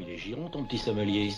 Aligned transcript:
Il 0.00 0.10
est 0.10 0.16
giron, 0.16 0.48
ton 0.48 0.64
petit 0.64 0.78
sommelier. 0.78 1.32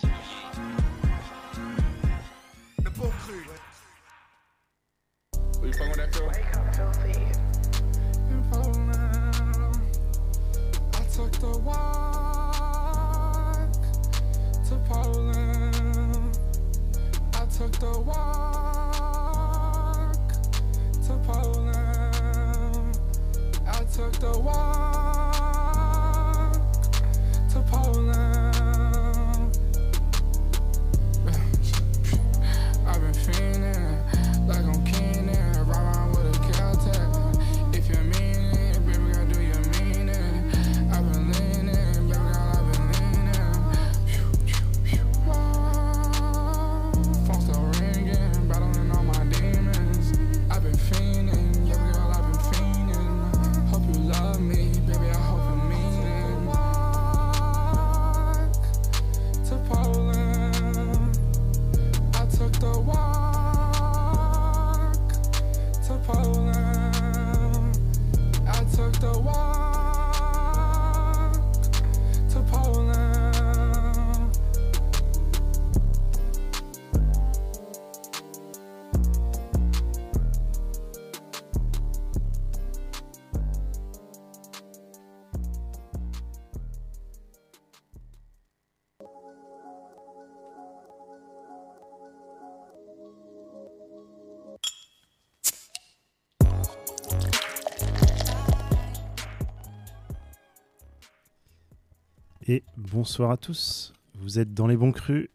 Bonsoir 102.97 103.29
à 103.29 103.37
tous. 103.37 103.93
Vous 104.15 104.39
êtes 104.39 104.55
dans 104.55 104.65
les 104.65 104.75
bons 104.75 104.91
crus 104.91 105.29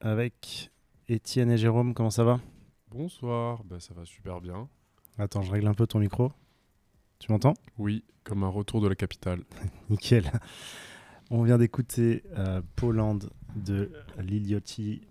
avec 0.00 0.70
Étienne 1.10 1.50
et 1.50 1.58
Jérôme. 1.58 1.92
Comment 1.92 2.08
ça 2.08 2.24
va? 2.24 2.40
Bonsoir, 2.90 3.62
bah, 3.64 3.80
ça 3.80 3.92
va 3.92 4.06
super 4.06 4.40
bien. 4.40 4.66
Attends, 5.18 5.42
je 5.42 5.52
règle 5.52 5.66
un 5.66 5.74
peu 5.74 5.86
ton 5.86 5.98
micro. 5.98 6.32
Tu 7.18 7.30
m'entends? 7.30 7.52
Oui, 7.76 8.02
comme 8.24 8.44
un 8.44 8.48
retour 8.48 8.80
de 8.80 8.88
la 8.88 8.94
capitale. 8.94 9.42
Nickel. 9.90 10.32
On 11.30 11.42
vient 11.42 11.58
d'écouter 11.58 12.22
euh, 12.38 12.62
Poland 12.76 13.18
de 13.56 13.92
Liliotti. 14.18 15.02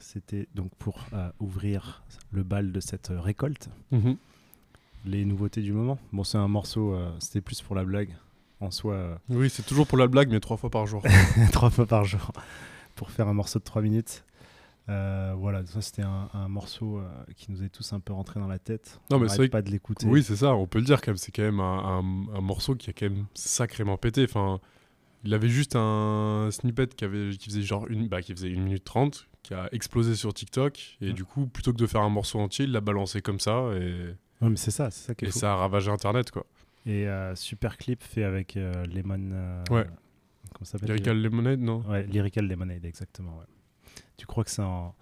C'était 0.00 0.48
donc 0.54 0.74
pour 0.78 1.04
euh, 1.12 1.30
ouvrir 1.38 2.02
le 2.30 2.44
bal 2.44 2.72
de 2.72 2.80
cette 2.80 3.10
euh, 3.10 3.20
récolte. 3.20 3.68
Les 5.04 5.26
nouveautés 5.26 5.60
du 5.60 5.74
moment. 5.74 5.98
Bon, 6.14 6.24
c'est 6.24 6.38
un 6.38 6.48
morceau, 6.48 6.94
euh, 6.94 7.12
c'était 7.18 7.42
plus 7.42 7.60
pour 7.60 7.76
la 7.76 7.84
blague. 7.84 8.16
En 8.62 8.70
soi, 8.70 8.94
euh, 8.94 9.14
Oui, 9.28 9.50
c'est 9.50 9.64
toujours 9.64 9.86
pour 9.86 9.98
la 9.98 10.06
blague, 10.06 10.30
mais 10.30 10.40
trois 10.40 10.56
fois 10.56 10.70
par 10.70 10.86
jour. 10.86 11.02
trois 11.52 11.70
fois 11.70 11.86
par 11.86 12.04
jour 12.04 12.30
pour 12.94 13.10
faire 13.10 13.26
un 13.28 13.34
morceau 13.34 13.58
de 13.58 13.64
3 13.64 13.82
minutes. 13.82 14.24
Euh, 14.88 15.32
voilà, 15.36 15.64
ça 15.66 15.80
c'était 15.80 16.02
un, 16.02 16.28
un 16.32 16.48
morceau 16.48 16.98
euh, 16.98 17.08
qui 17.36 17.50
nous 17.52 17.62
est 17.62 17.68
tous 17.68 17.92
un 17.92 18.00
peu 18.00 18.12
rentré 18.12 18.40
dans 18.40 18.48
la 18.48 18.58
tête. 18.58 19.00
Non, 19.10 19.16
On 19.16 19.20
mais 19.20 19.28
c'est 19.28 19.48
pas 19.48 19.62
de 19.62 19.70
l'écouter. 19.70 20.06
oui, 20.06 20.22
c'est 20.22 20.36
ça, 20.36 20.54
on 20.54 20.66
peut 20.66 20.78
le 20.78 20.84
dire 20.84 21.00
quand 21.00 21.10
même. 21.12 21.16
C'est 21.16 21.32
quand 21.32 21.42
même 21.42 21.60
un, 21.60 21.98
un- 21.98 22.36
un 22.36 22.40
morceau 22.40 22.74
qui 22.74 22.90
a 22.90 22.92
quand 22.92 23.08
même 23.08 23.26
sacrément 23.34 23.96
pété. 23.96 24.24
Enfin, 24.24 24.60
il 25.24 25.32
avait 25.34 25.48
juste 25.48 25.76
un 25.76 26.48
snippet 26.50 26.88
qui, 26.94 27.04
avait, 27.04 27.30
qui 27.36 27.46
faisait 27.48 27.62
genre 27.62 27.86
une, 27.88 28.08
bah, 28.08 28.22
qui 28.22 28.32
faisait 28.32 28.50
une 28.50 28.64
minute 28.64 28.84
30, 28.84 29.28
qui 29.42 29.54
a 29.54 29.68
explosé 29.72 30.14
sur 30.16 30.34
TikTok. 30.34 30.98
Et 31.00 31.06
Ouais. 31.08 31.12
du 31.12 31.24
coup, 31.24 31.46
plutôt 31.46 31.72
que 31.72 31.78
de 31.78 31.86
faire 31.86 32.02
un 32.02 32.10
morceau 32.10 32.40
entier, 32.40 32.64
il 32.64 32.72
l'a 32.72 32.80
balancé 32.80 33.22
comme 33.22 33.40
ça. 33.40 33.70
Et, 33.76 34.14
Ouais, 34.40 34.48
mais 34.50 34.56
c'est 34.56 34.72
ça, 34.72 34.90
c'est 34.90 35.06
ça 35.06 35.14
qui 35.14 35.24
est 35.24 35.28
et 35.28 35.30
fou. 35.30 35.38
ça 35.38 35.52
a 35.52 35.56
ravagé 35.56 35.90
Internet, 35.92 36.32
quoi. 36.32 36.44
Et 36.86 37.06
euh, 37.06 37.34
super 37.36 37.76
clip 37.78 38.02
fait 38.02 38.24
avec 38.24 38.56
euh, 38.56 38.72
Lemon. 38.86 39.30
euh, 39.32 39.62
Ouais. 39.70 39.84
Comment 40.52 40.64
ça 40.64 40.72
s'appelle 40.72 40.88
Lyrical 40.88 41.20
Lemonade, 41.22 41.60
non 41.60 41.82
Ouais, 41.88 42.04
Lyrical 42.06 42.46
Lemonade, 42.46 42.84
exactement. 42.84 43.38
ouais. 43.38 43.46
Tu 44.16 44.26
crois 44.26 44.44
que 44.44 44.50
c'est 44.50 44.62
en. 44.62 44.94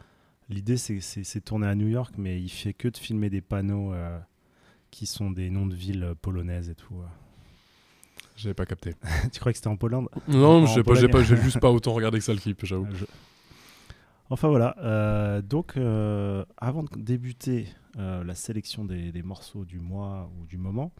L'idée, 0.49 0.77
c'est 0.77 1.41
tourné 1.45 1.67
à 1.67 1.75
New 1.75 1.87
York, 1.89 2.15
mais 2.19 2.41
il 2.41 2.49
fait 2.49 2.73
que 2.75 2.89
de 2.89 2.97
filmer 2.97 3.31
des 3.31 3.41
panneaux 3.41 3.93
euh, 3.95 4.19
qui 4.91 5.07
sont 5.07 5.31
des 5.31 5.49
noms 5.49 5.67
de 5.67 5.75
villes 5.75 6.15
polonaises 6.21 6.69
et 6.71 6.75
tout. 6.75 6.97
euh. 7.01 7.07
J'avais 8.37 8.55
pas 8.55 8.67
capté. 8.67 8.95
tu 9.33 9.39
crois 9.41 9.53
que 9.53 9.57
c'était 9.59 9.69
en 9.69 9.77
Pologne 9.77 10.07
Non, 10.29 10.65
pas, 10.83 10.95
j'ai 10.95 11.09
pas, 11.09 11.23
j'ai 11.23 11.37
juste 11.37 11.61
pas 11.61 11.71
autant 11.73 11.93
regardé 11.93 12.19
que 12.19 12.25
ça 12.25 12.33
le 12.35 12.41
clip, 12.41 12.65
j'avoue. 12.65 12.89
Je- 12.95 13.05
Enfin 14.33 14.47
voilà, 14.49 14.77
euh, 14.79 15.43
donc 15.43 15.77
avant 16.57 16.85
de 16.85 16.89
débuter 16.97 17.67
la 17.99 18.35
sélection 18.37 18.85
des, 18.85 19.11
des 19.11 19.23
morceaux 19.25 19.65
du 19.65 19.81
mois 19.81 20.31
ou 20.41 20.47
du 20.47 20.57
moment, 20.57 20.93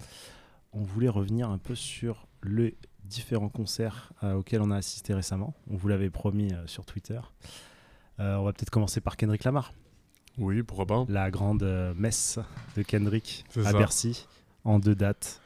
on 0.73 0.83
voulait 0.83 1.09
revenir 1.09 1.51
un 1.51 1.59
peu 1.59 1.75
sur 1.75 2.27
les 2.43 2.77
différents 3.05 3.49
concerts 3.49 4.13
euh, 4.23 4.35
auxquels 4.35 4.63
on 4.63 4.71
a 4.71 4.77
assisté 4.77 5.15
récemment. 5.15 5.55
On 5.69 5.77
vous 5.77 5.89
l'avait 5.89 6.11
promis 6.11 6.53
euh, 6.53 6.67
sur 6.67 6.85
Twitter. 6.85 7.21
Euh, 8.21 8.37
on 8.37 8.45
va 8.45 8.53
peut-être 8.53 8.71
commencer 8.71 9.01
par 9.01 9.17
Kendrick 9.17 9.45
Lamar, 9.45 9.73
Oui, 10.39 10.63
pourquoi 10.63 10.87
pas. 10.87 11.05
la 11.09 11.31
grande 11.31 11.65
messe 11.97 12.39
de 12.77 12.83
Kendrick 12.83 13.45
à 13.57 13.63
ça. 13.65 13.73
Bercy 13.73 14.27
en 14.65 14.79
deux 14.79 14.95
dates. 14.95 15.41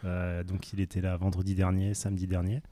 Donc 0.47 0.73
il 0.73 0.81
était 0.81 1.01
là 1.01 1.17
vendredi 1.17 1.55
dernier, 1.55 1.95
samedi 1.95 2.27
dernier. 2.27 2.63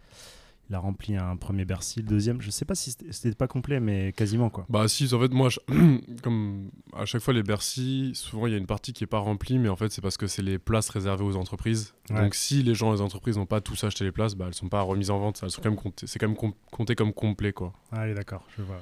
Il 0.72 0.74
a 0.76 0.78
rempli 0.78 1.14
un 1.16 1.36
premier 1.36 1.66
Bercy, 1.66 2.00
le 2.00 2.06
deuxième, 2.08 2.40
je 2.40 2.50
sais 2.50 2.64
pas 2.64 2.74
si 2.74 2.96
c'était 3.10 3.34
pas 3.34 3.46
complet, 3.46 3.78
mais 3.78 4.14
quasiment 4.14 4.48
quoi. 4.48 4.64
Bah 4.70 4.88
si, 4.88 5.12
en 5.12 5.20
fait, 5.20 5.30
moi, 5.30 5.50
je- 5.50 5.58
comme 6.22 6.70
à 6.94 7.04
chaque 7.04 7.20
fois 7.20 7.34
les 7.34 7.42
Bercy, 7.42 8.12
souvent 8.14 8.46
il 8.46 8.52
y 8.52 8.54
a 8.54 8.58
une 8.58 8.64
partie 8.66 8.94
qui 8.94 9.04
est 9.04 9.06
pas 9.06 9.18
remplie, 9.18 9.58
mais 9.58 9.68
en 9.68 9.76
fait 9.76 9.92
c'est 9.92 10.00
parce 10.00 10.16
que 10.16 10.26
c'est 10.26 10.40
les 10.40 10.58
places 10.58 10.88
réservées 10.88 11.24
aux 11.24 11.36
entreprises. 11.36 11.92
Ouais. 12.08 12.22
Donc 12.22 12.34
si 12.34 12.62
les 12.62 12.74
gens, 12.74 12.90
les 12.90 13.02
entreprises 13.02 13.36
n'ont 13.36 13.44
pas 13.44 13.60
tous 13.60 13.84
acheté 13.84 14.02
les 14.04 14.12
places, 14.12 14.34
bah 14.34 14.46
elles 14.48 14.54
sont 14.54 14.70
pas 14.70 14.80
remises 14.80 15.10
en 15.10 15.18
vente, 15.18 15.40
elles 15.42 15.50
sont 15.50 15.60
quand 15.60 15.68
même 15.68 15.78
comptées, 15.78 16.06
c'est 16.06 16.18
quand 16.18 16.26
même 16.28 16.38
com- 16.38 16.54
compté 16.70 16.94
comme 16.94 17.12
complet 17.12 17.52
quoi. 17.52 17.74
Allez, 17.90 18.14
d'accord, 18.14 18.46
je 18.56 18.62
vois. 18.62 18.80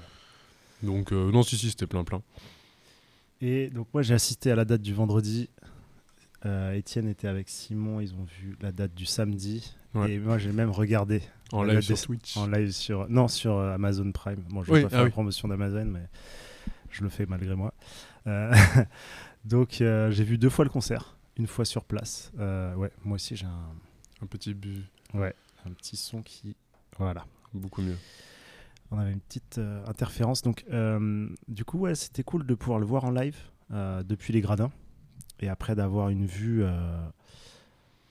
Donc 0.84 1.12
euh, 1.12 1.32
non, 1.32 1.42
si 1.42 1.58
si, 1.58 1.70
c'était 1.70 1.88
plein 1.88 2.04
plein. 2.04 2.22
Et 3.40 3.68
donc 3.70 3.88
moi 3.92 4.02
j'ai 4.02 4.14
assisté 4.14 4.52
à 4.52 4.54
la 4.54 4.64
date 4.64 4.80
du 4.82 4.94
vendredi. 4.94 5.48
Euh, 6.46 6.72
Étienne 6.74 7.08
était 7.08 7.26
avec 7.26 7.48
Simon, 7.48 7.98
ils 8.00 8.14
ont 8.14 8.24
vu 8.40 8.56
la 8.60 8.70
date 8.70 8.94
du 8.94 9.06
samedi. 9.06 9.74
Ouais. 9.92 10.12
Et 10.12 10.18
moi 10.20 10.38
j'ai 10.38 10.52
même 10.52 10.70
regardé 10.70 11.20
En 11.52 11.62
live 11.64 11.80
sur 11.80 11.96
des- 11.96 12.00
Twitch. 12.02 12.36
en 12.36 12.46
live 12.46 12.70
sur 12.72 13.08
non 13.08 13.28
sur 13.28 13.56
euh, 13.56 13.74
Amazon 13.74 14.10
Prime. 14.12 14.42
Bon, 14.50 14.62
je 14.62 14.68
vais 14.70 14.76
Oui, 14.78 14.80
pas 14.82 14.86
ah 14.86 14.90
faire 14.90 14.98
la 15.00 15.04
oui. 15.06 15.10
promotion 15.10 15.48
d'Amazon, 15.48 15.84
mais 15.86 16.08
je 16.90 17.02
le 17.02 17.08
fais 17.08 17.26
malgré 17.26 17.54
moi. 17.54 17.74
Euh, 18.26 18.52
donc 19.44 19.80
euh, 19.80 20.10
j'ai 20.10 20.24
vu 20.24 20.38
deux 20.38 20.50
fois 20.50 20.64
le 20.64 20.70
concert, 20.70 21.16
une 21.36 21.46
fois 21.46 21.64
sur 21.64 21.84
place. 21.84 22.30
Euh, 22.38 22.74
ouais, 22.74 22.90
moi 23.04 23.16
aussi 23.16 23.36
j'ai 23.36 23.46
un, 23.46 23.74
Un 24.22 24.26
petit 24.26 24.54
but, 24.54 24.84
ouais, 25.14 25.34
un 25.66 25.70
petit 25.72 25.96
son 25.96 26.22
qui 26.22 26.56
voilà. 26.98 27.24
beaucoup 27.54 27.82
mieux. 27.82 27.96
On 28.92 28.98
avait 28.98 29.12
une 29.12 29.20
petite 29.20 29.60
interférence. 29.86 30.42
Donc, 30.42 30.64
du 31.48 31.64
coup, 31.64 31.78
ouais, 31.78 31.94
c'était 31.94 32.24
cool 32.24 32.44
de 32.44 32.54
pouvoir 32.56 32.80
le 32.80 32.84
voir 32.86 33.04
en 33.04 33.12
live 33.12 33.36
depuis 33.70 34.32
les 34.32 34.40
gradins. 34.40 34.72
Et 35.38 35.48
après 35.48 35.74
d'avoir 35.76 36.08
une 36.08 36.26
vue 36.26 36.64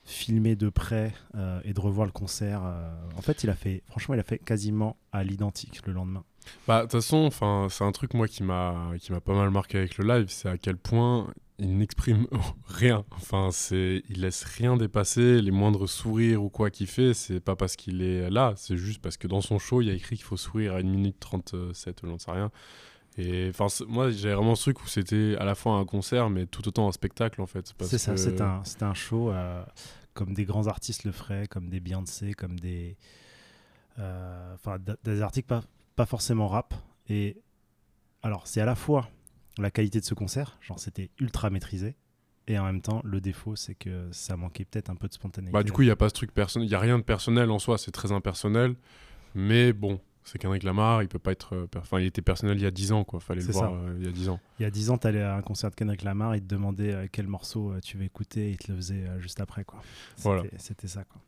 filmée 0.10 0.56
de 0.56 0.70
près 0.70 1.14
euh, 1.36 1.60
et 1.64 1.74
de 1.74 1.80
revoir 1.80 2.06
le 2.06 2.12
concert. 2.12 2.62
euh, 2.66 2.90
en 3.18 3.22
fait, 3.22 3.44
il 3.44 3.50
a 3.50 3.56
fait, 3.56 3.84
franchement, 3.88 4.16
il 4.16 4.20
a 4.20 4.24
fait 4.24 4.40
quasiment 4.40 4.98
à 5.12 5.24
l'identique 5.24 5.86
le 5.86 5.94
lendemain. 5.94 6.24
Bah 6.68 6.78
de 6.80 6.82
toute 6.84 6.94
façon, 6.94 7.18
enfin 7.18 7.68
c'est 7.70 7.84
un 7.84 7.92
truc 7.92 8.14
moi 8.16 8.28
qui 8.28 8.42
m'a 8.44 8.92
qui 9.00 9.12
m'a 9.12 9.20
pas 9.20 9.36
mal 9.36 9.52
marqué 9.52 9.78
avec 9.78 9.98
le 9.98 10.06
live, 10.08 10.28
c'est 10.30 10.50
à 10.50 10.58
quel 10.58 10.78
point 10.78 11.32
il 11.60 11.78
n'exprime 11.78 12.26
rien. 12.66 13.04
Enfin 13.12 13.50
c'est 13.52 14.02
il 14.10 14.22
laisse 14.22 14.44
rien 14.46 14.76
dépasser, 14.78 15.42
les 15.42 15.52
moindres 15.52 15.88
sourires 15.88 16.42
ou 16.42 16.50
quoi 16.50 16.72
qu'il 16.72 16.88
fait, 16.88 17.14
c'est 17.14 17.40
pas 17.40 17.56
parce 17.56 17.76
qu'il 17.76 18.02
est 18.02 18.30
là, 18.32 18.54
c'est 18.56 18.78
juste 18.78 19.00
parce 19.02 19.18
que 19.18 19.28
dans 19.28 19.42
son 19.42 19.60
show, 19.60 19.82
il 19.82 19.90
y 19.90 19.92
a 19.92 19.94
écrit 19.94 20.16
qu'il 20.16 20.26
faut 20.26 20.38
sourire 20.38 20.74
à 20.74 20.78
1 20.78 20.84
minute 20.84 21.18
37 21.20 22.02
ou 22.04 22.08
j'en 22.08 22.18
sais 22.18 22.32
rien. 22.32 22.50
Et 23.18 23.50
enfin 23.54 23.68
moi 23.88 24.10
j'ai 24.10 24.34
vraiment 24.34 24.56
ce 24.56 24.64
truc 24.64 24.82
où 24.84 24.88
c'était 24.88 25.36
à 25.40 25.44
la 25.46 25.54
fois 25.54 25.74
un 25.74 25.86
concert 25.86 26.30
mais 26.30 26.46
tout 26.46 26.66
autant 26.68 26.88
un 26.88 26.92
spectacle 26.94 27.42
en 27.42 27.48
fait 27.48 27.74
C'est 27.82 27.98
ça, 27.98 28.14
que- 28.14 28.18
c'est 28.18 28.42
un, 28.42 28.64
un 28.82 28.94
show 28.94 29.30
euh, 29.30 29.62
comme 30.20 30.34
des 30.34 30.44
grands 30.44 30.68
artistes 30.68 31.06
le 31.06 31.14
feraient, 31.14 31.48
comme 31.48 31.70
des 31.70 31.80
Beyoncé, 31.80 32.34
comme 32.34 32.60
des. 32.60 32.98
euh, 34.00 34.54
Enfin, 34.56 34.76
des 35.06 35.22
artistes 35.22 35.48
pas, 35.48 35.64
pas 35.96 36.06
forcément 36.06 36.50
rap. 36.50 36.74
Et 37.08 37.38
alors, 38.22 38.46
c'est 38.46 38.60
à 38.60 38.66
la 38.66 38.76
fois 38.76 39.08
la 39.58 39.72
qualité 39.72 40.02
de 40.02 40.06
ce 40.06 40.14
concert, 40.14 40.58
genre 40.60 40.78
c'était 40.78 41.10
ultra 41.22 41.50
maîtrisé, 41.50 41.96
et 42.48 42.60
en 42.60 42.66
même 42.66 42.82
temps, 42.82 43.00
le 43.06 43.22
défaut, 43.22 43.56
c'est 43.56 43.76
que 43.76 44.10
ça 44.12 44.36
manquait 44.36 44.66
peut-être 44.66 44.90
un 44.90 44.96
peu 44.96 45.08
de 45.08 45.14
spontanéité. 45.14 45.54
Bah, 45.54 45.64
du 45.64 45.72
coup, 45.72 45.84
il 45.84 45.86
n'y 45.86 45.92
a 45.92 45.96
pas 45.96 46.10
ce 46.10 46.14
truc 46.16 46.34
personnel. 46.34 46.68
Il 46.68 46.70
n'y 46.70 46.76
a 46.76 46.80
rien 46.80 46.98
de 47.00 47.04
personnel 47.04 47.50
en 47.50 47.60
soi, 47.60 47.78
c'est 47.78 47.92
très 47.92 48.12
impersonnel. 48.12 48.76
Mais 49.36 49.72
bon, 49.72 50.02
c'est 50.32 50.38
Kendrick 50.40 50.64
Lamar, 50.64 51.02
il 51.04 51.08
peut 51.10 51.20
pas 51.20 51.32
être. 51.32 51.56
euh, 51.56 51.68
Enfin, 51.78 52.00
il 52.00 52.06
était 52.06 52.22
personnel 52.22 52.58
il 52.58 52.64
y 52.64 52.66
a 52.66 52.72
10 52.72 52.92
ans, 52.92 53.04
quoi. 53.04 53.20
Fallait 53.20 53.42
le 53.42 53.52
voir 53.52 53.74
euh, 53.74 53.96
il 54.00 54.06
y 54.06 54.08
a 54.08 54.12
10 54.12 54.30
ans. 54.30 54.40
Il 54.60 54.64
y 54.64 54.66
a 54.66 54.72
10 54.72 54.90
ans, 54.92 54.98
tu 54.98 55.08
allais 55.08 55.22
à 55.22 55.36
un 55.36 55.42
concert 55.42 55.70
de 55.70 55.76
Kendrick 55.76 56.04
Lamar, 56.04 56.36
il 56.36 56.42
te 56.42 56.48
demandait 56.48 56.94
euh, 56.94 57.08
quel 57.12 57.28
morceau 57.28 57.72
euh, 57.72 57.80
tu 57.82 57.98
veux 57.98 58.04
écouter, 58.04 58.48
et 58.48 58.52
il 58.52 58.58
te 58.58 58.72
le 58.72 58.78
faisait 58.78 59.04
juste 59.20 59.40
après. 59.42 59.64
quoi. 59.64 59.80
C'était 60.16 60.22
Voilà. 60.30 60.44
c'était 60.58 60.88
ça. 60.88 61.04
quoi. 61.04 61.22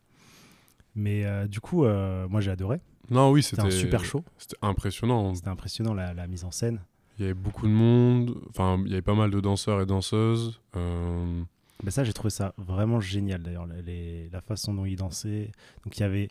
Mais 0.96 1.26
du 1.48 1.60
coup, 1.62 1.84
moi 1.86 2.42
j'ai 2.42 2.52
adoré. 2.52 2.80
Non, 3.10 3.32
oui, 3.32 3.44
C'était 3.44 3.62
un 3.62 3.70
super 3.72 4.04
show. 4.06 4.24
C'était 4.38 4.58
impressionnant. 4.62 5.34
C'était 5.36 5.50
impressionnant 5.50 5.94
la, 5.94 6.14
la 6.14 6.28
mise 6.28 6.44
en 6.44 6.52
scène. 6.52 6.80
Il 7.18 7.24
y 7.24 7.26
avait 7.26 7.34
beaucoup 7.34 7.68
de 7.68 7.72
monde. 7.72 8.36
Enfin, 8.50 8.82
il 8.86 8.90
y 8.90 8.94
avait 8.94 9.02
pas 9.02 9.16
mal 9.16 9.32
de 9.32 9.40
danseurs 9.40 9.82
et 9.82 9.86
danseuses. 9.86 10.60
Mais 11.84 11.90
ça, 11.92 12.04
j'ai 12.04 12.14
trouvé 12.14 12.30
ça 12.30 12.54
vraiment 12.58 13.00
génial 13.00 13.42
d'ailleurs, 13.42 13.66
la 13.68 14.42
façon 14.42 14.74
dont 14.74 14.86
ils 14.86 14.96
dansaient. 14.98 15.52
Donc 15.84 15.98
il 15.98 16.02
y 16.02 16.04
avait 16.04 16.28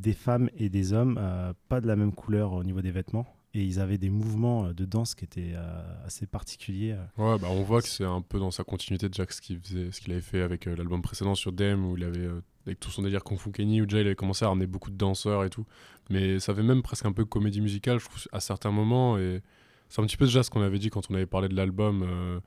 des 0.00 0.12
femmes 0.12 0.48
et 0.56 0.68
des 0.68 0.92
hommes, 0.92 1.18
euh, 1.20 1.52
pas 1.68 1.80
de 1.80 1.86
la 1.86 1.96
même 1.96 2.12
couleur 2.12 2.52
au 2.52 2.64
niveau 2.64 2.80
des 2.80 2.90
vêtements. 2.90 3.26
Et 3.52 3.64
ils 3.64 3.80
avaient 3.80 3.98
des 3.98 4.10
mouvements 4.10 4.66
euh, 4.66 4.72
de 4.72 4.84
danse 4.84 5.14
qui 5.14 5.24
étaient 5.24 5.52
euh, 5.54 6.06
assez 6.06 6.26
particuliers. 6.26 6.96
Ouais, 7.18 7.38
bah 7.38 7.48
on 7.50 7.62
voit 7.62 7.82
que 7.82 7.88
c'est 7.88 8.04
un 8.04 8.22
peu 8.22 8.38
dans 8.38 8.50
sa 8.50 8.64
continuité 8.64 9.08
de 9.08 9.14
Jack 9.14 9.32
ce 9.32 9.40
qu'il 9.40 10.12
avait 10.12 10.20
fait 10.20 10.40
avec 10.40 10.64
l'album 10.64 11.02
précédent 11.02 11.34
sur 11.34 11.52
Dem 11.52 11.84
où 11.84 11.96
il 11.96 12.04
avait 12.04 12.28
avec 12.66 12.80
tout 12.80 12.90
son 12.90 13.02
délire 13.02 13.24
Kung 13.24 13.38
Fu 13.38 13.50
Kenny 13.50 13.82
où 13.82 13.86
déjà 13.86 14.00
il 14.00 14.06
avait 14.06 14.14
commencé 14.14 14.44
à 14.44 14.48
ramener 14.48 14.66
beaucoup 14.66 14.90
de 14.90 14.96
danseurs 14.96 15.44
et 15.44 15.50
tout. 15.50 15.66
Mais 16.08 16.38
ça 16.38 16.52
avait 16.52 16.62
même 16.62 16.82
presque 16.82 17.06
un 17.06 17.12
peu 17.12 17.24
comédie 17.24 17.60
musicale, 17.60 17.98
je 17.98 18.06
trouve, 18.06 18.22
à 18.32 18.40
certains 18.40 18.70
moments 18.70 19.18
et 19.18 19.42
c'est 19.88 20.00
un 20.00 20.06
petit 20.06 20.16
peu 20.16 20.26
déjà 20.26 20.42
ce 20.42 20.50
qu'on 20.50 20.62
avait 20.62 20.78
dit 20.78 20.90
quand 20.90 21.10
on 21.10 21.14
avait 21.14 21.26
parlé 21.26 21.48
de 21.48 21.56
l'album. 21.56 22.40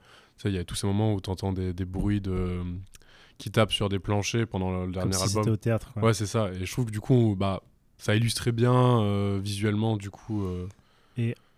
il 0.46 0.52
y 0.52 0.58
a 0.58 0.64
tous 0.64 0.76
ces 0.76 0.88
moments 0.88 1.14
où 1.14 1.22
tu 1.22 1.30
entends 1.30 1.54
des 1.54 1.86
bruits 1.86 2.22
de 2.22 2.64
qui 3.38 3.52
tapent 3.52 3.72
sur 3.72 3.90
des 3.90 4.00
planchers 4.00 4.48
pendant 4.48 4.72
le, 4.72 4.78
le 4.80 4.84
Comme 4.86 5.10
dernier 5.10 5.14
si 5.14 5.24
album. 5.24 5.44
c'était 5.44 5.52
au 5.52 5.58
théâtre. 5.58 5.92
quoi. 5.94 6.04
Ouais, 6.04 6.14
c'est 6.14 6.26
ça. 6.28 6.50
Et 6.52 6.66
je 6.66 6.72
trouve 6.72 6.86
que 6.86 6.92
du 6.92 7.00
coup, 7.02 7.36
bah 7.38 7.62
ça 7.98 8.16
illustrait 8.16 8.52
bien 8.52 9.02
euh, 9.02 9.40
visuellement 9.42 9.98
du 9.98 10.10
coup. 10.10 10.44
euh, 10.44 10.68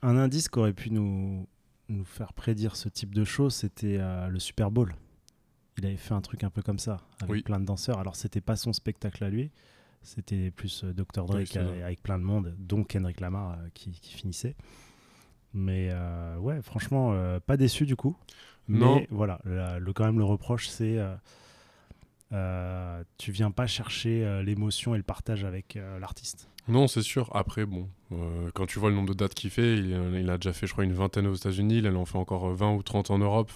Un 0.01 0.17
indice 0.17 0.49
qui 0.49 0.59
aurait 0.59 0.73
pu 0.73 0.91
nous, 0.91 1.47
nous 1.89 2.05
faire 2.05 2.33
prédire 2.33 2.75
ce 2.75 2.89
type 2.89 3.13
de 3.15 3.23
choses, 3.23 3.55
c'était 3.55 3.97
euh, 3.99 4.27
le 4.27 4.39
Super 4.39 4.69
Bowl. 4.71 4.93
Il 5.77 5.85
avait 5.85 5.97
fait 5.97 6.13
un 6.13 6.21
truc 6.21 6.43
un 6.43 6.49
peu 6.49 6.61
comme 6.61 6.79
ça, 6.79 7.01
avec 7.19 7.31
Oui. 7.31 7.41
plein 7.41 7.59
de 7.59 7.65
danseurs. 7.65 7.99
Alors, 7.99 8.15
c'était 8.15 8.41
pas 8.41 8.55
son 8.55 8.71
spectacle 8.73 9.23
à 9.23 9.29
lui, 9.29 9.51
c'était 10.03 10.49
plus 10.51 10.83
Dr. 10.85 11.25
Oui, 11.29 11.43
vrai. 11.45 11.81
avec 11.83 12.01
plein 12.01 12.17
de 12.19 12.23
monde, 12.23 12.55
dont 12.59 12.83
Kendrick 12.83 13.19
Lamar 13.19 13.57
qui, 13.73 13.91
qui 13.99 14.13
finissait. 14.13 14.55
Mais 15.53 15.91
ouais, 16.39 16.61
franchement, 16.61 17.15
pas 17.45 17.57
déçu 17.57 17.85
du 17.85 17.95
coup. 17.95 18.15
Mais 18.67 18.79
Non. 18.79 19.05
voilà, 19.11 19.39
la- 19.45 19.79
le, 19.79 19.93
quand 19.93 20.05
même, 20.05 20.17
le 20.17 20.23
reproche, 20.25 20.67
c'est 20.67 20.97
euh, 22.35 23.03
tu 23.17 23.31
viens 23.31 23.51
pas 23.51 23.65
chercher 23.65 24.23
euh, 24.23 24.43
l'émotion 24.43 24.93
et 24.93 24.97
le 24.97 25.03
partage 25.03 25.43
avec 25.45 25.77
euh, 25.77 25.99
l'artiste. 25.99 26.49
Non, 26.67 26.87
c'est 26.87 27.01
sûr. 27.01 27.29
Après, 27.35 27.65
bon, 27.65 27.87
quand 28.55 28.65
tu 28.65 28.79
vois 28.79 28.89
le 28.89 28.95
nombre 28.95 29.09
de 29.09 29.13
dates 29.13 29.35
qu'il 29.35 29.51
fait, 29.51 29.77
il, 29.77 30.29
a 30.31 30.37
déjà 30.37 30.51
fait, 30.51 30.65
je 30.65 30.71
crois, 30.71 30.83
une 30.83 30.93
vingtaine 30.93 31.27
aux 31.27 31.35
États-Unis. 31.35 31.77
Il 31.77 31.87
en 31.87 32.05
fait 32.05 32.17
encore 32.17 32.49
20 32.51 32.73
ou 32.73 32.81
30 32.81 33.11
en 33.11 33.19
Europe. 33.19 33.51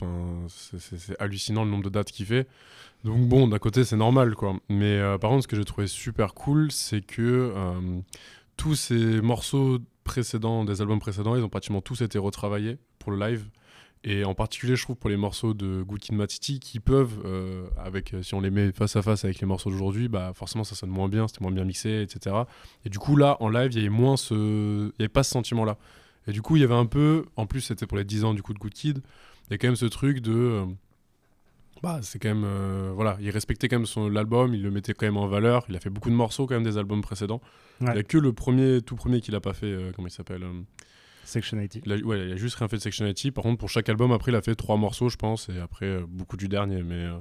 C'est- 0.47 1.19
hallucinant 1.19 1.63
le 1.63 1.71
nombre 1.71 1.83
de 1.83 1.89
dates 1.89 2.11
qu'il 2.11 2.27
fait. 2.27 2.47
Donc, 3.03 3.27
bon, 3.27 3.47
d'un 3.47 3.57
côté, 3.57 3.83
c'est 3.83 3.95
normal, 3.95 4.35
quoi. 4.35 4.55
Mais 4.69 4.99
par 5.19 5.31
contre, 5.31 5.41
ce 5.41 5.47
que 5.47 5.55
j'ai 5.55 5.65
trouvé 5.65 5.87
super 5.87 6.35
cool, 6.35 6.71
c'est 6.71 7.01
que 7.01 7.51
tous 8.57 8.75
ces 8.75 9.21
morceaux 9.21 9.79
précédents, 10.03 10.63
des 10.63 10.79
albums 10.79 10.99
précédents, 10.99 11.35
ils 11.35 11.43
ont 11.43 11.49
pratiquement 11.49 11.81
tous 11.81 12.01
été 12.01 12.19
retravaillés 12.19 12.77
pour 12.99 13.11
le 13.11 13.17
live. 13.17 13.49
Et 14.05 14.23
en 14.23 14.33
particulier, 14.33 14.77
je 14.77 14.83
trouve, 14.83 14.95
pour 14.95 15.09
les 15.09 15.17
morceaux 15.17 15.53
de 15.53 15.83
Good 15.83 15.99
Kid 15.99 16.15
Matiti, 16.15 16.59
qui 16.61 16.79
peuvent, 16.79 17.19
euh, 17.25 17.67
avec, 17.77 18.13
euh, 18.13 18.23
si 18.23 18.33
on 18.33 18.39
les 18.39 18.49
met 18.49 18.71
face 18.71 18.95
à 18.95 19.01
face 19.01 19.25
avec 19.25 19.39
les 19.41 19.45
morceaux 19.47 19.69
d'aujourd'hui, 19.69 20.07
bah, 20.07 20.31
forcément, 20.33 20.63
ça 20.63 20.73
sonne 20.73 20.89
moins 20.89 21.09
bien, 21.09 21.27
c'était 21.27 21.41
moins 21.41 21.51
bien 21.51 21.65
mixé, 21.65 22.01
etc. 22.01 22.35
Et 22.85 22.89
du 22.89 22.97
coup, 22.97 23.17
là, 23.17 23.35
en 23.41 23.49
live, 23.49 23.71
il 23.73 23.77
y 23.77 23.81
avait 23.81 23.89
moins 23.89 24.15
ce. 24.15 24.33
Il 24.33 24.85
n'y 24.99 25.03
avait 25.03 25.09
pas 25.09 25.23
ce 25.23 25.31
sentiment-là. 25.31 25.77
Et 26.27 26.31
du 26.31 26.41
coup, 26.41 26.55
il 26.55 26.61
y 26.61 26.63
avait 26.63 26.75
un 26.75 26.85
peu. 26.85 27.25
En 27.35 27.45
plus, 27.45 27.59
c'était 27.61 27.87
pour 27.87 27.97
les 27.97 28.05
10 28.05 28.23
ans 28.23 28.33
du 28.33 28.41
coup 28.41 28.53
de 28.53 28.59
Good 28.59 28.73
Kid. 28.73 29.01
Il 29.49 29.51
y 29.51 29.55
a 29.55 29.57
quand 29.57 29.67
même 29.67 29.75
ce 29.75 29.85
truc 29.85 30.21
de. 30.21 30.31
euh, 30.33 30.65
Bah, 31.83 31.99
c'est 32.01 32.19
quand 32.19 32.29
même. 32.29 32.43
euh, 32.45 32.91
voilà, 32.95 33.17
il 33.19 33.29
respectait 33.31 33.67
quand 33.67 33.77
même 33.77 33.85
son 33.85 34.07
l'album, 34.09 34.53
il 34.53 34.61
le 34.63 34.71
mettait 34.71 34.93
quand 34.93 35.07
même 35.07 35.17
en 35.17 35.27
valeur. 35.27 35.65
Il 35.67 35.75
a 35.75 35.79
fait 35.81 35.89
beaucoup 35.89 36.09
de 36.09 36.15
morceaux 36.15 36.45
quand 36.47 36.53
même 36.55 36.63
des 36.63 36.77
albums 36.77 37.01
précédents. 37.01 37.41
Ouais. 37.81 37.87
Il 37.89 37.93
n'y 37.93 37.99
a 37.99 38.03
que 38.03 38.17
le 38.17 38.31
premier, 38.31 38.81
tout 38.81 38.95
premier 38.95 39.19
qu'il 39.21 39.35
a 39.35 39.41
pas 39.41 39.53
fait, 39.53 39.65
euh, 39.67 39.91
comment 39.95 40.07
il 40.07 40.11
s'appelle 40.11 40.43
Section 41.29 41.57
80. 41.57 41.81
il 41.85 41.91
a, 41.93 42.05
ouais, 42.05 42.27
il 42.27 42.33
a 42.33 42.35
juste 42.35 42.55
rien 42.57 42.67
fait 42.67 42.77
de 42.77 42.81
Section 42.81 43.05
80. 43.05 43.31
Par 43.31 43.43
contre, 43.43 43.57
pour 43.57 43.69
chaque 43.69 43.87
album, 43.89 44.11
après, 44.11 44.31
il 44.31 44.35
a 44.35 44.41
fait 44.41 44.55
trois 44.55 44.77
morceaux, 44.77 45.09
je 45.09 45.17
pense, 45.17 45.49
et 45.49 45.59
après, 45.59 45.85
euh, 45.85 46.05
beaucoup 46.07 46.37
du 46.37 46.47
dernier. 46.47 46.83
Mais 46.83 47.05
euh, 47.05 47.17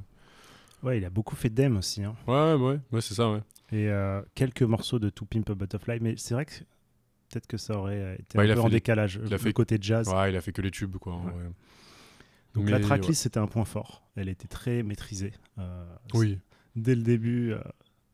Ouais, 0.82 0.98
il 0.98 1.04
a 1.04 1.10
beaucoup 1.10 1.34
fait 1.36 1.50
d'Em 1.50 1.76
aussi. 1.76 2.02
hein. 2.04 2.14
ouais, 2.26 2.54
ouais, 2.54 2.78
ouais, 2.92 3.00
c'est 3.00 3.14
ça, 3.14 3.30
ouais. 3.30 3.40
et 3.72 3.88
euh, 3.88 4.22
quelques 4.34 4.62
morceaux 4.62 4.98
de 4.98 5.10
To 5.10 5.24
Pimp 5.24 5.50
a 5.50 5.54
Butterfly, 5.54 5.98
mais 6.00 6.14
c'est 6.16 6.34
vrai 6.34 6.44
que 6.46 6.52
peut-être 7.30 7.46
que 7.46 7.56
ça 7.56 7.76
aurait 7.76 8.14
été 8.20 8.36
Bah, 8.38 8.42
un 8.42 8.44
il 8.46 8.50
a 8.50 8.54
peu 8.54 8.60
fait 8.60 8.64
en 8.64 8.68
les- 8.68 8.76
décalage, 8.76 9.20
il 9.22 9.28
le 9.28 9.34
a 9.34 9.38
fait- 9.38 9.52
côté 9.52 9.76
jazz. 9.80 10.08
Ouais, 10.08 10.30
il 10.30 10.36
a 10.36 10.40
fait 10.40 10.52
que 10.52 10.62
les 10.62 10.70
tubes, 10.70 10.96
quoi. 10.96 11.16
Ouais. 11.16 11.32
Donc 12.54 12.64
Mais, 12.64 12.70
la 12.70 12.80
tracklist, 12.80 13.22
c'était 13.22 13.38
un 13.38 13.46
point 13.46 13.64
fort. 13.64 14.02
Elle 14.16 14.28
était 14.28 14.48
très 14.48 14.82
maîtrisée. 14.82 15.32
Oui. 16.14 16.38
Dès 16.76 16.94
le 16.94 17.02
début, 17.02 17.52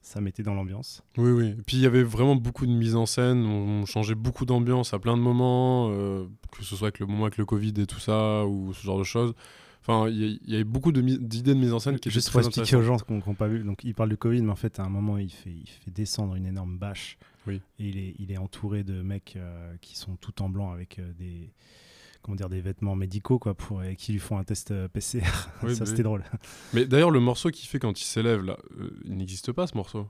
ça 0.05 0.21
mettait 0.21 0.43
dans 0.43 0.55
l'ambiance. 0.55 1.03
Oui, 1.17 1.31
oui. 1.31 1.49
Et 1.49 1.63
puis 1.67 1.79
il 1.79 1.83
y 1.83 1.87
avait 1.87 2.03
vraiment 2.03 2.37
beaucoup 2.37 2.67
de 2.67 2.73
mise 2.73 2.95
en 2.95 3.07
scène. 3.07 3.45
On, 3.45 3.83
on 3.83 3.87
changeait 3.87 4.15
beaucoup 4.15 4.45
d'ambiance 4.45 4.93
à 4.95 4.99
plein 4.99 5.17
de 5.17 5.23
moments, 5.23 5.89
euh, 5.91 6.27
que 6.53 6.63
ce 6.63 6.77
soit 6.77 6.89
avec 6.89 7.01
le 7.01 7.07
moment 7.07 7.25
avec 7.25 7.39
le 7.39 7.47
Covid 7.47 7.73
et 7.79 7.87
tout 7.87 7.99
ça, 7.99 8.45
ou 8.45 8.73
ce 8.75 8.83
genre 8.83 8.99
de 8.99 9.05
choses. 9.05 9.35
Enfin, 9.81 10.09
il 10.09 10.41
y, 10.47 10.55
avait 10.55 10.65
beaucoup 10.65 10.93
d'idées 10.93 11.55
de 11.55 11.59
mise 11.59 11.73
en 11.75 11.79
scène 11.79 11.95
qui 11.95 12.09
étaient 12.09 12.11
Juste 12.11 12.31
pour 12.31 12.41
expliquer 12.41 12.77
aux 12.77 12.83
gens 12.83 12.97
qui 12.97 13.13
n'ont 13.13 13.35
pas 13.35 13.49
vu, 13.49 13.63
donc 13.65 13.85
il 13.85 13.95
parle 13.95 14.09
du 14.09 14.17
Covid, 14.17 14.41
mais 14.41 14.53
en 14.53 14.57
fait, 14.57 14.81
à 14.81 14.83
un 14.83 14.89
moment, 14.89 15.19
il 15.19 15.31
fait, 15.31 15.51
il 15.51 15.69
fait 15.69 15.91
descendre 15.91 16.37
une 16.37 16.47
énorme 16.47 16.79
bâche. 16.79 17.19
Oui. 17.47 17.61
Et 17.79 17.89
il 17.89 17.99
est, 17.99 18.15
il 18.19 18.33
est 18.33 18.39
entouré 18.39 18.83
de 18.83 19.03
mecs 19.03 19.35
euh, 19.37 19.75
qui 19.83 19.99
sont 19.99 20.17
tout 20.17 20.43
en 20.43 20.49
blanc 20.49 20.73
avec 20.73 20.99
euh, 20.99 21.13
des, 21.19 21.51
comment 22.25 22.35
dire, 22.37 22.49
des 22.49 22.61
vêtements 22.61 22.97
médicaux, 22.97 23.39
quoi, 23.39 23.55
pour, 23.55 23.85
et 23.85 23.95
qui 23.95 24.13
lui 24.13 24.19
font 24.19 24.39
un 24.39 24.45
test 24.45 24.71
euh, 24.73 24.89
PCR. 24.89 25.21
Oui, 25.63 25.75
ça, 25.77 25.81
bah 25.81 25.87
c'était 25.87 25.99
oui. 25.99 26.03
drôle. 26.05 26.25
Mais 26.73 26.87
d'ailleurs, 26.87 27.11
le 27.13 27.21
morceau 27.21 27.51
qu'il 27.51 27.69
fait 27.69 27.79
quand 27.79 28.01
il 28.01 28.05
s'élève, 28.05 28.43
là, 28.43 28.57
euh, 28.81 28.91
il 29.05 29.17
n'existe 29.17 29.53
pas 29.53 29.67
ce 29.69 29.77
morceau. 29.77 30.09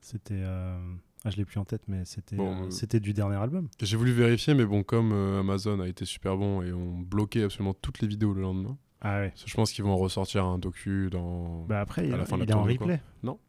C'était. 0.00 0.34
euh, 0.34 0.78
Ah, 1.24 1.30
je 1.30 1.36
l'ai 1.36 1.44
plus 1.44 1.58
en 1.58 1.64
tête, 1.64 1.82
mais 1.88 2.04
c'était 2.04 2.36
Bon, 2.36 2.66
euh, 2.66 2.70
c'était 2.70 3.00
du 3.00 3.12
dernier 3.12 3.34
album. 3.36 3.68
J'ai 3.82 3.96
voulu 3.96 4.12
vérifier, 4.12 4.54
mais 4.54 4.64
bon, 4.64 4.84
comme 4.84 5.12
Amazon 5.12 5.80
a 5.80 5.88
été 5.88 6.04
super 6.04 6.36
bon 6.36 6.62
et 6.62 6.72
ont 6.72 6.98
bloqué 7.00 7.42
absolument 7.42 7.74
toutes 7.74 8.00
les 8.00 8.06
vidéos 8.06 8.32
le 8.32 8.42
lendemain, 8.42 8.78
Ah 9.00 9.18
ouais. 9.18 9.32
je 9.44 9.52
pense 9.54 9.72
qu'ils 9.72 9.82
vont 9.84 9.96
ressortir 9.96 10.44
un 10.44 10.58
docu 10.60 11.08
dans. 11.10 11.64
Bah 11.64 11.80
après, 11.80 12.02
À 12.02 12.04
il, 12.04 12.10
la 12.12 12.24
fin 12.24 12.38
de 12.38 12.44
il 12.44 12.48
la 12.48 12.54
est 12.54 12.56
en 12.56 12.62
quoi. 12.62 12.72
replay. 12.72 13.00
Non 13.24 13.40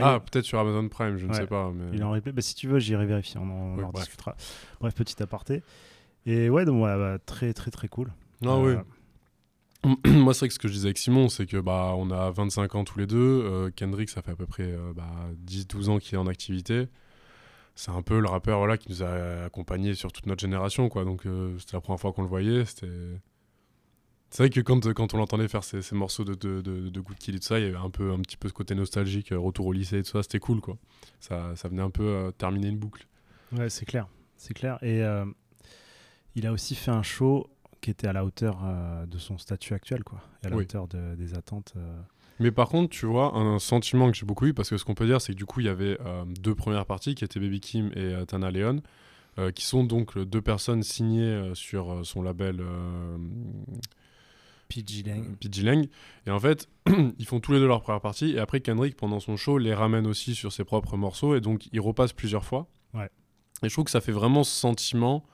Ah, 0.00 0.14
ah, 0.14 0.20
peut-être 0.20 0.44
sur 0.44 0.58
Amazon 0.58 0.88
Prime, 0.88 1.16
je 1.16 1.26
ne 1.26 1.32
sais 1.32 1.46
pas. 1.46 1.70
Mais... 1.74 1.90
Il 1.92 2.00
est 2.00 2.04
en 2.04 2.10
replay. 2.12 2.32
Bah, 2.32 2.42
si 2.42 2.54
tu 2.54 2.68
veux, 2.68 2.78
j'irai 2.78 3.06
vérifier. 3.06 3.40
On 3.40 3.44
en, 3.44 3.52
on 3.52 3.76
Oui, 3.76 3.84
en 3.84 3.90
bref. 3.90 4.04
discutera. 4.04 4.34
Bref, 4.80 4.94
petit 4.94 5.22
aparté. 5.22 5.62
Et 6.26 6.50
ouais, 6.50 6.64
donc 6.64 6.82
ouais, 6.82 6.96
bah, 6.96 7.18
très 7.24 7.52
très 7.52 7.70
très 7.70 7.88
cool. 7.88 8.12
Euh, 8.44 8.82
oui. 9.84 9.90
Moi, 10.06 10.34
c'est 10.34 10.40
vrai 10.40 10.48
que 10.48 10.54
ce 10.54 10.58
que 10.58 10.68
je 10.68 10.74
disais 10.74 10.88
avec 10.88 10.98
Simon, 10.98 11.28
c'est 11.28 11.46
que 11.46 11.56
bah, 11.56 11.94
on 11.96 12.10
a 12.10 12.30
25 12.30 12.74
ans 12.74 12.84
tous 12.84 12.98
les 12.98 13.06
deux. 13.06 13.16
Euh, 13.44 13.70
Kendrick, 13.74 14.10
ça 14.10 14.20
fait 14.22 14.32
à 14.32 14.36
peu 14.36 14.46
près 14.46 14.64
euh, 14.64 14.92
bah, 14.94 15.10
10-12 15.46 15.88
ans 15.88 15.98
qu'il 15.98 16.14
est 16.14 16.18
en 16.18 16.26
activité. 16.26 16.88
C'est 17.74 17.90
un 17.90 18.02
peu 18.02 18.20
le 18.20 18.28
rappeur 18.28 18.58
voilà, 18.58 18.76
qui 18.76 18.90
nous 18.90 19.02
a 19.02 19.44
accompagnés 19.46 19.94
sur 19.94 20.12
toute 20.12 20.26
notre 20.26 20.40
génération. 20.40 20.88
Quoi. 20.90 21.04
Donc, 21.04 21.24
euh, 21.24 21.56
c'était 21.58 21.76
la 21.76 21.80
première 21.80 22.00
fois 22.00 22.12
qu'on 22.12 22.22
le 22.22 22.28
voyait. 22.28 22.64
C'était... 22.66 22.88
C'est 24.30 24.44
vrai 24.44 24.50
que 24.50 24.60
quand, 24.60 24.92
quand 24.94 25.12
on 25.14 25.16
l'entendait 25.16 25.48
faire 25.48 25.64
ces, 25.64 25.82
ces 25.82 25.94
morceaux 25.96 26.24
de, 26.24 26.34
de, 26.34 26.60
de, 26.60 26.88
de 26.88 27.00
Good 27.00 27.16
Kid 27.18 27.34
et 27.34 27.38
tout 27.40 27.46
ça, 27.46 27.58
il 27.58 27.64
y 27.64 27.68
avait 27.68 27.76
un, 27.76 27.90
peu, 27.90 28.12
un 28.12 28.20
petit 28.20 28.36
peu 28.36 28.48
ce 28.48 28.52
côté 28.54 28.74
nostalgique, 28.76 29.32
euh, 29.32 29.38
retour 29.38 29.66
au 29.66 29.72
lycée 29.72 29.98
et 29.98 30.02
tout 30.04 30.10
ça. 30.10 30.22
C'était 30.22 30.38
cool. 30.38 30.60
Quoi. 30.60 30.76
Ça, 31.18 31.54
ça 31.56 31.68
venait 31.68 31.82
un 31.82 31.90
peu 31.90 32.04
euh, 32.04 32.30
terminer 32.30 32.68
une 32.68 32.78
boucle. 32.78 33.06
Ouais, 33.52 33.68
c'est 33.68 33.84
clair. 33.86 34.06
C'est 34.36 34.54
clair. 34.54 34.78
Et 34.82 35.02
euh, 35.02 35.24
il 36.36 36.46
a 36.46 36.52
aussi 36.52 36.76
fait 36.76 36.92
un 36.92 37.02
show 37.02 37.48
qui 37.80 37.90
était 37.90 38.06
à 38.06 38.12
la 38.12 38.24
hauteur 38.24 38.60
euh, 38.64 39.04
de 39.06 39.18
son 39.18 39.36
statut 39.36 39.74
actuel, 39.74 40.04
quoi. 40.04 40.20
Et 40.42 40.46
à 40.46 40.50
la 40.50 40.56
Oui. 40.56 40.62
hauteur 40.62 40.86
de- 40.86 41.16
des 41.16 41.34
attentes. 41.34 41.74
Mais 42.38 42.52
par 42.52 42.68
contre, 42.68 42.90
tu 42.90 43.06
vois, 43.06 43.36
un 43.36 43.58
sentiment 43.58 44.10
que 44.10 44.16
j'ai 44.16 44.26
beaucoup 44.26 44.46
eu, 44.46 44.54
parce 44.54 44.70
que 44.70 44.76
ce 44.78 44.84
qu'on 44.84 44.94
peut 44.94 45.06
dire, 45.06 45.20
c'est 45.20 45.32
que 45.32 45.36
du 45.38 45.44
coup, 45.44 45.60
il 45.60 45.66
y 45.66 45.68
avait 45.68 45.98
deux 46.40 46.54
premières 46.54 46.86
parties 46.86 47.14
qui 47.14 47.22
étaient 47.24 47.40
Baby 47.40 47.60
Kim 47.60 47.90
et 47.96 48.14
Tana 48.26 48.50
Leon, 48.50 48.80
qui 49.54 49.66
sont 49.66 49.84
donc 49.84 50.16
deux 50.18 50.40
personnes 50.40 50.82
signées 50.82 51.50
sur 51.54 52.00
son 52.06 52.22
label 52.22 52.62
PG 54.70 55.02
Lang. 55.02 55.36
PG 55.38 55.62
Lang. 55.62 55.86
Et 56.26 56.30
en 56.30 56.40
fait, 56.40 56.68
ils 57.18 57.26
font 57.26 57.40
tous 57.40 57.52
les 57.52 57.58
deux 57.58 57.66
leur 57.66 57.82
première 57.82 58.00
partie, 58.00 58.30
et 58.30 58.38
après, 58.38 58.60
Kendrick, 58.60 58.96
pendant 58.96 59.20
son 59.20 59.36
show, 59.36 59.58
les 59.58 59.74
ramène 59.74 60.06
aussi 60.06 60.34
sur 60.34 60.52
ses 60.52 60.64
propres 60.64 60.96
morceaux, 60.96 61.34
et 61.34 61.40
donc 61.42 61.68
il 61.72 61.80
repasse 61.80 62.12
plusieurs 62.14 62.44
fois. 62.44 62.68
Ouais. 62.94 63.10
Et 63.62 63.68
je 63.68 63.74
trouve 63.74 63.84
que 63.84 63.90
ça 63.90 64.00
fait 64.00 64.12
vraiment 64.12 64.42
ce 64.44 64.52
sentiment 64.58 65.24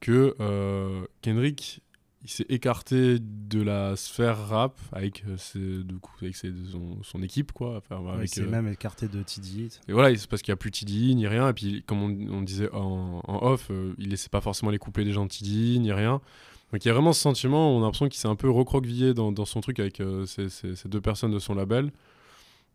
que 0.00 0.36
euh, 0.40 1.04
Kendrick, 1.22 1.80
il 2.24 2.30
s'est 2.30 2.46
écarté 2.48 3.18
de 3.20 3.60
la 3.60 3.96
sphère 3.96 4.46
rap 4.48 4.80
avec, 4.92 5.24
euh, 5.26 5.36
ses- 5.36 5.82
du 5.82 5.96
coup, 5.96 6.12
avec 6.22 6.36
ses- 6.36 6.52
son, 6.70 7.02
son 7.02 7.20
équipe, 7.22 7.50
quoi. 7.50 7.78
Enfin, 7.78 8.00
il 8.00 8.10
avec, 8.14 8.28
s'est 8.28 8.42
euh, 8.42 8.48
même 8.48 8.68
écarté 8.68 9.08
de 9.08 9.20
TD. 9.24 9.68
et 9.88 9.92
voilà, 9.92 10.16
c'est 10.16 10.28
parce 10.30 10.40
qu'il 10.42 10.52
n'y 10.52 10.54
a 10.54 10.56
plus 10.56 10.70
TDI 10.70 11.16
ni 11.16 11.26
rien. 11.26 11.48
Et 11.48 11.52
puis, 11.52 11.82
comme 11.84 12.00
on, 12.02 12.32
on 12.38 12.42
disait 12.42 12.70
en, 12.72 13.20
en 13.26 13.42
off, 13.44 13.68
euh, 13.72 13.94
il 13.98 14.10
laissait 14.10 14.28
pas 14.28 14.40
forcément 14.40 14.70
les 14.70 14.78
couplets 14.78 15.04
des 15.04 15.12
gens 15.12 15.24
de 15.24 15.30
TDI 15.30 15.80
ni 15.80 15.90
rien. 15.92 16.20
Donc 16.72 16.84
il 16.84 16.88
y 16.88 16.90
a 16.90 16.94
vraiment 16.94 17.12
ce 17.12 17.20
sentiment, 17.20 17.76
on 17.76 17.80
a 17.80 17.84
l'impression 17.84 18.08
qu'il 18.08 18.18
s'est 18.18 18.28
un 18.28 18.34
peu 18.36 18.48
recroquevillé 18.50 19.12
dans, 19.14 19.30
dans 19.30 19.44
son 19.44 19.60
truc 19.60 19.78
avec 19.78 20.00
euh, 20.00 20.24
ces, 20.26 20.48
ces- 20.48 20.74
ces 20.74 20.88
deux 20.88 21.00
personnes 21.02 21.30
de 21.32 21.38
son 21.38 21.54
label. 21.54 21.92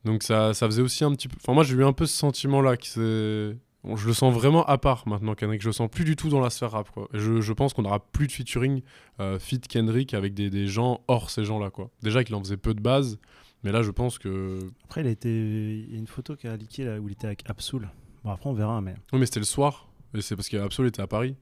Donc 0.05 0.21
ça, 0.23 0.53
ça 0.53 0.67
faisait 0.67 0.83
aussi 0.83 1.03
un 1.03 1.11
petit 1.13 1.27
peu... 1.27 1.35
Enfin 1.41 1.53
moi 1.53 1.63
j'ai 1.63 1.73
eu 1.75 1.83
un 1.83 1.93
peu 1.93 2.05
ce 2.05 2.15
sentiment-là, 2.15 2.77
qui 2.77 2.89
s'est- 2.89 3.57
bon, 3.83 3.95
je 3.95 4.05
le 4.07 4.13
sens 4.13 4.31
vraiment 4.33 4.63
à 4.65 4.77
part 4.77 5.07
maintenant 5.07 5.33
Kendrick, 5.33 5.61
je 5.61 5.67
le 5.69 5.73
sens 5.73 5.89
plus 5.89 6.03
du 6.05 6.15
tout 6.15 6.29
dans 6.29 6.39
la 6.39 6.51
sphère 6.51 6.71
rap. 6.71 6.91
Quoi. 6.91 7.09
Je, 7.13 7.41
je 7.41 7.53
pense 7.53 7.73
qu'on 7.73 7.81
n'aura 7.81 7.99
plus 7.99 8.27
de 8.27 8.31
featuring 8.31 8.83
euh, 9.19 9.39
fit 9.39 9.59
Kendrick 9.59 10.13
avec 10.13 10.35
des, 10.35 10.51
des 10.51 10.67
gens 10.67 11.01
hors 11.07 11.31
ces 11.31 11.43
gens-là. 11.43 11.71
quoi. 11.71 11.89
Déjà 12.03 12.23
qu'il 12.23 12.35
en 12.35 12.39
faisait 12.43 12.57
peu 12.57 12.75
de 12.75 12.81
base, 12.81 13.17
mais 13.63 13.71
là 13.71 13.81
je 13.81 13.89
pense 13.89 14.19
que... 14.19 14.59
Après, 14.83 15.01
il 15.01 15.07
a 15.07 15.09
été... 15.09 15.29
il 15.29 15.91
y 15.91 15.95
a 15.95 15.97
une 15.97 16.05
photo 16.07 16.35
qui 16.35 16.47
a 16.47 16.55
leaké 16.55 16.83
là, 16.85 16.99
où 16.99 17.07
il 17.09 17.13
était 17.13 17.25
avec 17.25 17.43
Absol. 17.49 17.89
Bon, 18.23 18.29
après, 18.29 18.47
on 18.49 18.53
verra, 18.53 18.79
mais 18.81 18.93
Oui 19.11 19.19
mais 19.19 19.25
c'était 19.25 19.39
le 19.39 19.45
soir, 19.45 19.87
et 20.13 20.21
c'est 20.21 20.35
parce 20.35 20.49
qu'Absol 20.49 20.85
était 20.85 21.01
à 21.01 21.07
Paris. 21.07 21.35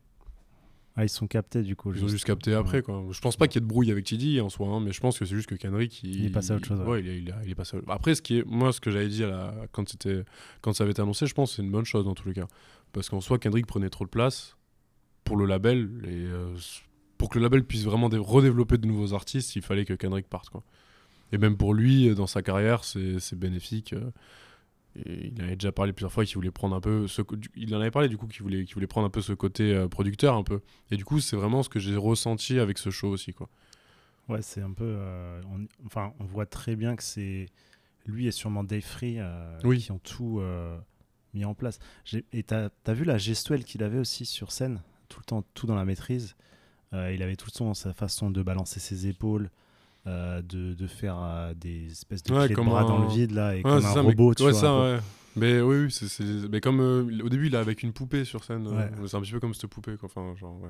Ah, 0.97 1.03
ils 1.03 1.09
sont 1.09 1.27
captés 1.27 1.61
du 1.63 1.75
coup. 1.75 1.91
Ils 1.93 2.03
ont 2.03 2.07
juste 2.07 2.23
capté 2.25 2.53
après, 2.53 2.81
quoi. 2.81 3.03
Je 3.11 3.19
pense 3.19 3.35
pas 3.35 3.47
qu'il 3.47 3.59
y 3.59 3.63
ait 3.63 3.67
de 3.67 3.69
brouille 3.69 3.91
avec 3.91 4.05
TD 4.05 4.39
en 4.41 4.49
soi, 4.49 4.67
hein, 4.69 4.79
mais 4.79 4.91
je 4.93 5.01
pense 5.01 5.19
que 5.19 5.25
c'est 5.25 5.35
juste 5.35 5.49
que 5.49 5.55
Kendrick. 5.55 6.01
Il, 6.03 6.15
Il 6.21 6.25
est 6.27 6.29
passé 6.29 6.51
à 6.53 6.55
autre 6.55 6.65
chose, 6.67 6.79
ouais. 6.79 6.85
Ouais, 6.87 6.99
il, 7.01 7.07
est- 7.09 7.19
il, 7.21 7.31
a- 7.31 7.41
il 7.43 7.51
est 7.51 7.55
passé 7.55 7.77
à 7.87 7.93
Après, 7.93 8.15
ce 8.15 8.21
qui 8.21 8.37
est, 8.39 8.45
moi, 8.45 8.71
ce 8.71 8.79
que 8.79 8.91
j'avais 8.91 9.07
dit 9.09 9.23
à 9.23 9.27
la, 9.27 9.53
quand, 9.73 9.87
c'était, 9.89 10.23
quand 10.61 10.73
ça 10.73 10.83
avait 10.83 10.91
été 10.91 11.01
annoncé, 11.01 11.27
je 11.27 11.33
pense 11.33 11.49
que 11.51 11.55
c'est 11.57 11.61
une 11.63 11.71
bonne 11.71 11.85
chose 11.85 12.05
dans 12.05 12.13
tous 12.15 12.27
les 12.27 12.33
cas. 12.33 12.47
Parce 12.93 13.09
qu'en 13.09 13.19
soi, 13.21 13.37
Kendrick 13.39 13.65
prenait 13.65 13.89
trop 13.89 14.05
de 14.05 14.09
place 14.09 14.55
pour 15.25 15.35
le 15.37 15.45
label. 15.45 15.89
Et 16.05 16.07
euh, 16.11 16.53
pour 17.17 17.29
que 17.29 17.39
le 17.39 17.43
label 17.43 17.65
puisse 17.65 17.83
vraiment 17.83 18.07
dé- 18.09 18.17
redévelopper 18.17 18.77
de 18.77 18.87
nouveaux 18.87 19.13
artistes, 19.13 19.55
il 19.57 19.61
fallait 19.61 19.83
que 19.85 19.93
Kendrick 19.93 20.27
parte, 20.29 20.49
quoi. 20.49 20.63
Et 21.31 21.37
même 21.37 21.57
pour 21.57 21.73
lui, 21.73 22.13
dans 22.15 22.27
sa 22.27 22.41
carrière, 22.41 22.83
c'est, 22.85 23.19
c'est 23.19 23.37
bénéfique. 23.37 23.91
euh, 23.93 24.11
et 24.95 25.27
il 25.27 25.41
avait 25.41 25.55
déjà 25.55 25.71
parlé 25.71 25.91
plusieurs 25.93 26.11
fois 26.11 26.23
qu'il 26.25 26.35
voulait 26.35 26.51
prendre 26.51 26.75
un 26.75 26.81
peu. 26.81 27.07
Ce, 27.07 27.21
il 27.55 27.75
en 27.75 27.81
avait 27.81 27.91
parlé 27.91 28.07
du 28.07 28.17
coup 28.17 28.27
qu'il 28.27 28.43
voulait, 28.43 28.63
qu'il 28.65 28.73
voulait 28.75 28.87
prendre 28.87 29.07
un 29.07 29.09
peu 29.09 29.21
ce 29.21 29.33
côté 29.33 29.73
euh, 29.73 29.87
producteur 29.87 30.35
un 30.35 30.43
peu. 30.43 30.61
Et 30.91 30.97
du 30.97 31.03
coup, 31.05 31.19
c'est 31.19 31.35
vraiment 31.35 31.63
ce 31.63 31.69
que 31.69 31.79
j'ai 31.79 31.95
ressenti 31.97 32.59
avec 32.59 32.77
ce 32.77 32.89
show 32.89 33.09
aussi, 33.09 33.33
quoi. 33.33 33.49
Ouais, 34.29 34.41
c'est 34.41 34.61
un 34.61 34.71
peu. 34.71 34.85
euh, 34.85 35.41
on- 35.51 35.67
enfin, 35.85 36.13
on 36.19 36.25
voit 36.25 36.45
très 36.45 36.75
bien 36.75 36.95
que 36.95 37.03
c'est 37.03 37.47
lui 38.05 38.27
et 38.27 38.31
sûrement 38.31 38.63
Dave 38.63 38.81
Free 38.81 39.15
euh, 39.19 39.59
Oui. 39.63 39.79
qui 39.79 39.91
ont 39.91 39.99
tout 39.99 40.39
euh, 40.39 40.77
mis 41.33 41.43
en 41.45 41.53
place. 41.53 41.79
Et 42.31 42.43
t'as 42.43 42.69
as 42.85 42.93
vu 42.93 43.03
la 43.03 43.17
gestuelle 43.17 43.63
qu'il 43.65 43.83
avait 43.83 43.99
aussi 43.99 44.25
sur 44.25 44.51
scène, 44.51 44.81
tout 45.09 45.19
le 45.19 45.25
temps, 45.25 45.43
tout 45.53 45.67
dans 45.67 45.75
la 45.75 45.85
maîtrise. 45.85 46.35
Il 46.93 47.21
avait 47.23 47.35
tout 47.35 47.47
le 47.47 47.57
temps 47.57 47.73
sa 47.73 47.93
façon 47.93 48.29
de 48.31 48.41
balancer 48.41 48.79
ses 48.79 49.07
épaules, 49.07 49.51
euh, 50.07 50.41
de, 50.41 50.73
de 50.73 50.87
faire 50.87 51.17
euh, 51.21 51.53
des 51.55 51.91
espèces 51.91 52.23
de 52.23 52.33
Ouais, 52.33 52.39
pieds 52.41 52.49
de 52.49 52.55
comme 52.55 52.67
bras 52.67 52.83
dans 52.83 52.99
le 52.99 53.07
vide 53.07 53.31
là, 53.31 53.53
et 53.53 53.57
Ouais, 53.57 53.63
comme 53.63 53.73
un 53.73 53.81
ça, 53.81 54.01
mais- 54.03 54.09
robot. 54.09 54.33
tu 54.35 54.43
ouais, 54.43 54.51
vois, 54.51 54.59
ça, 54.59 54.79
ouais. 54.79 54.99
Mais 55.37 55.59
oui, 55.61 55.91
c'est, 55.91 56.23
mais 56.49 56.61
comme 56.61 56.79
euh, 56.79 57.01
au 57.23 57.27
début, 57.29 57.47
il 57.47 57.55
est 57.55 57.57
avec 57.57 57.83
une 57.83 57.91
poupée 57.91 58.23
sur 58.23 58.43
scène. 58.43 58.67
c'est 59.05 59.15
un 59.17 59.21
petit 59.21 59.31
peu 59.33 59.39
comme 59.39 59.53
cette 59.53 59.69
poupée, 59.69 59.97
quoi. 59.97 60.07
Enfin, 60.13 60.33
genre, 60.39 60.61
ouais. 60.61 60.69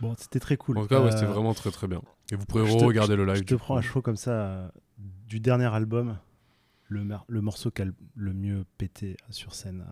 Bon, 0.00 0.14
c'était 0.18 0.38
très 0.40 0.56
cool. 0.56 0.78
En 0.78 0.82
tout 0.82 0.88
cas, 0.88 1.02
ouais, 1.02 1.10
c'était 1.10 1.24
vraiment 1.24 1.54
très 1.54 1.70
très 1.70 1.88
bien. 1.88 2.02
Et 2.30 2.36
vous 2.36 2.44
pourrez 2.44 2.64
te- 2.64 2.84
regarder 2.84 3.16
le 3.16 3.24
live. 3.24 3.36
Je 3.36 3.42
te 3.42 3.54
prends 3.54 3.76
à 3.76 3.80
chaud 3.82 4.02
comme 4.02 4.16
ça 4.16 4.70
du 5.26 5.40
dernier 5.40 5.64
album, 5.74 6.18
le, 6.88 7.02
le 7.28 7.40
morceau 7.40 7.70
qui 7.70 7.82
a 7.82 7.86
le, 8.14 8.32
mieux 8.34 8.64
pété 8.78 9.16
sur 9.30 9.54
scène, 9.54 9.84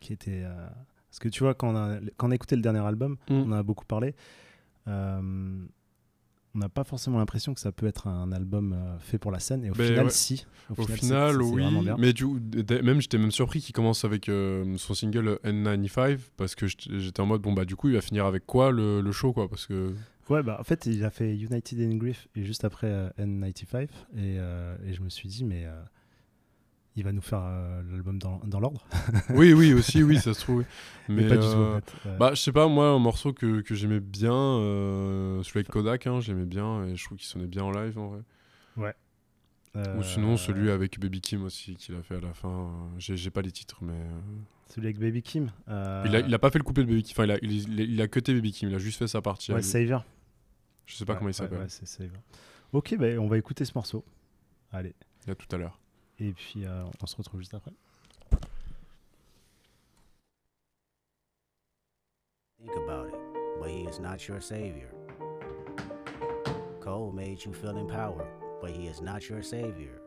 qui 0.00 0.12
était. 0.14 0.44
Parce 1.10 1.18
que 1.20 1.28
tu 1.28 1.44
vois, 1.44 1.52
quand 1.54 1.68
on 1.74 1.76
a, 1.76 1.98
quand 2.16 2.28
on 2.28 2.30
a 2.30 2.34
écouté 2.34 2.56
le 2.56 2.62
dernier 2.62 2.80
album, 2.80 3.16
Mm. 3.28 3.32
on 3.34 3.42
en 3.48 3.52
a 3.52 3.62
beaucoup 3.62 3.84
parlé. 3.84 4.14
euh, 4.88 5.64
on 6.54 6.58
n'a 6.58 6.68
pas 6.68 6.84
forcément 6.84 7.18
l'impression 7.18 7.54
que 7.54 7.60
ça 7.60 7.72
peut 7.72 7.86
être 7.86 8.06
un 8.06 8.30
album 8.32 8.72
euh, 8.72 8.98
fait 8.98 9.18
pour 9.18 9.30
la 9.30 9.38
scène, 9.38 9.64
et 9.64 9.70
au 9.70 9.74
Ben 9.74 9.86
final, 9.86 10.04
ouais. 10.06 10.10
si. 10.10 10.46
Au 10.76 10.82
final, 10.84 11.42
oui. 11.42 11.64
Mais 11.98 12.12
du, 12.12 12.26
même 12.26 13.00
j'étais 13.00 13.18
même 13.18 13.30
surpris 13.30 13.60
qu'il 13.60 13.74
commence 13.74 14.04
avec 14.04 14.28
euh, 14.28 14.76
son 14.76 14.94
single 14.94 15.38
N95 15.44 16.18
parce 16.36 16.54
que 16.54 16.66
j'étais 16.66 17.20
en 17.20 17.26
mode 17.26 17.42
bon 17.42 17.52
bah 17.52 17.64
du 17.64 17.76
coup 17.76 17.88
il 17.88 17.94
va 17.94 18.00
finir 18.00 18.26
avec 18.26 18.46
quoi 18.46 18.70
le, 18.70 19.00
le 19.00 19.12
show 19.12 19.32
quoi 19.32 19.48
parce 19.48 19.66
que 19.66 19.94
Ouais, 20.30 20.42
bah 20.42 20.56
en 20.60 20.64
fait, 20.64 20.86
il 20.86 21.04
a 21.04 21.10
fait 21.10 21.36
United 21.36 21.80
in 21.80 21.96
Grief 21.96 22.28
et 22.36 22.44
juste 22.44 22.64
après 22.64 22.86
euh, 22.86 23.10
N95, 23.18 23.82
et, 23.82 23.88
euh, 24.16 24.76
et 24.86 24.94
je 24.94 25.02
me 25.02 25.08
suis 25.08 25.28
dit, 25.28 25.44
mais. 25.44 25.66
Il 26.96 27.04
va 27.04 27.12
nous 27.12 27.20
faire 27.22 27.42
euh, 27.42 27.82
l'album 27.90 28.18
dans, 28.18 28.38
dans 28.44 28.60
l'ordre. 28.60 28.84
oui 29.30 29.52
oui 29.54 29.72
aussi 29.72 30.02
oui 30.02 30.18
ça 30.18 30.34
se 30.34 30.40
trouve. 30.40 30.64
Mais, 31.08 31.22
mais, 31.22 31.28
pas 31.28 31.34
du 31.36 31.40
tout, 31.40 31.46
euh, 31.46 31.76
en 31.78 31.80
fait. 31.80 31.92
Euh, 32.06 32.16
Bah, 32.16 32.30
je 32.34 32.40
sais 32.40 32.52
pas, 32.52 32.68
moi, 32.68 32.88
un 32.90 32.98
morceau 33.00 33.32
que, 33.32 33.60
que 33.62 33.74
j'aimais 33.74 33.98
bien, 34.00 34.32
euh, 34.34 35.42
celui 35.42 35.58
avec 35.58 35.68
Kodak, 35.68 36.06
hein, 36.06 36.20
j'aimais 36.20 36.44
bien 36.44 36.84
et 36.86 36.94
je 36.96 37.04
trouve 37.04 37.18
qu'il 37.18 37.26
sonnait 37.26 37.48
bien 37.48 37.64
en 37.64 37.72
live 37.72 37.98
en 37.98 38.08
vrai. 38.08 38.94
Ou 39.74 40.02
sinon, 40.02 40.36
celui 40.36 40.70
avec 40.70 41.00
Baby 41.00 41.20
Kim 41.22 41.44
aussi, 41.44 41.76
qu'il 41.76 41.94
a 41.94 42.02
fait 42.02 42.16
à 42.16 42.20
la 42.20 42.34
fin. 42.34 42.70
J'ai 42.98 43.30
pas 43.30 43.40
les 43.42 43.50
titres, 43.52 43.78
mais. 43.82 43.98
Celui 44.68 44.86
avec 44.88 44.98
Baby 44.98 45.22
Kim. 45.22 45.50
Il, 45.66 45.72
a, 46.14 46.20
il 46.20 46.32
a 46.34 46.38
pas 46.38 46.50
fait 46.50 46.58
le 46.58 46.64
couplet 46.64 46.84
de 46.84 46.88
Baby 46.90 47.02
Kim, 47.02 47.14
enfin, 47.14 47.24
il 47.24 47.30
a, 47.32 47.38
il, 47.42 47.80
il 47.80 48.00
a- 48.02 48.06
cuté 48.08 48.34
Baby 48.34 48.52
Kim, 48.52 48.68
il 48.68 48.74
a 48.74 48.78
juste 48.78 48.98
fait 48.98 49.06
sa 49.08 49.20
partie. 49.22 49.50
à 49.50 49.54
Ouais. 49.56 49.62
Savior. 49.62 50.04
je 50.86 50.94
sais 50.94 51.04
pas 51.06 51.14
Ouais, 51.14 51.18
comment 51.18 51.28
il 51.28 51.30
ouais, 51.30 51.32
s'appelle. 51.34 51.58
ouais, 51.58 51.68
c'est 51.68 51.86
Savior. 51.86 52.20
Ok, 52.72 52.94
bah, 52.98 53.06
on 53.18 53.26
va 53.28 53.38
écouter 53.38 53.64
ce 53.64 53.72
morceau. 53.74 54.04
Allez. 54.72 54.94
Il 55.24 55.28
y 55.28 55.32
a 55.32 55.34
tout 55.34 55.54
à 55.54 55.58
l'heure. 55.58 55.78
Et 56.24 56.32
puis, 56.32 56.64
euh, 56.64 56.84
on 57.02 57.06
se 57.06 57.16
retrouve 57.16 57.40
juste 57.40 57.52
après. 57.52 57.72
Think 62.60 62.76
about 62.76 63.08
it, 63.08 63.14
but 63.58 63.68
he 63.68 63.82
is 63.88 63.98
not 63.98 64.28
your 64.28 64.40
savior. 64.40 64.88
Cole 66.80 67.10
made 67.10 67.44
you 67.44 67.52
feel 67.52 67.76
empowered, 67.76 68.28
but 68.60 68.70
he 68.70 68.86
is 68.86 69.00
not 69.00 69.28
your 69.28 69.42
savior. 69.42 70.00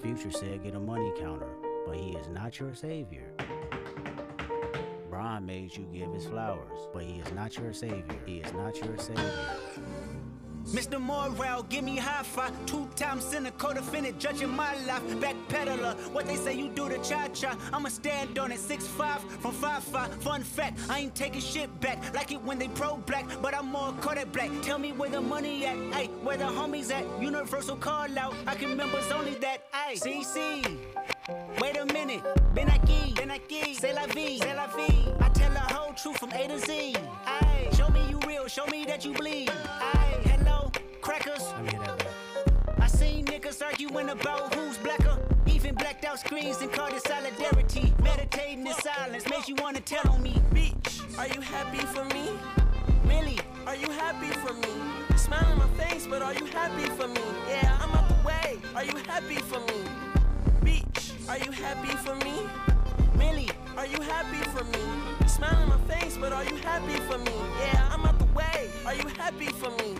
Future 0.00 0.30
said 0.30 0.62
get 0.64 0.74
a 0.74 0.80
money 0.80 1.12
counter, 1.20 1.52
but 1.86 1.96
he 1.96 2.16
is 2.16 2.26
not 2.28 2.58
your 2.58 2.74
savior. 2.74 3.30
Brian 5.10 5.44
made 5.44 5.76
you 5.76 5.86
give 5.92 6.10
his 6.14 6.24
flowers, 6.24 6.88
but 6.94 7.02
he 7.02 7.20
is 7.20 7.30
not 7.34 7.58
your 7.58 7.74
savior. 7.74 8.18
He 8.24 8.38
is 8.38 8.54
not 8.54 8.74
your 8.80 8.96
savior. 8.96 10.19
Mr. 10.68 11.00
Morale, 11.00 11.64
give 11.68 11.84
me 11.84 11.96
high 11.96 12.22
five. 12.22 12.52
Two 12.66 12.88
times 12.96 13.24
cynical 13.24 13.72
defendant, 13.72 14.18
judging 14.18 14.50
my 14.50 14.74
life. 14.84 15.02
Backpedaler, 15.18 15.94
what 16.12 16.26
they 16.26 16.36
say 16.36 16.54
you 16.54 16.68
do 16.68 16.88
to 16.88 16.98
cha 16.98 17.28
cha. 17.28 17.56
I'ma 17.72 17.88
stand 17.88 18.38
on 18.38 18.52
it. 18.52 18.58
Six 18.60 18.86
five 18.86 19.20
from 19.40 19.52
five 19.52 19.82
five. 19.82 20.14
Fun 20.22 20.42
fact, 20.42 20.78
I 20.88 21.00
ain't 21.00 21.14
taking 21.14 21.40
shit 21.40 21.68
back. 21.80 22.14
Like 22.14 22.30
it 22.32 22.42
when 22.42 22.58
they 22.58 22.68
pro 22.68 22.96
black, 22.98 23.26
but 23.42 23.54
I'm 23.54 23.66
more 23.66 23.92
Kodak 24.00 24.32
black. 24.32 24.50
Tell 24.62 24.78
me 24.78 24.92
where 24.92 25.10
the 25.10 25.20
money 25.20 25.66
at, 25.66 25.76
ayy, 25.76 26.10
where 26.22 26.36
the 26.36 26.44
homies 26.44 26.90
at. 26.92 27.04
Universal 27.20 27.76
call 27.76 28.18
out, 28.18 28.34
I 28.46 28.54
can 28.54 28.76
members 28.76 29.10
only 29.10 29.34
that, 29.36 29.72
ayy. 29.72 30.00
CC. 30.00 30.89
Wait 31.60 31.76
a 31.76 31.84
minute, 31.92 32.22
Ben 32.54 32.68
aquí, 32.68 33.14
Ben 33.14 33.30
aquí, 33.30 33.74
c'est 33.74 33.92
la 33.92 34.06
vie, 34.06 34.38
c'est 34.38 34.54
la 34.54 34.66
vie. 34.76 35.08
I 35.20 35.28
tell 35.32 35.52
the 35.52 35.60
whole 35.74 35.92
truth 35.94 36.18
from 36.18 36.30
A 36.32 36.48
to 36.48 36.58
Z. 36.58 36.96
Aye, 37.26 37.68
show 37.76 37.88
me 37.90 38.00
you 38.10 38.18
real, 38.26 38.46
show 38.48 38.66
me 38.66 38.84
that 38.86 39.04
you 39.04 39.12
bleed. 39.12 39.50
Aye, 39.50 40.18
hello, 40.24 40.70
crackers. 41.00 41.42
Let 41.52 41.62
me 41.64 41.70
hear 41.70 41.80
that 41.80 41.98
back. 41.98 42.80
I 42.80 42.86
seen 42.86 43.26
niggas 43.26 43.62
arguing 43.64 44.08
about 44.08 44.54
who's 44.54 44.78
blacker. 44.78 45.18
Even 45.46 45.74
blacked 45.74 46.04
out 46.04 46.18
screens 46.18 46.62
and 46.62 46.72
called 46.72 46.92
it 46.94 47.06
solidarity. 47.06 47.92
Meditating 48.02 48.66
in 48.66 48.74
silence 48.74 49.28
makes 49.28 49.48
you 49.48 49.54
wanna 49.56 49.80
tell 49.80 50.08
on 50.10 50.22
me. 50.22 50.34
Bitch, 50.52 51.18
are 51.18 51.28
you 51.28 51.40
happy 51.40 51.84
for 51.94 52.04
me? 52.06 52.30
Really? 53.04 53.38
Are 53.66 53.76
you 53.76 53.90
happy 53.90 54.30
for 54.42 54.54
me? 54.54 54.72
You 55.10 55.18
smile 55.18 55.44
on 55.52 55.58
my 55.58 55.84
face, 55.84 56.06
but 56.06 56.22
are 56.22 56.34
you 56.34 56.46
happy 56.46 56.86
for 56.98 57.08
me? 57.08 57.22
Yeah, 57.48 57.78
I'm 57.80 57.90
out 57.90 58.08
the 58.08 58.26
way. 58.26 58.58
Are 58.74 58.84
you 58.84 58.96
happy 59.06 59.36
for 59.36 59.60
me? 59.60 60.09
Are 61.30 61.38
you 61.38 61.52
happy 61.52 61.96
for 61.98 62.16
me? 62.24 62.34
Really? 63.14 63.48
Are 63.76 63.86
you 63.86 64.00
happy 64.00 64.42
for 64.50 64.64
me? 64.64 65.28
Smile 65.28 65.62
on 65.62 65.68
my 65.68 65.78
face, 65.94 66.16
but 66.16 66.32
are 66.32 66.42
you 66.42 66.56
happy 66.56 66.94
for 67.08 67.18
me? 67.18 67.32
Yeah, 67.60 67.88
I'm 67.92 68.04
out 68.04 68.18
the 68.18 68.24
way. 68.34 68.68
Are 68.84 68.94
you 68.94 69.06
happy 69.16 69.46
for 69.46 69.70
me? 69.70 69.94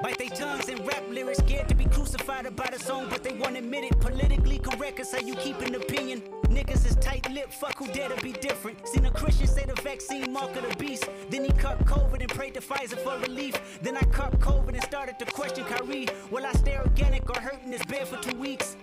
Bite 0.00 0.16
their 0.16 0.28
tongues 0.28 0.68
and 0.68 0.86
rap 0.86 1.02
lyrics, 1.10 1.38
scared 1.38 1.68
to 1.70 1.74
be 1.74 1.86
crucified 1.86 2.46
about 2.46 2.72
a 2.72 2.78
song, 2.78 3.08
but 3.10 3.24
they 3.24 3.32
won't 3.32 3.56
admit 3.56 3.82
it. 3.82 3.98
Politically 3.98 4.60
correct 4.60 5.00
is 5.00 5.10
how 5.10 5.18
you 5.18 5.34
keep 5.34 5.60
an 5.60 5.74
opinion. 5.74 6.22
Niggas 6.44 6.86
is 6.86 6.94
tight 6.94 7.28
lipped, 7.28 7.54
fuck 7.54 7.76
who 7.76 7.88
dare 7.88 8.10
to 8.10 8.22
be 8.22 8.30
different. 8.30 8.86
Seen 8.86 9.06
a 9.06 9.10
Christian 9.10 9.48
say 9.48 9.64
the 9.64 9.74
vaccine 9.82 10.32
mark 10.32 10.54
of 10.54 10.68
the 10.68 10.76
beast. 10.76 11.08
Then 11.30 11.42
he 11.46 11.50
caught 11.50 11.84
COVID 11.84 12.20
and 12.20 12.30
prayed 12.30 12.54
to 12.54 12.60
Pfizer 12.60 12.96
for 12.98 13.18
relief. 13.18 13.56
Then 13.82 13.96
I 13.96 14.02
caught 14.02 14.38
COVID 14.38 14.68
and 14.68 14.82
started 14.84 15.18
to 15.18 15.24
question 15.24 15.64
Kyrie. 15.64 16.06
Will 16.30 16.46
I 16.46 16.52
stay 16.52 16.78
organic 16.78 17.28
or 17.28 17.40
hurt 17.40 17.60
in 17.64 17.72
this 17.72 17.84
bed 17.86 18.06
for 18.06 18.18
two 18.18 18.36
weeks? 18.36 18.76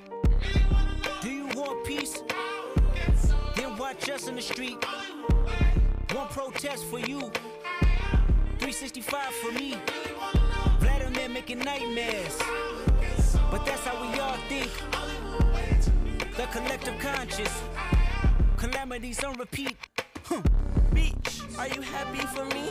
You 1.58 1.82
peace? 1.84 2.22
Then 3.56 3.78
watch 3.78 4.08
us 4.12 4.28
in 4.28 4.36
the 4.36 4.42
street. 4.44 4.78
One 6.14 6.28
protest 6.28 6.86
for 6.86 7.00
you, 7.00 7.32
365 8.60 9.34
for 9.34 9.52
me. 9.54 9.76
Vladimir 10.80 11.30
making 11.30 11.60
nightmares. 11.60 12.38
But 13.50 13.66
that's 13.66 13.84
how 13.88 14.00
we 14.00 14.20
all 14.20 14.38
think. 14.48 14.70
The 16.36 16.46
collective 16.52 17.00
conscious. 17.00 17.64
Calamities 18.58 19.24
on 19.24 19.34
repeat. 19.40 19.76
Huh. 20.26 20.44
Bitch, 20.94 21.58
are 21.58 21.70
you 21.70 21.82
happy 21.82 22.20
for 22.36 22.46
me? 22.54 22.70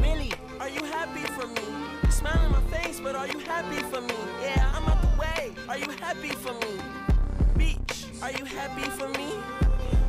Millie, 0.00 0.32
are 0.58 0.68
you 0.68 0.82
happy 0.82 1.20
for 1.34 1.46
me? 1.46 2.10
Smile 2.10 2.44
in 2.44 2.50
my 2.50 2.60
face, 2.76 2.98
but 2.98 3.14
are 3.14 3.28
you 3.28 3.38
happy 3.38 3.80
for 3.84 4.00
me? 4.00 4.14
Yeah, 4.42 4.68
I'm 4.74 4.88
out 4.88 5.00
the 5.00 5.20
way. 5.20 5.52
Are 5.68 5.78
you 5.78 5.90
happy 6.00 6.30
for 6.30 6.54
me? 6.54 7.09
Are 8.22 8.32
you 8.32 8.44
happy 8.44 8.82
for 8.82 9.08
me? 9.08 9.32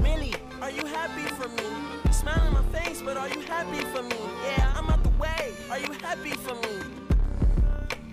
Millie, 0.04 0.36
are 0.62 0.70
you 0.70 0.86
happy 0.86 1.22
for 1.22 1.48
me? 1.48 2.12
Smile 2.12 2.46
in 2.46 2.54
my 2.54 2.64
face, 2.78 3.02
but 3.02 3.16
are 3.16 3.30
you 3.30 3.40
happy 3.40 3.80
for 3.86 4.04
me? 4.04 4.18
Yeah, 4.46 4.74
I'm 4.76 4.90
out 4.90 5.02
the 5.02 5.10
way. 5.12 5.54
Are 5.70 5.80
you 5.80 5.94
happy 5.94 6.32
for 6.32 6.56
me? 6.56 6.82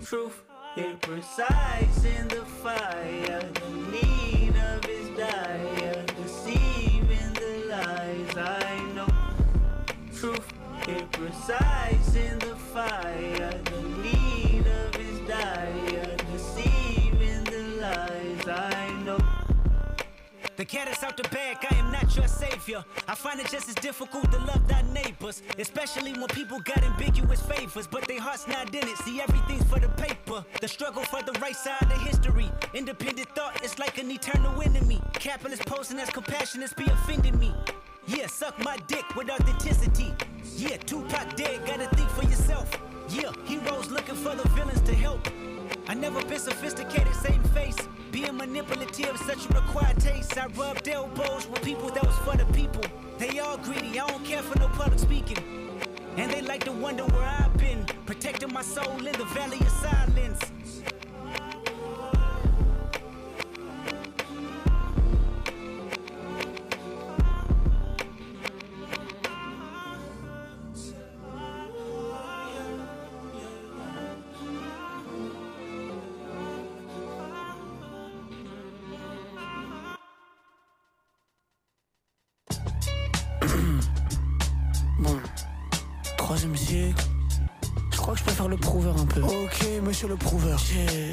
Truth 0.05 0.41
is 0.77 0.97
precise 1.01 2.05
in 2.05 2.29
the 2.29 2.45
fire. 2.63 3.51
Need 3.91 4.55
of 4.57 4.85
his 4.85 5.09
dire, 5.19 6.05
deceiving 6.23 7.33
the 7.35 7.65
lies 7.69 8.37
I 8.37 8.93
know. 8.95 9.09
Truth 10.15 10.53
is 10.87 11.03
precise 11.11 12.15
in 12.15 12.39
the 12.39 12.55
fire. 12.55 13.61
Is 20.71 21.03
out 21.03 21.17
the 21.17 21.23
bag, 21.31 21.57
I 21.71 21.77
am 21.77 21.91
not 21.91 22.15
your 22.15 22.29
savior. 22.29 22.85
I 23.09 23.15
find 23.15 23.41
it 23.41 23.49
just 23.51 23.69
as 23.69 23.75
difficult 23.77 24.31
to 24.31 24.39
love 24.39 24.69
thy 24.69 24.83
neighbors, 24.93 25.43
especially 25.59 26.13
when 26.13 26.29
people 26.29 26.61
got 26.61 26.83
ambiguous 26.83 27.41
favors, 27.41 27.87
but 27.87 28.07
their 28.07 28.21
heart's 28.21 28.47
not 28.47 28.75
in 28.75 28.87
it. 28.87 28.97
See, 28.99 29.21
everything's 29.21 29.65
for 29.65 29.81
the 29.81 29.89
paper. 29.89 30.45
The 30.61 30.69
struggle 30.69 31.03
for 31.05 31.23
the 31.23 31.33
right 31.41 31.57
side 31.57 31.83
of 31.83 32.01
history. 32.03 32.51
Independent 32.75 33.29
thought 33.35 33.65
is 33.65 33.79
like 33.79 33.99
an 33.99 34.11
eternal 34.11 34.61
enemy. 34.61 35.01
Capitalist 35.15 35.65
posing 35.65 35.99
as 35.99 36.11
compassionate 36.11 36.77
be 36.77 36.85
offending 36.85 37.39
me. 37.39 37.53
Yeah, 38.07 38.27
suck 38.27 38.59
my 38.63 38.77
dick 38.87 39.05
with 39.17 39.31
authenticity. 39.31 40.15
Yeah, 40.57 40.77
Tupac 40.77 41.35
dead, 41.35 41.67
gotta 41.67 41.89
think 41.97 42.11
for 42.11 42.25
yourself. 42.25 42.71
Yeah, 43.09 43.33
heroes 43.47 43.91
looking 43.91 44.17
for 44.17 44.35
the 44.35 44.47
villains 44.51 44.83
to 44.83 44.95
help. 44.95 45.27
I 45.91 45.95
never 45.95 46.23
been 46.27 46.39
sophisticated, 46.39 47.15
same 47.15 47.43
face. 47.45 47.77
Being 48.13 48.37
manipulative, 48.37 49.17
such 49.21 49.49
a 49.49 49.55
required 49.55 49.99
taste. 49.99 50.37
I 50.37 50.47
rubbed 50.49 50.87
elbows 50.87 51.49
with 51.49 51.63
people 51.63 51.89
that 51.89 52.05
was 52.05 52.15
for 52.19 52.37
the 52.37 52.45
people. 52.53 52.83
They 53.19 53.39
all 53.39 53.57
greedy, 53.57 53.99
I 53.99 54.07
don't 54.07 54.23
care 54.23 54.43
for 54.43 54.59
no 54.59 54.69
public 54.69 54.99
speaking. 54.99 55.39
And 56.19 56.31
they 56.31 56.43
like 56.43 56.65
to 56.65 56.73
wonder 56.73 57.05
where 57.05 57.23
I've 57.23 57.57
been, 57.57 57.87
protecting 58.05 58.53
my 58.53 58.61
soul 58.61 58.99
in 59.07 59.13
the 59.13 59.25
valley 59.33 59.61
of 59.61 59.71
silence. 59.71 60.41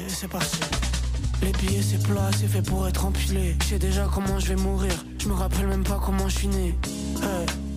C'est 0.08 0.28
parti. 0.28 0.58
Les 1.42 1.52
billets, 1.52 1.82
c'est 1.82 2.02
plat, 2.02 2.30
c'est 2.38 2.46
fait 2.46 2.62
pour 2.62 2.88
être 2.88 3.04
empilé. 3.04 3.54
Je 3.60 3.66
sais 3.66 3.78
déjà 3.78 4.08
comment 4.12 4.38
je 4.38 4.46
vais 4.46 4.56
mourir. 4.56 4.92
Je 5.18 5.28
me 5.28 5.34
rappelle 5.34 5.66
même 5.66 5.84
pas 5.84 6.00
comment 6.02 6.28
je 6.28 6.38
suis 6.38 6.48
né. 6.48 6.74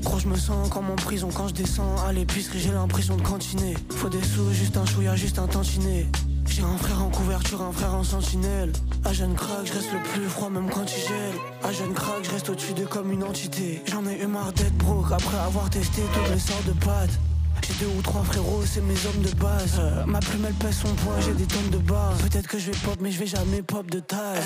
Gros, 0.01 0.17
je 0.19 0.27
me 0.27 0.37
sens 0.37 0.69
comme 0.69 0.89
en 0.89 0.95
prison 0.95 1.29
quand 1.33 1.49
je 1.49 1.53
descends 1.55 1.95
à 2.07 2.13
l'épicerie. 2.13 2.59
J'ai 2.59 2.71
l'impression 2.71 3.17
de 3.17 3.21
cantiner. 3.21 3.73
Faut 3.89 4.07
des 4.07 4.23
sous, 4.23 4.53
juste 4.53 4.77
un 4.77 4.85
chouïa, 4.85 5.17
juste 5.17 5.39
un 5.39 5.47
tantinet. 5.47 6.07
J'ai 6.47 6.63
un 6.63 6.77
frère 6.77 7.03
en 7.03 7.09
couverture, 7.09 7.61
un 7.61 7.73
frère 7.73 7.95
en 7.95 8.03
sentinelle. 8.03 8.71
À 9.03 9.11
jeune 9.11 9.35
crack, 9.35 9.65
je 9.65 9.73
reste 9.73 9.91
le 9.91 10.01
plus 10.13 10.29
froid 10.29 10.49
même 10.49 10.69
quand 10.69 10.85
il 10.85 11.01
gèle. 11.01 11.35
À 11.63 11.73
jeune 11.73 11.93
crack, 11.93 12.23
je 12.23 12.31
reste 12.31 12.49
au-dessus 12.49 12.73
d'eux 12.73 12.87
comme 12.87 13.11
une 13.11 13.23
entité. 13.23 13.81
J'en 13.87 14.05
ai 14.05 14.21
eu 14.21 14.27
marre 14.27 14.53
d'être 14.53 14.77
broke 14.77 15.11
après 15.11 15.37
avoir 15.37 15.69
testé 15.69 16.01
toutes 16.13 16.33
les 16.33 16.39
sortes 16.39 16.65
de 16.65 16.73
pâtes. 16.85 17.19
J'ai 17.69 17.85
deux 17.85 17.91
ou 17.91 18.01
trois 18.01 18.23
frérots, 18.23 18.63
c'est 18.65 18.81
mes 18.81 18.95
hommes 19.05 19.21
de 19.21 19.35
base. 19.35 19.77
Euh, 19.79 20.03
ma 20.05 20.19
plume 20.19 20.45
elle 20.47 20.53
pèse 20.55 20.77
son 20.77 20.93
poids, 20.95 21.19
j'ai 21.19 21.33
des 21.33 21.45
tonnes 21.45 21.69
de 21.69 21.77
barres. 21.77 22.15
Peut-être 22.17 22.47
que 22.47 22.57
je 22.57 22.71
vais 22.71 22.77
pop, 22.77 22.95
mais 22.99 23.11
je 23.11 23.19
vais 23.19 23.27
jamais 23.27 23.61
pop 23.61 23.89
de 23.91 23.99
taille. 23.99 24.39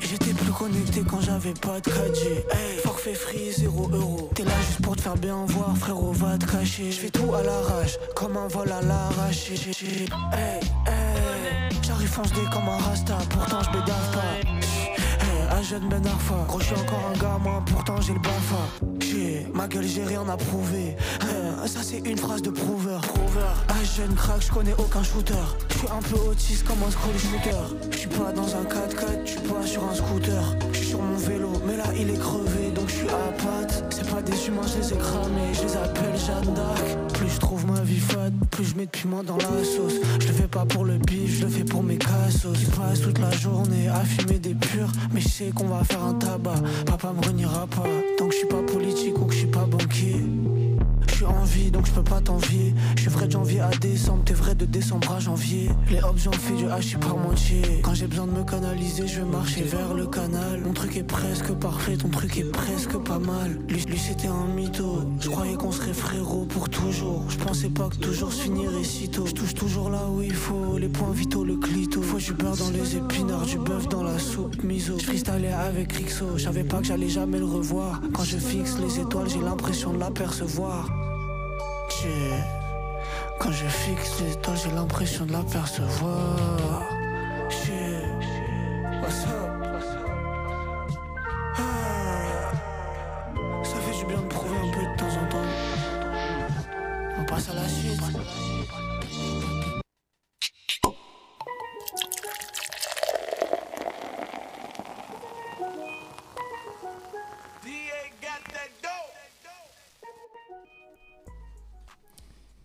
J'étais 0.00 0.34
plus 0.34 0.52
connecté 0.52 1.02
quand 1.08 1.20
j'avais 1.22 1.54
pas 1.54 1.80
de 1.80 1.90
4G. 1.90 2.26
Hey, 2.52 2.78
forfait 2.82 3.14
free, 3.14 3.52
0 3.52 3.90
euro. 3.92 4.30
T'es 4.34 4.44
là 4.44 4.52
juste 4.66 4.82
pour 4.82 4.94
te 4.94 5.00
faire 5.00 5.16
bien 5.16 5.44
voir, 5.46 5.74
frérot, 5.76 6.12
va 6.12 6.36
te 6.36 6.44
cacher. 6.44 6.90
Je 6.90 7.00
fais 7.00 7.10
tout 7.10 7.34
à 7.34 7.42
l'arrache, 7.42 7.96
comme 8.14 8.36
un 8.36 8.48
vol 8.48 8.70
à 8.70 8.82
l'arraché. 8.82 9.54
Hey, 9.54 10.60
hey, 10.86 11.70
j'arrive 11.82 12.08
fonce 12.08 12.32
dé 12.32 12.42
comme 12.52 12.68
un 12.68 12.76
rasta, 12.76 13.16
pourtant 13.30 13.62
je 13.62 13.70
bédave 13.70 14.10
pas. 14.12 14.50
Hey, 15.24 15.48
à 15.50 15.62
jeune 15.62 15.88
Ben 15.88 16.06
Arfa, 16.06 16.34
gros 16.46 16.60
je 16.60 16.66
suis 16.66 16.74
encore 16.74 17.10
un 17.14 17.18
gamin, 17.18 17.62
pourtant 17.66 18.00
j'ai 18.02 18.12
le 18.12 18.20
bafa. 18.20 18.90
J'ai 19.00 19.46
ma 19.54 19.66
gueule, 19.66 19.86
j'ai 19.86 20.04
rien 20.04 20.28
à 20.28 20.36
prouver. 20.36 20.96
Ça 21.66 21.80
c'est 21.82 21.98
une 21.98 22.16
phrase 22.16 22.42
de 22.42 22.50
prouveur. 22.50 23.00
Prouveur. 23.02 23.64
À 23.68 23.84
jeune 23.84 24.14
crack, 24.14 24.40
je 24.40 24.50
connais 24.50 24.74
aucun 24.78 25.02
shooter. 25.02 25.34
Je 25.68 25.78
suis 25.78 25.88
un 25.88 26.00
peu 26.00 26.16
autiste 26.28 26.66
comme 26.66 26.78
un 26.82 26.90
school 26.90 27.16
shooter. 27.18 27.90
Je 27.92 27.96
suis 27.96 28.08
pas 28.08 28.32
dans 28.32 28.56
un 28.56 28.64
4x4, 28.64 29.20
je 29.24 29.30
suis 29.30 29.40
pas 29.40 29.66
sur 29.66 29.84
un 29.84 29.94
scooter. 29.94 30.42
Je 30.72 30.78
suis 30.78 30.86
sur 30.88 31.02
mon 31.02 31.16
vélo, 31.16 31.52
mais 31.66 31.76
là 31.76 31.84
il 31.96 32.10
est 32.10 32.18
crevé, 32.18 32.70
donc 32.74 32.88
je 32.88 32.94
suis 32.94 33.08
à 33.08 33.32
patte. 33.32 33.84
C'est 33.90 34.08
pas 34.10 34.22
des 34.22 34.48
humains, 34.48 34.66
je 34.66 34.78
les 34.80 34.92
ai 34.94 34.96
cramés, 34.96 35.52
je 35.52 35.62
les 35.62 35.76
appelle 35.76 36.16
Jeanne 36.16 36.54
d'Arc. 36.54 37.12
Plus 37.14 37.28
je 37.28 37.38
trouve 37.38 37.66
ma 37.66 37.80
vie 37.82 38.00
fade, 38.00 38.34
plus 38.50 38.64
je 38.64 38.74
mets 38.76 38.86
de 38.86 38.90
piment 38.90 39.22
dans 39.22 39.36
la 39.36 39.64
sauce. 39.64 39.94
Je 40.18 40.26
le 40.26 40.32
fais 40.32 40.48
pas 40.48 40.64
pour 40.64 40.84
le 40.84 40.98
bif, 40.98 41.38
je 41.38 41.44
le 41.44 41.50
fais 41.50 41.64
pour 41.64 41.82
mes 41.82 41.98
cassos. 41.98 42.56
Qui 42.58 42.64
passent 42.64 43.02
toute 43.02 43.18
la 43.18 43.30
journée 43.32 43.88
à 43.88 44.00
fumer 44.00 44.38
des 44.38 44.54
purs, 44.54 44.90
mais 45.12 45.20
je 45.20 45.28
sais 45.28 45.50
qu'on 45.54 45.68
va 45.68 45.84
faire 45.84 46.02
un 46.02 46.14
tabac. 46.14 46.62
Papa 46.86 47.12
me 47.12 47.24
reniera 47.24 47.66
pas, 47.66 47.84
tant 48.18 48.26
que 48.26 48.32
je 48.32 48.38
suis 48.38 48.48
pas 48.48 48.62
politique 48.62 49.18
ou 49.20 49.26
que 49.26 49.34
je 49.34 49.38
suis 49.38 49.46
pas 49.46 49.66
banquier. 49.66 50.24
Je 51.30 51.34
suis 51.34 51.42
en 51.42 51.44
vie 51.44 51.70
donc 51.70 51.86
je 51.86 51.92
peux 51.92 52.02
pas 52.02 52.20
t'envier. 52.20 52.74
Je 52.96 53.02
suis 53.02 53.10
vrai 53.10 53.26
de 53.26 53.32
janvier 53.32 53.60
à 53.60 53.70
décembre, 53.80 54.22
t'es 54.24 54.34
vrai 54.34 54.54
de 54.54 54.64
décembre 54.64 55.12
à 55.12 55.20
janvier. 55.20 55.70
Les 55.90 56.02
hops 56.02 56.22
j'en 56.24 56.32
fais 56.32 56.54
du 56.54 56.68
hachis 56.68 56.96
par 56.96 57.16
moitié. 57.16 57.62
Quand 57.82 57.94
j'ai 57.94 58.06
besoin 58.06 58.26
de 58.26 58.32
me 58.32 58.42
canaliser, 58.42 59.06
je 59.06 59.20
vais 59.20 59.26
marcher 59.26 59.62
vers 59.62 59.94
le 59.94 60.06
canal. 60.06 60.60
Mon 60.64 60.72
truc 60.72 60.96
est 60.96 61.04
presque 61.04 61.52
parfait, 61.52 61.96
ton 61.96 62.08
truc 62.08 62.36
est 62.38 62.50
presque 62.50 62.96
pas 62.98 63.18
mal. 63.18 63.58
Lui, 63.68 63.82
lui 63.84 63.98
c'était 63.98 64.28
un 64.28 64.46
mytho. 64.54 65.02
Je 65.20 65.28
croyais 65.28 65.54
qu'on 65.54 65.70
serait 65.70 65.92
frérot 65.92 66.46
pour 66.46 66.68
toujours. 66.68 67.24
Je 67.28 67.38
pensais 67.38 67.70
pas 67.70 67.88
que 67.88 67.96
toujours 67.96 68.32
se 68.32 68.42
finirait 68.42 68.84
si 68.84 69.08
tôt. 69.08 69.26
Je 69.26 69.32
touche 69.32 69.54
toujours 69.54 69.90
là 69.90 70.02
où 70.10 70.22
il 70.22 70.34
faut. 70.34 70.78
Les 70.78 70.88
points 70.88 71.12
vitaux, 71.12 71.44
le 71.44 71.56
clito. 71.56 72.02
Faut 72.02 72.18
du 72.18 72.32
beurre 72.32 72.56
dans 72.56 72.70
les 72.70 72.96
épinards, 72.96 73.46
du 73.46 73.58
bœuf 73.58 73.88
dans 73.88 74.02
la 74.02 74.18
soupe 74.18 74.62
miso. 74.64 74.98
Je 74.98 75.10
avec 75.54 75.92
Rixo. 75.92 76.36
Je 76.36 76.48
pas 76.62 76.78
que 76.78 76.86
j'allais 76.86 77.08
jamais 77.08 77.38
le 77.38 77.44
revoir. 77.44 78.00
Quand 78.12 78.24
je 78.24 78.36
fixe 78.36 78.78
les 78.80 79.00
étoiles, 79.00 79.28
j'ai 79.28 79.40
l'impression 79.40 79.92
de 79.92 79.98
l'apercevoir. 79.98 80.88
Quand 83.38 83.52
je 83.52 83.66
fixe 83.66 84.20
les 84.20 84.36
j'ai 84.54 84.70
l'impression 84.70 85.26
de 85.26 85.32
l'apercevoir. 85.32 86.80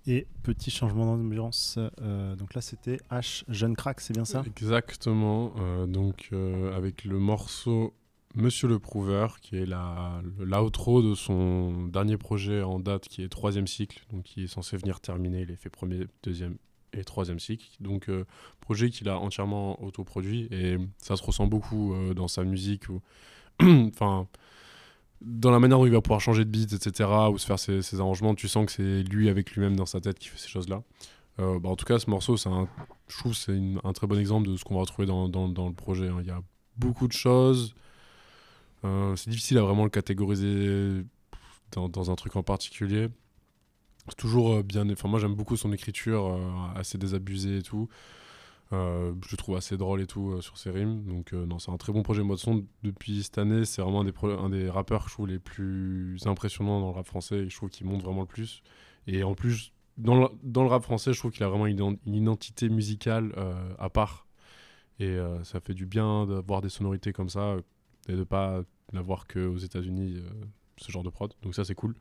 Et 0.07 0.27
petit 0.43 0.69
changement 0.69 1.05
d'ambiance. 1.05 1.79
euh, 2.01 2.35
donc 2.35 2.53
là, 2.53 2.61
c'était 2.61 2.97
H 3.09 3.43
Jeune 3.47 3.75
Crack, 3.75 4.01
c'est 4.01 4.13
bien 4.13 4.25
ça? 4.25 4.43
Exactement. 4.45 5.53
euh, 5.57 5.87
donc, 5.87 6.29
euh, 6.31 6.75
avec 6.75 7.05
le 7.05 7.17
morceau 7.17 7.93
Monsieur 8.35 8.67
le 8.67 8.77
Prouveur, 8.77 9.39
qui 9.39 9.57
est 9.57 9.67
l'outro 10.39 11.01
de 11.01 11.15
son 11.15 11.87
dernier 11.87 12.17
projet 12.17 12.61
en 12.61 12.79
date, 12.79 13.07
qui 13.07 13.23
est 13.23 13.29
troisième 13.29 13.65
cycle, 13.65 14.05
donc 14.11 14.23
qui 14.23 14.43
est 14.43 14.47
censé 14.47 14.77
venir 14.77 14.99
terminer 14.99 15.45
les 15.45 15.55
faits 15.55 15.71
premier, 15.71 16.05
deuxième 16.21 16.57
et 16.93 17.03
troisième 17.03 17.39
cycle. 17.39 17.65
Donc, 17.79 18.11
projet 18.59 18.89
qu'il 18.89 19.07
a 19.09 19.17
entièrement 19.17 19.81
autoproduit 19.81 20.47
et 20.51 20.77
ça 20.97 21.15
se 21.15 21.23
ressent 21.23 21.47
beaucoup 21.47 21.95
dans 22.13 22.27
sa 22.27 22.43
musique. 22.43 22.83
Enfin. 23.61 24.27
Dans 25.25 25.49
la 25.49 25.59
manière 25.59 25.79
dont 25.79 25.85
il 25.87 25.91
va 25.91 26.01
pouvoir 26.01 26.21
changer 26.21 26.45
de 26.45 26.49
beat, 26.49 26.73
etc., 26.73 27.09
ou 27.31 27.37
se 27.39 27.45
faire 27.47 27.57
ses, 27.59 27.99
arrangements, 27.99 28.35
tu 28.35 28.47
sens 28.47 28.65
que 28.67 28.71
c'est 28.71 29.03
lui 29.03 29.27
avec 29.27 29.51
lui-même 29.51 29.75
dans 29.75 29.87
sa 29.87 29.99
tête 29.99 30.19
qui 30.19 30.29
fait 30.29 30.37
ces 30.37 30.49
choses-là. 30.49 30.83
Euh, 31.39 31.59
bah, 31.59 31.69
en 31.69 31.75
tout 31.75 31.85
cas, 31.85 31.97
ce 31.99 32.09
morceau, 32.09 32.35
un, 32.47 32.67
je 33.07 33.17
trouve 33.17 33.33
c'est 33.33 33.59
un 33.83 33.93
très 33.93 34.07
bon 34.07 34.19
exemple 34.19 34.47
de 34.47 34.55
ce 34.55 34.63
qu'on 34.63 34.75
va 34.75 34.81
retrouver 34.81 35.07
dans, 35.07 35.27
le 35.27 35.73
projet. 35.73 36.07
hein. 36.07 36.17
Il 36.21 36.27
y 36.27 36.31
a 36.31 36.41
beaucoup 36.77 37.07
de 37.07 37.13
choses. 37.13 37.73
Euh, 38.83 39.15
c'est 39.15 39.31
difficile 39.31 39.57
à 39.57 39.63
vraiment 39.63 39.83
le 39.83 39.89
catégoriser 39.89 41.03
dans, 41.71 42.11
un 42.11 42.15
truc 42.15 42.35
en 42.35 42.43
particulier. 42.43 43.09
C'est 44.07 44.17
toujours 44.17 44.53
euh, 44.53 44.63
bien. 44.63 44.87
Enfin, 44.91 45.09
moi, 45.09 45.19
j'aime 45.19 45.33
beaucoup 45.33 45.57
son 45.57 45.73
écriture, 45.73 46.39
assez 46.75 46.99
désabusée 46.99 47.57
et 47.57 47.63
tout. 47.63 47.89
Euh, 48.73 49.13
je 49.23 49.31
le 49.31 49.37
trouve 49.37 49.55
assez 49.57 49.77
drôle 49.77 50.01
et 50.01 50.07
tout 50.07 50.31
euh, 50.31 50.41
sur 50.41 50.57
ses 50.57 50.71
rimes. 50.71 51.03
Donc, 51.05 51.33
euh, 51.33 51.45
non, 51.45 51.59
c'est 51.59 51.71
un 51.71 51.77
très 51.77 51.93
bon 51.93 52.03
projet 52.03 52.23
mode 52.23 52.39
son. 52.39 52.65
Depuis 52.83 53.23
cette 53.23 53.37
année, 53.37 53.65
c'est 53.65 53.81
vraiment 53.81 54.01
un 54.01 54.49
des, 54.49 54.69
rappeurs 54.69 55.03
que 55.03 55.09
je 55.09 55.13
trouve 55.13 55.27
les 55.27 55.39
plus 55.39 56.17
impressionnants 56.25 56.79
dans 56.79 56.87
le 56.87 56.95
rap 56.95 57.05
français 57.05 57.37
et 57.37 57.49
je 57.49 57.55
trouve 57.55 57.69
qu'il 57.69 57.85
monte 57.85 58.01
vraiment 58.01 58.21
le 58.21 58.27
plus. 58.27 58.63
Et 59.07 59.23
en 59.23 59.35
plus, 59.35 59.71
dans 59.97 60.15
le, 60.15 60.67
rap 60.67 60.83
français, 60.83 61.13
je 61.13 61.19
trouve 61.19 61.31
qu'il 61.31 61.43
a 61.43 61.47
vraiment 61.49 61.67
une, 61.67 61.77
ident- 61.77 61.99
une 62.05 62.15
identité 62.15 62.69
musicale 62.69 63.33
à 63.77 63.89
part. 63.89 64.27
Et 64.99 65.17
ça 65.43 65.59
fait 65.59 65.73
du 65.73 65.85
bien 65.85 66.25
d'avoir 66.25 66.61
des 66.61 66.69
sonorités 66.69 67.13
comme 67.13 67.29
ça 67.29 67.57
et 68.07 68.13
de 68.13 68.23
pas 68.23 68.61
n'avoir 68.93 69.27
qu'aux 69.27 69.57
États-Unis 69.57 70.17
ce 70.77 70.91
genre 70.91 71.03
de 71.03 71.09
prod. 71.09 71.33
Donc, 71.43 71.53
ça, 71.53 71.63
c'est 71.63 71.75
cool. 71.75 71.95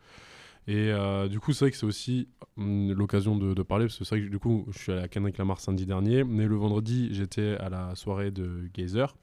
Et 0.66 0.90
euh, 0.90 1.28
du 1.28 1.40
coup, 1.40 1.52
c'est 1.52 1.66
vrai 1.66 1.70
que 1.70 1.76
c'est 1.76 1.86
aussi 1.86 2.28
hum, 2.56 2.92
l'occasion 2.92 3.36
de, 3.36 3.62
parler, 3.62 3.86
parce 3.86 3.98
que 3.98 4.04
c'est 4.04 4.16
vrai 4.16 4.26
que 4.26 4.30
du 4.30 4.38
coup, 4.38 4.66
je 4.70 4.78
suis 4.78 4.92
allé 4.92 5.02
à 5.02 5.08
Kendrick 5.08 5.36
Lamar 5.38 5.60
samedi 5.60 5.84
dernier, 5.86 6.24
mais 6.24 6.46
le 6.46 6.56
vendredi, 6.56 7.08
j'étais 7.12 7.56
à 7.58 7.68
la 7.68 7.94
soirée 7.94 8.30
de 8.30 8.68
Gazer. 8.74 9.14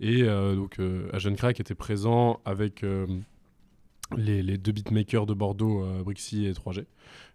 Et 0.00 0.22
euh, 0.22 0.56
donc, 0.56 0.78
euh, 0.78 1.08
Agent 1.12 1.34
Crack 1.34 1.60
était 1.60 1.74
présent 1.74 2.40
avec 2.46 2.82
euh, 2.84 3.06
les, 4.16 4.56
deux 4.56 4.72
beatmakers 4.72 5.26
de 5.26 5.34
Bordeaux, 5.34 5.84
Brixie 6.02 6.46
et 6.46 6.52
3G. 6.52 6.86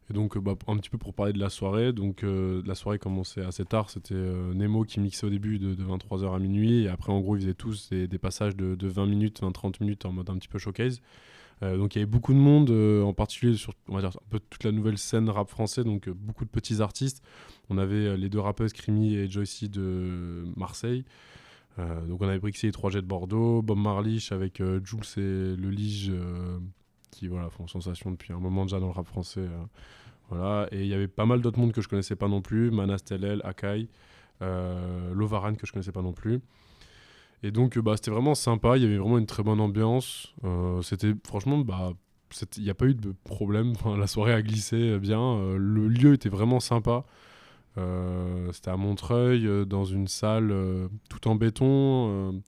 Et 0.10 0.14
donc, 0.14 0.38
bah, 0.38 0.56
un 0.68 0.78
petit 0.78 0.90
peu 0.90 0.98
pour 0.98 1.14
parler 1.14 1.32
de 1.32 1.40
la 1.40 1.50
soirée. 1.50 1.94
Donc, 1.94 2.24
la 2.24 2.76
soirée 2.76 3.00
commençait 3.00 3.44
assez 3.44 3.66
tard. 3.66 3.90
C'était 3.90 4.14
Nemo 4.14 4.84
qui 4.84 5.00
mixait 5.00 5.26
au 5.26 5.30
début 5.30 5.58
de, 5.58 5.74
de 5.74 5.84
23h 5.84 6.36
à 6.36 6.40
minuit. 6.40 6.84
Et 6.84 6.90
après, 6.90 7.12
en 7.12 7.22
gros, 7.22 7.38
ils 7.38 7.42
faisaient 7.42 7.54
tous 7.54 7.90
des, 7.90 8.20
passages 8.20 8.56
de 8.56 8.88
20 8.88 9.06
minutes, 9.06 9.42
20-30 9.42 9.78
minutes 9.82 10.06
en 10.06 10.12
mode 10.12 10.30
un 10.30 10.38
petit 10.38 10.50
peu 10.50 10.60
showcase. 10.60 11.02
Euh, 11.64 11.78
donc 11.78 11.96
il 11.96 12.00
y 12.00 12.02
avait 12.02 12.10
beaucoup 12.10 12.34
de 12.34 12.40
monde, 12.40 12.70
euh, 12.70 13.04
en 13.04 13.14
particulier 13.14 13.56
sur 13.56 13.74
on 13.88 13.96
va 13.96 14.02
dire, 14.02 14.12
toute 14.50 14.64
la 14.64 14.72
nouvelle 14.72 14.98
scène 14.98 15.30
rap 15.30 15.50
français, 15.50 15.84
donc 15.84 16.08
euh, 16.08 16.14
beaucoup 16.14 16.46
de 16.46 16.50
petits 16.50 16.82
artistes. 16.82 17.24
On 17.70 17.78
avait 17.78 18.18
les 18.18 18.30
deux 18.30 18.40
rappeuses 18.40 18.74
Crimi 18.74 19.16
et 19.16 19.30
Joycey 19.30 19.68
de 19.68 20.46
Marseille. 20.56 21.04
Donc 21.78 22.22
on 22.22 22.28
avait 22.30 22.40
Brixie 22.40 22.68
et 22.68 22.72
3G 22.72 22.96
de 22.96 23.02
Bordeaux, 23.02 23.62
Bob 23.62 23.78
Marlich 23.78 24.32
avec 24.32 24.62
Jules 24.86 25.02
et 25.18 25.58
Le 25.58 25.70
Lige 25.70 26.10
qui 27.16 27.28
voilà, 27.28 27.50
font 27.50 27.68
sensation 27.68 28.12
depuis 28.12 28.34
un 28.34 28.40
moment 28.40 28.66
déjà 28.66 28.80
dans 28.80 28.88
le 28.88 28.92
rap 28.92 29.08
français. 29.08 29.42
euh, 29.42 29.64
voilà. 30.30 30.68
Et 30.72 30.82
il 30.82 30.88
y 30.88 30.94
avait 30.94 31.08
pas 31.08 31.26
mal 31.26 31.42
d'autres 31.42 31.60
mondes 31.60 31.72
que 31.72 31.82
je 31.82 31.88
connaissais 31.88 32.16
pas 32.16 32.28
non 32.28 32.42
plus, 32.42 32.72
Manas 32.72 33.00
Telel, 33.00 33.42
Akai, 33.44 33.88
Lovaran 34.42 35.56
que 35.56 35.66
je 35.66 35.72
connaissais 35.72 35.92
pas 35.92 36.02
non 36.02 36.14
plus. 36.14 36.42
Et 37.44 37.52
donc, 37.52 37.78
euh, 37.78 37.82
bah, 37.82 37.94
c'était 37.96 38.12
vraiment 38.12 38.36
sympa. 38.36 38.78
Il 38.78 38.84
y 38.84 38.86
avait 38.86 38.98
vraiment 38.98 39.18
une 39.18 39.26
très 39.28 39.44
bonne 39.44 39.60
ambiance. 39.60 40.34
Euh, 40.44 40.82
c'était 40.82 41.14
franchement, 41.26 41.60
bah, 41.60 41.94
il 42.58 42.64
n'y 42.64 42.70
a 42.70 42.74
pas 42.74 42.86
eu 42.86 42.96
de 42.96 43.14
problème. 43.24 43.72
Enfin, 43.76 43.98
la 43.98 44.08
soirée 44.08 44.34
a 44.34 44.42
glissé 44.42 44.98
bien. 45.00 45.20
Euh, 45.22 45.58
le 45.58 45.88
lieu 45.88 46.14
était 46.14 46.30
vraiment 46.30 46.60
sympa. 46.60 47.04
Euh, 47.78 48.52
c'était 48.54 48.72
à 48.72 48.78
Montreuil, 48.78 49.48
dans 49.68 49.84
une 49.86 50.08
salle 50.08 50.54
tout 51.10 51.28
en 51.28 51.36
béton. 51.36 52.42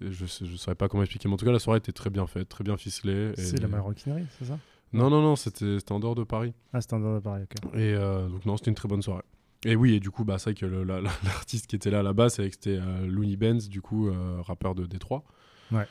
je 0.00 0.22
ne 0.44 0.56
saurais 0.56 0.76
pas 0.76 0.88
comment 0.88 1.02
expliquer, 1.02 1.28
mais 1.28 1.34
en 1.34 1.36
tout 1.36 1.44
cas, 1.44 1.52
la 1.52 1.58
soirée 1.58 1.78
était 1.78 1.92
très 1.92 2.10
bien 2.10 2.26
faite, 2.26 2.48
très 2.48 2.64
bien 2.64 2.76
ficelée. 2.76 3.32
et- 3.36 3.40
C'est 3.42 3.60
la 3.60 3.68
maroquinerie, 3.68 4.24
c'est 4.38 4.44
ça? 4.46 4.58
Non, 4.92 5.10
non, 5.10 5.20
non, 5.20 5.36
c'était 5.36 5.78
en 5.90 5.98
dehors 6.00 6.14
de 6.14 6.22
Paris. 6.24 6.54
Ah, 6.72 6.80
c'était 6.80 6.94
un 6.94 7.00
dehors 7.00 7.16
de 7.16 7.20
Paris, 7.20 7.42
ok. 7.42 7.74
Et 7.78 7.94
donc, 7.96 8.46
non, 8.46 8.56
c'était 8.56 8.70
une 8.70 8.76
très 8.76 8.88
bonne 8.88 9.02
soirée. 9.02 9.24
Et 9.66 9.74
oui, 9.76 9.94
et 9.94 10.00
du 10.00 10.10
coup, 10.10 10.24
bah, 10.24 10.38
c'est 10.38 10.50
vrai 10.50 10.54
que 10.54 10.66
la- 10.66 11.00
la- 11.00 11.10
l'artiste 11.24 11.66
qui 11.66 11.76
était 11.76 11.90
là 11.90 12.02
là-bas, 12.02 12.28
c'est 12.30 12.48
que 12.48 12.54
c'était 12.54 12.78
euh, 12.80 13.06
Looney 13.06 13.36
Benz, 13.36 13.68
du 13.68 13.80
coup, 13.82 14.08
euh, 14.08 14.40
rappeur 14.42 14.74
de 14.74 14.86
Détroit. 14.86 15.24
Ouais. 15.72 15.86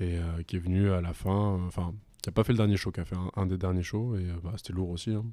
Et 0.00 0.18
euh, 0.18 0.42
qui 0.46 0.56
est 0.56 0.58
venu 0.58 0.90
à 0.90 1.00
la 1.00 1.12
fin, 1.12 1.60
enfin, 1.66 1.94
qui 2.22 2.28
a 2.28 2.32
pas 2.32 2.42
fait 2.44 2.52
le 2.52 2.58
dernier 2.58 2.76
show, 2.76 2.90
qui 2.90 3.00
a 3.00 3.04
fait 3.04 3.16
un, 3.16 3.30
un 3.36 3.46
des 3.46 3.56
derniers 3.58 3.82
shows, 3.82 4.16
et 4.16 4.26
bah, 4.42 4.52
c'était 4.56 4.72
lourd 4.72 4.90
aussi. 4.90 5.12
hein. 5.12 5.24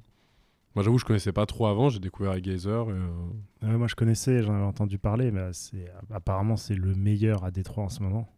Moi, 0.74 0.84
j'avoue, 0.84 0.98
je 0.98 1.04
connaissais 1.06 1.32
pas 1.32 1.46
trop 1.46 1.66
avant, 1.66 1.88
j'ai 1.88 1.98
découvert 1.98 2.32
à 2.32 2.40
Gazer. 2.40 2.88
Et, 2.90 3.66
Ouais, 3.66 3.76
moi, 3.76 3.88
je 3.88 3.94
connaissais, 3.96 4.42
j'en 4.42 4.54
avais 4.54 4.64
entendu 4.64 4.98
parler, 4.98 5.32
mais 5.32 5.52
c'est 5.52 5.90
apparemment 6.10 6.56
c'est 6.56 6.76
le 6.76 6.94
meilleur 6.94 7.42
à 7.44 7.50
Détroit 7.50 7.82
en 7.84 7.88
ce 7.88 8.02
moment. 8.02 8.32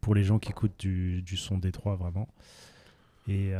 Pour 0.00 0.14
les 0.14 0.22
gens 0.22 0.38
qui 0.38 0.50
écoutent 0.50 0.78
du, 0.78 1.22
du 1.22 1.36
son 1.36 1.58
Détroit, 1.58 1.96
vraiment. 1.96 2.28
Et, 3.26 3.52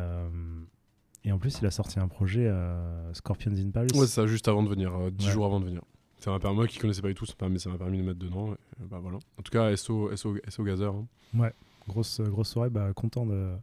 et 1.25 1.33
en 1.33 1.39
plus, 1.39 1.59
il 1.61 1.67
a 1.67 1.71
sorti 1.71 1.99
un 1.99 2.09
projet 2.09 2.47
euh, 2.47 3.13
Scorpions 3.15 3.53
in 3.57 3.71
Paris. 3.71 3.89
Ouais, 3.95 4.07
ça, 4.07 4.27
juste 4.27 4.49
avant 4.49 4.63
de 4.63 4.69
venir, 4.69 4.95
euh, 4.95 5.11
10 5.11 5.27
Ouais. 5.27 5.33
jours 5.33 5.47
avant 5.47 5.61
de 5.61 5.65
venir. 5.67 5.83
Ça 6.19 6.31
m'a 6.33 6.39
permis, 6.41 6.57
moi 6.57 6.67
qui 6.67 6.79
connaissais 6.79 7.03
pas 7.03 7.09
du 7.09 7.15
tout, 7.15 7.27
ça 7.27 7.35
m'a 7.49 7.59
ça 7.59 7.71
permis 7.79 7.99
de 7.99 8.03
mettre 8.03 8.19
dedans. 8.19 8.49
et, 8.49 8.57
euh, 8.83 8.87
bah, 8.91 8.99
voilà. 9.01 9.19
En 9.39 9.43
tout 9.43 9.53
cas, 9.53 9.75
SO, 9.77 10.15
SO, 10.17 10.37
SO 10.49 10.65
Gazer. 10.65 10.93
hein. 10.93 11.51
grosse, 11.89 12.21
grosse 12.21 12.49
soirée, 12.49 12.71
bah, 12.71 12.93
content 12.95 13.25
de... 13.27 13.55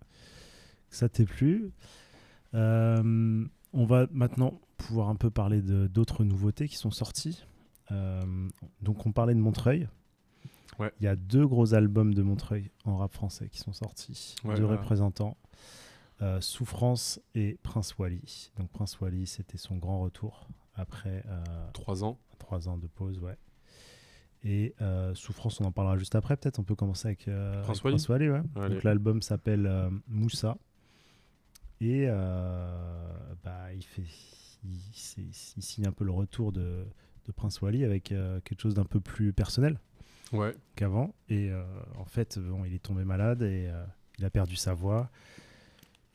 que 0.90 0.96
ça 0.96 1.10
t'ait 1.10 1.26
plu. 1.26 1.72
Euh, 2.54 3.46
on 3.74 3.86
va 3.86 4.08
maintenant 4.12 4.60
pouvoir 4.78 5.10
un 5.10 5.16
peu 5.16 5.30
parler 5.30 5.62
d'autres 5.62 6.24
nouveautés 6.24 6.68
qui 6.68 6.78
sont 6.78 6.92
sorties. 6.92 7.44
Euh, 7.92 8.22
donc 8.82 9.06
on 9.06 9.12
parlait 9.12 9.36
de 9.36 9.40
Montreuil. 9.40 9.88
Ouais. 10.80 10.92
Il 11.00 11.04
y 11.06 11.08
a 11.08 11.16
deux 11.16 11.46
gros 11.48 11.74
albums 11.74 12.14
de 12.14 12.22
Montreuil 12.22 12.70
en 12.86 12.98
rap 12.98 13.14
français 13.14 13.48
qui 13.50 13.60
sont 13.60 13.74
sortis, 13.74 14.36
Ouais, 14.44 14.56
deux 14.56 14.64
ouais. 14.64 14.72
représentants, 14.76 15.38
euh, 16.22 16.40
Souffrance 16.40 17.20
et 17.34 17.58
Prince 17.62 17.98
Wally. 17.98 18.52
Donc 18.58 18.70
Prince 18.72 19.00
Wally, 19.02 19.28
c'était 19.28 19.58
son 19.58 19.76
grand 19.76 20.02
retour 20.02 20.48
après 20.74 21.24
euh, 21.28 21.44
3 21.74 22.04
ans. 22.04 22.20
trois 22.40 22.70
ans 22.70 22.78
de 22.78 22.88
pause, 22.88 23.20
ouais. 23.20 23.38
Et 24.44 24.76
euh, 24.82 25.14
Souffrance, 25.16 25.60
on 25.60 25.66
en 25.66 25.72
parlera 25.72 25.98
juste 25.98 26.16
après. 26.16 26.38
Peut-être 26.38 26.60
on 26.60 26.64
peut 26.64 26.76
commencer 26.76 27.08
avec 27.08 27.26
Prince 27.64 27.86
avec 27.86 28.10
Wally 28.10 28.30
ouais. 28.30 28.42
Donc 28.56 28.84
l'album 28.84 29.22
s'appelle 29.22 29.70
Moussa. 30.08 30.58
Et 31.82 32.08
bah, 32.08 33.74
il, 33.74 33.84
fait, 33.84 34.04
il, 34.64 35.34
signe 35.34 35.88
un 35.88 35.92
peu 35.92 36.06
le 36.06 36.12
retour 36.12 36.52
de, 36.52 36.86
de 37.26 37.32
Prince 37.34 37.60
Wally 37.62 37.84
avec 37.84 38.04
quelque 38.06 38.62
chose 38.62 38.76
d'un 38.76 38.86
peu 38.86 39.00
plus 39.00 39.34
personnel 39.34 39.80
Ouais. 40.32 40.56
qu'avant. 40.76 41.14
Et 41.30 41.52
en 41.98 42.06
fait, 42.06 42.40
bon, 42.40 42.64
il 42.66 42.74
est 42.74 42.80
tombé 42.84 43.04
malade 43.04 43.42
et 43.42 43.70
il 44.20 44.26
a 44.26 44.30
perdu 44.30 44.56
sa 44.56 44.74
voix. 44.74 45.10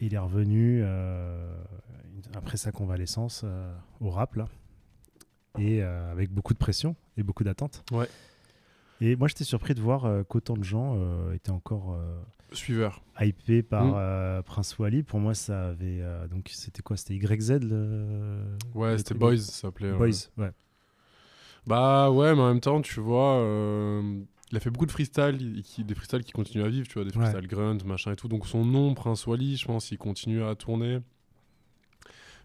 Il 0.01 0.15
est 0.15 0.19
revenu 0.19 0.81
euh, 0.83 1.55
après 2.35 2.57
sa 2.57 2.73
convalescence 2.73 3.43
euh, 3.45 3.73
au 4.01 4.11
rap, 4.11 4.35
là. 4.37 4.49
Et 5.59 5.83
euh, 5.83 6.11
avec 6.13 6.31
beaucoup 6.31 6.53
de 6.55 6.59
pression 6.59 6.95
et 7.17 7.23
beaucoup 7.23 7.45
d'attentes. 7.45 7.83
Ouais. 7.93 8.09
Et 9.01 9.17
moi, 9.17 9.29
j'étais 9.29 9.45
surpris 9.45 9.75
de 9.75 9.81
voir 9.81 10.05
euh, 10.05 10.23
qu'autant 10.23 10.57
de 10.57 10.63
gens 10.65 10.95
euh, 10.97 11.33
étaient 11.33 11.51
encore 11.51 11.95
euh, 11.95 12.21
Suiveur. 12.53 13.03
hypés 13.21 13.63
par 13.63 13.85
Mm. 13.85 14.43
Prince 14.45 14.79
Wally. 14.79 15.03
Pour 15.03 15.21
moi, 15.21 15.35
ça 15.35 15.69
avait. 15.71 16.03
donc, 16.31 16.49
c'était 16.53 16.83
quoi? 16.83 16.97
C'était 16.97 17.15
YZ 17.17 17.61
le... 17.63 18.39
Ouais, 18.75 18.97
c'était 18.99 19.15
Boys, 19.15 19.39
ça 19.39 19.53
s'appelait. 19.53 19.93
Boys, 19.93 20.29
ouais. 20.39 20.51
Bah 21.67 22.11
ouais, 22.11 22.35
mais 22.35 22.41
en 22.41 22.49
même 22.49 22.61
temps, 22.61 22.81
tu 22.81 23.01
vois, 23.01 23.39
il 24.51 24.57
a 24.57 24.61
fait 24.61 24.71
beaucoup 24.71 24.87
de 24.87 24.91
freestyle, 24.91 25.63
qui, 25.65 25.85
des 25.85 25.95
freestyles 25.95 26.25
qui 26.25 26.33
continuent 26.33 26.65
à 26.65 26.69
vivre, 26.69 26.87
tu 26.89 26.95
vois, 26.95 27.05
des 27.05 27.17
Ouais. 27.17 27.25
freestyle 27.25 27.47
grunt, 27.49 27.79
machin 27.85 28.13
et 28.13 28.17
tout. 28.17 28.29
Donc 28.29 28.47
son 28.47 28.65
nom, 28.65 28.95
Prince 28.95 29.27
Wally, 29.27 29.57
je 29.57 29.65
pense, 29.67 29.91
il 29.93 29.99
continue 29.99 30.43
à 30.43 30.55
tourner. 30.55 30.99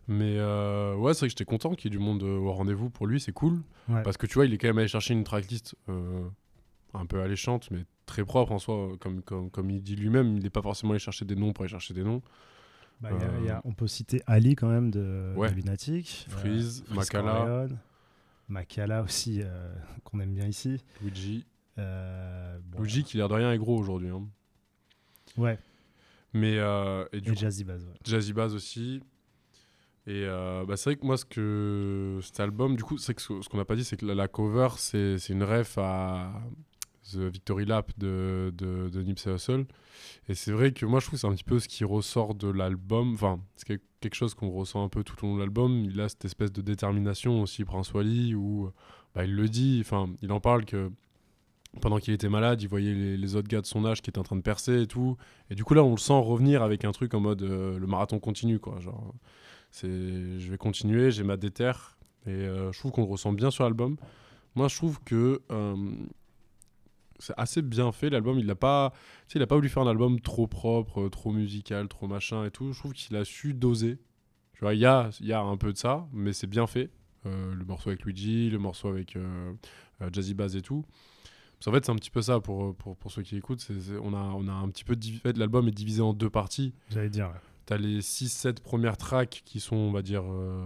Mais 0.08 0.36
euh, 0.38 0.96
ouais, 0.96 1.13
c'est 1.13 1.22
vrai 1.22 1.28
que 1.28 1.32
j'étais 1.32 1.46
content 1.46 1.74
qu'il 1.74 1.91
y 1.91 1.96
ait 1.96 1.98
du 1.98 2.04
monde 2.04 2.22
euh, 2.22 2.38
au 2.38 2.52
rendez-vous 2.54 2.89
pour 2.91 3.08
lui, 3.08 3.20
c'est 3.20 3.32
cool. 3.32 3.62
Ouais. 3.89 4.04
Parce 4.04 4.18
que 4.18 4.28
tu 4.28 4.36
vois, 4.36 4.46
il 4.46 4.54
est 4.54 4.58
quand 4.60 4.68
même 4.68 4.78
allé 4.78 4.88
chercher 4.88 5.13
une 5.15 5.24
tracklist 5.24 5.76
euh, 5.89 6.28
un 6.94 7.06
peu 7.08 7.22
alléchante, 7.22 7.70
mais 7.72 7.86
très 8.06 8.24
propre 8.24 8.52
en 8.52 8.60
soi. 8.60 8.91
Comme, 9.00 9.24
comme, 9.24 9.50
comme 9.50 9.72
il 9.72 9.82
dit 9.82 9.96
lui-même, 9.96 10.38
il 10.38 10.44
n'est 10.44 10.50
pas 10.52 10.62
forcément 10.62 10.91
allé 10.91 11.00
chercher 11.00 11.26
des 11.26 11.36
noms 11.36 11.54
pour 11.54 11.63
aller 11.63 11.72
chercher 11.72 11.96
des 11.96 12.04
noms. 12.04 12.22
Bah, 13.02 13.10
il 13.13 13.20
y 13.20 13.24
a- 13.26 13.39
il 13.39 13.46
y 13.46 13.50
a- 13.50 13.62
on 13.65 13.74
peut 13.74 13.88
citer 13.88 14.22
Ali 14.28 14.56
quand 14.56 14.70
même 14.70 14.91
de, 14.91 15.34
Ouais. 15.36 15.50
de 15.50 15.56
Lunatic. 15.56 16.28
Freeze, 16.30 16.84
Freeze 16.86 16.96
Makala. 16.96 17.32
Corleone, 17.34 17.78
Makala 18.48 19.02
aussi, 19.02 19.41
qu'on 20.04 20.20
aime 20.20 20.34
bien 20.36 20.46
ici. 20.48 20.78
Luigi. 21.02 21.46
Euh, 21.78 22.58
bon, 22.64 22.82
Luigi 22.82 23.04
qui, 23.04 23.18
l'air 23.18 23.28
de 23.30 23.34
rien, 23.34 23.52
est 23.52 23.58
gros 23.58 23.78
aujourd'hui. 23.78 24.10
hein. 24.10 24.24
Ouais, 25.38 25.60
Mais 26.34 26.58
euh, 26.60 27.06
et 27.12 27.20
du 27.20 27.32
et 27.32 27.34
coup, 27.34 27.40
Jazzy 27.40 27.64
Bass. 27.66 27.82
ouais. 27.82 27.94
Jazzy 28.06 28.34
Bass 28.34 28.54
aussi. 28.54 29.02
Et 30.08 30.24
euh, 30.26 30.64
bah, 30.66 30.78
c'est 30.78 30.92
vrai 30.92 30.96
que 30.98 31.06
moi, 31.06 31.18
ce 31.18 31.26
que 31.26 32.20
cet 32.22 32.40
album, 32.40 32.76
du 32.76 32.84
coup, 32.84 32.98
c'est 32.98 33.14
que 33.16 33.22
ce 33.22 33.50
qu'on 33.50 33.58
n'a 33.58 33.66
pas 33.66 33.76
dit, 33.76 33.84
c'est 33.84 33.98
que 33.98 34.06
la, 34.06 34.14
la 34.16 34.28
cover, 34.28 34.70
c'est 34.78 35.18
une 35.30 35.44
ref 35.44 35.78
à 35.78 36.32
The 37.12 37.18
Victory 37.18 37.66
Lap 37.66 37.92
de, 37.98 38.54
de, 38.56 38.90
de 38.90 39.02
Nipsey 39.02 39.34
Hussle. 39.34 39.66
Et 40.30 40.36
c'est 40.36 40.52
vrai 40.52 40.72
que 40.74 40.86
moi, 40.86 41.00
je 41.00 41.08
trouve 41.08 41.18
que 41.18 41.22
c'est 41.22 41.28
un 41.28 41.34
petit 41.34 41.44
peu 41.44 41.60
ce 41.60 41.68
qui 41.68 41.84
ressort 41.84 42.36
de 42.36 42.48
l'album. 42.50 43.14
Enfin, 43.16 43.42
c'est 43.56 43.66
quel- 43.66 43.80
quelque 44.00 44.16
chose 44.16 44.36
qu'on 44.36 44.52
ressent 44.52 44.84
un 44.84 44.90
peu 44.90 45.04
tout 45.04 45.16
au 45.26 45.30
long 45.30 45.36
de 45.36 45.40
l'album. 45.42 45.84
Il 45.84 46.00
a 46.00 46.08
cette 46.08 46.24
espèce 46.26 46.52
de 46.54 46.62
détermination 46.62 47.42
aussi, 47.42 47.66
Prince 47.66 47.92
Wally, 47.94 48.36
où 48.36 48.72
bah, 49.16 49.26
il 49.26 49.34
le 49.36 49.50
dit, 49.50 49.80
enfin, 49.82 50.08
il 50.22 50.32
en 50.32 50.40
parle 50.40 50.66
que 50.66 50.92
pendant 51.82 52.00
qu'il 52.00 52.14
était 52.14 52.30
malade, 52.30 52.62
il 52.62 52.68
voyait 52.68 52.94
les, 52.94 53.36
autres 53.36 53.48
gars 53.48 53.62
de 53.62 53.66
son 53.66 53.86
âge 53.86 54.02
qui 54.02 54.10
étaient 54.10 54.20
en 54.20 54.24
train 54.24 54.36
de 54.36 54.42
percer 54.42 54.82
et 54.82 54.88
tout. 54.88 55.18
Et 55.50 55.56
du 55.56 55.64
coup, 55.64 55.74
là, 55.74 55.84
on 55.84 55.92
le 55.92 55.98
sent 55.98 56.14
revenir 56.14 56.64
avec 56.64 56.86
un 56.86 56.92
truc 56.92 57.14
en 57.14 57.20
mode 57.20 57.42
euh, 57.44 57.78
le 57.78 57.88
marathon 57.88 58.20
continue, 58.20 58.60
quoi. 58.60 58.80
Genre, 58.80 59.14
je 59.82 60.50
vais 60.50 60.58
continuer, 60.58 61.12
j'ai 61.12 61.24
ma 61.24 61.38
déterre. 61.38 61.98
Et 62.26 62.32
euh, 62.32 62.72
je 62.72 62.80
trouve 62.80 62.92
qu'on 62.92 63.04
le 63.04 63.10
ressent 63.10 63.34
bien 63.34 63.52
sur 63.52 63.64
l'album. 63.64 63.98
Moi, 64.56 64.68
je 64.68 64.76
trouve 64.76 65.00
que 65.04 65.42
euh, 65.52 65.76
c'est 67.20 67.34
assez 67.38 67.62
bien 67.62 67.92
fait 67.92 68.10
l'album. 68.10 68.40
Il 68.40 68.46
n'a 68.46 68.56
pas, 68.56 68.94
il 69.34 69.42
a 69.42 69.48
pas 69.48 69.56
voulu 69.56 69.70
faire 69.70 69.84
un 69.84 69.90
album 69.90 70.20
trop 70.22 70.48
propre, 70.48 71.08
trop 71.10 71.32
musical, 71.32 71.88
trop 71.88 72.08
machin 72.08 72.46
et 72.46 72.52
tout. 72.52 72.72
Je 72.72 72.80
trouve 72.80 72.94
qu'il 72.94 73.16
a 73.16 73.26
su 73.26 73.54
doser. 73.54 74.00
Il 74.62 74.80
y 74.80 74.86
a, 74.86 75.10
y 75.20 75.34
a 75.34 75.42
un 75.42 75.58
peu 75.58 75.74
de 75.74 75.78
ça, 75.78 76.08
mais 76.14 76.32
c'est 76.32 76.48
bien 76.48 76.66
fait. 76.66 76.90
Le 77.26 77.66
morceau 77.66 77.90
avec 77.90 78.04
Luigi, 78.04 78.50
le 78.50 78.60
morceau 78.60 78.88
avec 78.88 79.18
Jazzy 80.14 80.34
Bass 80.34 80.56
et 80.56 80.62
tout. 80.62 80.86
Qu'en 81.65 81.71
fait, 81.71 81.84
c'est 81.86 81.91
un 81.91 81.95
petit 81.95 82.12
peu 82.12 82.21
ça 82.21 82.39
pour, 82.39 82.75
pour, 82.75 82.95
pour 82.95 83.12
ceux 83.12 83.21
qui 83.23 83.36
écoutent. 83.36 83.65
on, 84.01 84.13
a, 84.13 84.17
on 84.19 84.47
a 84.47 84.51
un 84.54 84.69
petit 84.69 84.84
peu. 84.84 84.93
en 84.95 85.19
fait, 85.21 85.38
L'album 85.38 85.67
est 85.67 85.71
divisé 85.71 86.01
en 86.01 86.13
deux 86.13 86.30
parties. 86.30 86.73
J'allais 86.89 87.10
dire. 87.10 87.28
ouais. 87.28 87.39
T'as 87.65 87.78
les 87.78 88.01
6-7 88.01 88.62
premières 88.62 88.95
tracks 88.97 89.41
qui 89.43 89.60
sont, 89.60 89.75
on 89.75 89.91
va 89.91 90.04
dire, 90.04 90.21
euh, 90.23 90.63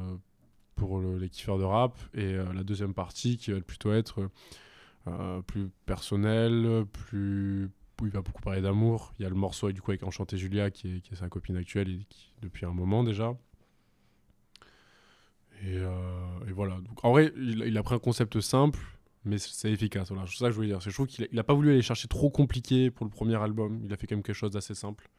pour 0.76 1.00
le- 1.00 1.18
les 1.18 1.30
kiffeurs 1.30 1.58
de 1.58 1.64
rap, 1.64 1.98
et 2.14 2.24
euh, 2.34 2.52
la 2.54 2.64
deuxième 2.64 2.94
partie 2.94 3.38
qui 3.38 3.52
va 3.52 3.62
plutôt 3.62 3.94
être 3.94 4.30
euh, 5.08 5.42
plus 5.44 5.70
personnelle, 5.86 6.84
plus 6.92 7.70
où 8.02 8.06
il 8.06 8.12
va 8.12 8.22
beaucoup 8.22 8.42
parler 8.42 8.62
d'amour. 8.62 9.14
Il 9.18 9.24
y 9.24 9.26
a 9.26 9.30
le 9.30 9.36
morceau 9.36 9.68
avec, 9.68 9.76
du 9.76 9.82
coup 9.82 9.92
avec 9.92 10.04
Enchanté 10.04 10.38
Julia 10.38 10.72
qui 10.72 10.98
est, 10.98 11.00
qui 11.02 11.14
est 11.14 11.18
sa 11.18 11.30
copine 11.30 11.56
actuelle 11.56 11.90
et 11.90 12.06
qui, 12.10 12.34
depuis 12.42 12.66
un 12.66 12.72
moment 12.74 13.04
déjà. 13.06 13.34
Et, 15.64 15.76
et 15.76 16.52
voilà. 16.52 16.76
Donc, 16.82 17.04
en 17.04 17.12
vrai, 17.12 17.32
il, 17.38 17.64
il 17.66 17.78
a 17.78 17.84
pris 17.84 17.96
un 17.96 18.00
concept 18.00 18.40
simple, 18.42 18.80
mais 19.26 19.38
c'est 19.38 19.72
efficace. 19.72 20.10
Voilà. 20.10 20.26
C'est 20.28 20.38
ça 20.38 20.46
que 20.46 20.52
je 20.52 20.56
voulais 20.56 20.68
dire. 20.68 20.80
Je 20.80 20.90
trouve 20.92 21.08
qu'il 21.08 21.26
a, 21.26 21.28
il 21.32 21.40
a 21.40 21.44
pas 21.44 21.54
voulu 21.54 21.72
aller 21.72 21.82
chercher 21.82 22.08
trop 22.08 22.30
compliqué 22.30 22.90
pour 22.92 23.06
le 23.06 23.12
premier 23.12 23.36
album. 23.36 23.82
Il 23.86 23.94
a 23.94 23.98
fait 23.98 24.08
quand 24.08 24.16
même 24.16 24.24
quelque 24.24 24.36
chose 24.36 24.52
d'assez 24.52 24.74
simple. 24.76 25.10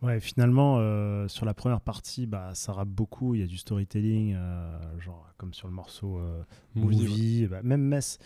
Ouais, 0.00 0.20
finalement, 0.20 0.76
euh, 0.78 1.26
sur 1.26 1.44
la 1.44 1.54
première 1.54 1.80
partie, 1.80 2.26
bah, 2.26 2.52
ça 2.54 2.72
rappe 2.72 2.88
beaucoup. 2.88 3.34
Il 3.34 3.40
y 3.40 3.44
a 3.44 3.48
du 3.48 3.58
storytelling, 3.58 4.34
euh, 4.36 5.00
genre 5.00 5.26
comme 5.38 5.52
sur 5.52 5.66
le 5.66 5.74
morceau 5.74 6.18
euh, 6.18 6.42
Movie, 6.76 6.96
Movie, 7.02 7.46
bah, 7.48 7.62
même 7.64 7.82
Mess. 7.82 8.18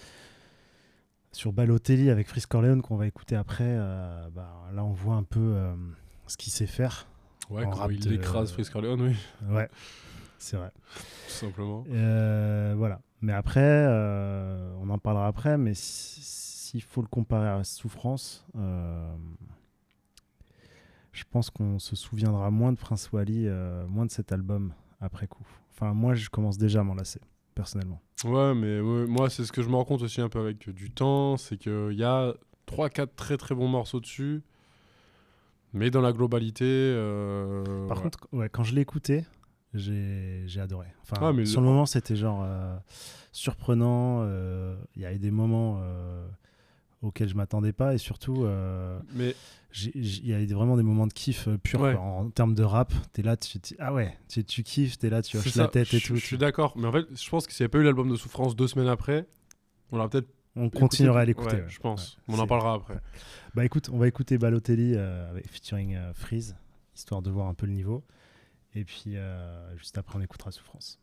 Sur 1.33 1.55
Balotelli 1.55 2.11
avec 2.11 2.29
Frisk 2.29 2.51
Corleone 2.51 2.83
qu'on 2.83 2.97
va 2.97 3.07
écouter 3.07 3.37
après, 3.37 3.75
bah, 4.35 4.69
là 4.75 4.85
on 4.85 4.93
voit 4.93 5.15
un 5.15 5.23
peu 5.23 5.57
ce 6.27 6.37
qu'il 6.37 6.53
sait 6.53 6.67
faire. 6.67 7.07
Ouais, 7.49 7.65
quand 7.65 7.89
il 7.89 8.01
de- 8.05 8.13
écrase 8.13 8.53
Frisk 8.53 8.71
Corleone, 8.71 9.01
oui, 9.01 9.17
Ouais, 9.49 9.71
c'est 10.37 10.59
vrai. 10.59 10.71
tout 10.95 11.33
simplement. 11.33 11.85
Voilà. 12.77 13.01
Mais 13.23 13.33
après, 13.33 13.61
euh, 13.63 14.75
on 14.81 14.91
en 14.91 14.99
parlera 14.99 15.27
après, 15.29 15.57
mais 15.57 15.75
si- 15.75 16.21
s'il 16.23 16.83
faut 16.83 17.03
le 17.03 17.07
comparer 17.09 17.49
à 17.49 17.63
Souffrance, 17.65 18.45
euh, 18.57 19.15
je 21.13 21.25
pense 21.31 21.51
qu'on 21.51 21.79
se 21.79 21.95
souviendra 21.95 22.51
moins 22.51 22.73
de 22.73 22.79
Prince 22.79 23.11
Wally, 23.13 23.47
euh, 23.47 23.87
moins 23.87 24.07
de 24.07 24.11
cet 24.11 24.33
album 24.33 24.73
après 25.01 25.27
coup. 25.29 25.47
Enfin, 25.71 25.93
moi, 25.95 26.15
je 26.15 26.31
commence 26.31 26.59
déjà 26.59 26.81
à 26.81 26.83
m'en 26.83 26.95
lasser, 26.95 27.21
personnellement. 27.55 28.01
Ouais, 28.25 28.55
mais 28.55 28.81
ouais, 28.81 29.07
moi, 29.07 29.31
c'est 29.31 29.45
ce 29.45 29.53
que 29.53 29.63
je 29.63 29.69
me 29.69 29.75
rends 29.77 29.85
compte 29.85 30.03
aussi 30.03 30.21
un 30.21 30.29
peu 30.29 30.41
avec 30.41 30.69
du 30.71 30.91
temps, 30.91 31.37
c'est 31.37 31.57
qu'il 31.59 31.93
y 31.95 32.05
a 32.05 32.35
3-4 32.67 33.15
très 33.15 33.37
très 33.37 33.55
bons 33.55 33.69
morceaux 33.69 34.01
dessus, 34.01 34.43
mais 35.73 35.91
dans 35.91 36.01
la 36.01 36.13
globalité... 36.13 36.93
Par 37.89 37.99
ouais. 37.99 38.03
contre, 38.03 38.19
ouais, 38.33 38.49
quand 38.49 38.65
je 38.65 38.75
l'ai 38.75 38.81
écouté, 38.81 39.25
j'ai 39.75 40.61
adoré. 40.61 40.87
Enfin, 41.03 41.17
Ah, 41.21 41.33
mais 41.33 41.45
sur 41.47 41.61
le- 41.61 41.67
moment, 41.67 41.87
c'était 41.87 42.17
genre 42.17 42.41
euh, 42.45 42.77
surprenant. 43.33 44.21
euh, 44.23 44.77
Il 44.97 45.03
y 45.03 45.07
avait 45.07 45.19
des 45.19 45.31
moments 45.31 45.81
euh, 45.83 46.27
auxquels 47.03 47.29
je 47.29 47.35
m'attendais 47.35 47.73
pas, 47.73 47.95
et 47.95 47.99
surtout. 47.99 48.45
euh, 48.45 48.99
Mais 49.15 49.35
il 49.95 50.27
y 50.27 50.35
a 50.35 50.55
vraiment 50.55 50.77
des 50.77 50.83
moments 50.83 51.07
de 51.07 51.13
kiff 51.15 51.49
euh, 51.49 51.57
pur 51.57 51.81
Ouais. 51.81 51.95
quoi. 51.95 52.03
en, 52.03 52.29
termes 52.31 52.55
de 52.55 52.63
rap 52.63 52.93
t'es 53.15 53.23
là 53.23 53.39
tu 53.39 53.59
tu- 53.59 53.75
ah 53.79 53.95
ouais 53.95 54.15
tu, 54.29 54.45
tu 54.45 54.63
kiffes 54.63 54.99
t'es 54.99 55.09
là 55.09 55.23
tu 55.23 55.39
hoches 55.39 55.55
la 55.57 55.67
tête 55.69 55.95
et 55.95 55.99
je- 55.99 56.09
tout 56.09 56.17
Je 56.17 56.27
suis 56.27 56.37
d'accord, 56.37 56.75
mais 56.77 56.87
en 56.87 56.93
fait, 56.93 57.07
je 57.19 57.31
pense 57.31 57.47
que 57.47 57.55
s'il 57.55 57.63
n'y 57.63 57.65
avait 57.65 57.71
pas 57.71 57.79
eu 57.79 57.85
l'album 57.85 58.11
de 58.11 58.17
Souffrance 58.17 58.55
deux 58.55 58.69
semaines 58.69 58.89
après, 58.89 59.27
on 59.91 59.97
l'aurait 59.97 60.11
peut-être 60.11 60.29
on 60.57 60.69
continuera 60.69 61.21
à 61.21 61.25
l'écouter 61.25 61.57
ouais, 61.57 61.63
ouais. 61.63 61.69
je 61.71 61.81
pense. 61.81 62.19
Ouais, 62.29 62.35
on 62.35 62.39
en 62.39 62.47
parlera 62.47 62.75
après. 62.75 62.99
bah 63.55 63.65
écoute 63.65 63.89
on 63.91 63.97
va 63.97 64.07
écouter 64.09 64.37
Balotelli 64.37 64.93
euh, 64.95 65.31
avec 65.31 65.49
featuring 65.49 65.95
euh, 65.95 66.13
Freeze 66.13 66.55
histoire 66.95 67.23
de 67.23 67.31
voir 67.31 67.47
un 67.49 67.55
peu 67.55 67.65
le 67.65 67.73
niveau 67.73 68.05
et 68.75 68.85
puis 68.85 69.17
euh, 69.17 69.77
juste 69.77 69.99
après 69.99 70.19
on 70.19 70.23
écoutera 70.23 70.51
Souffrance 70.51 70.99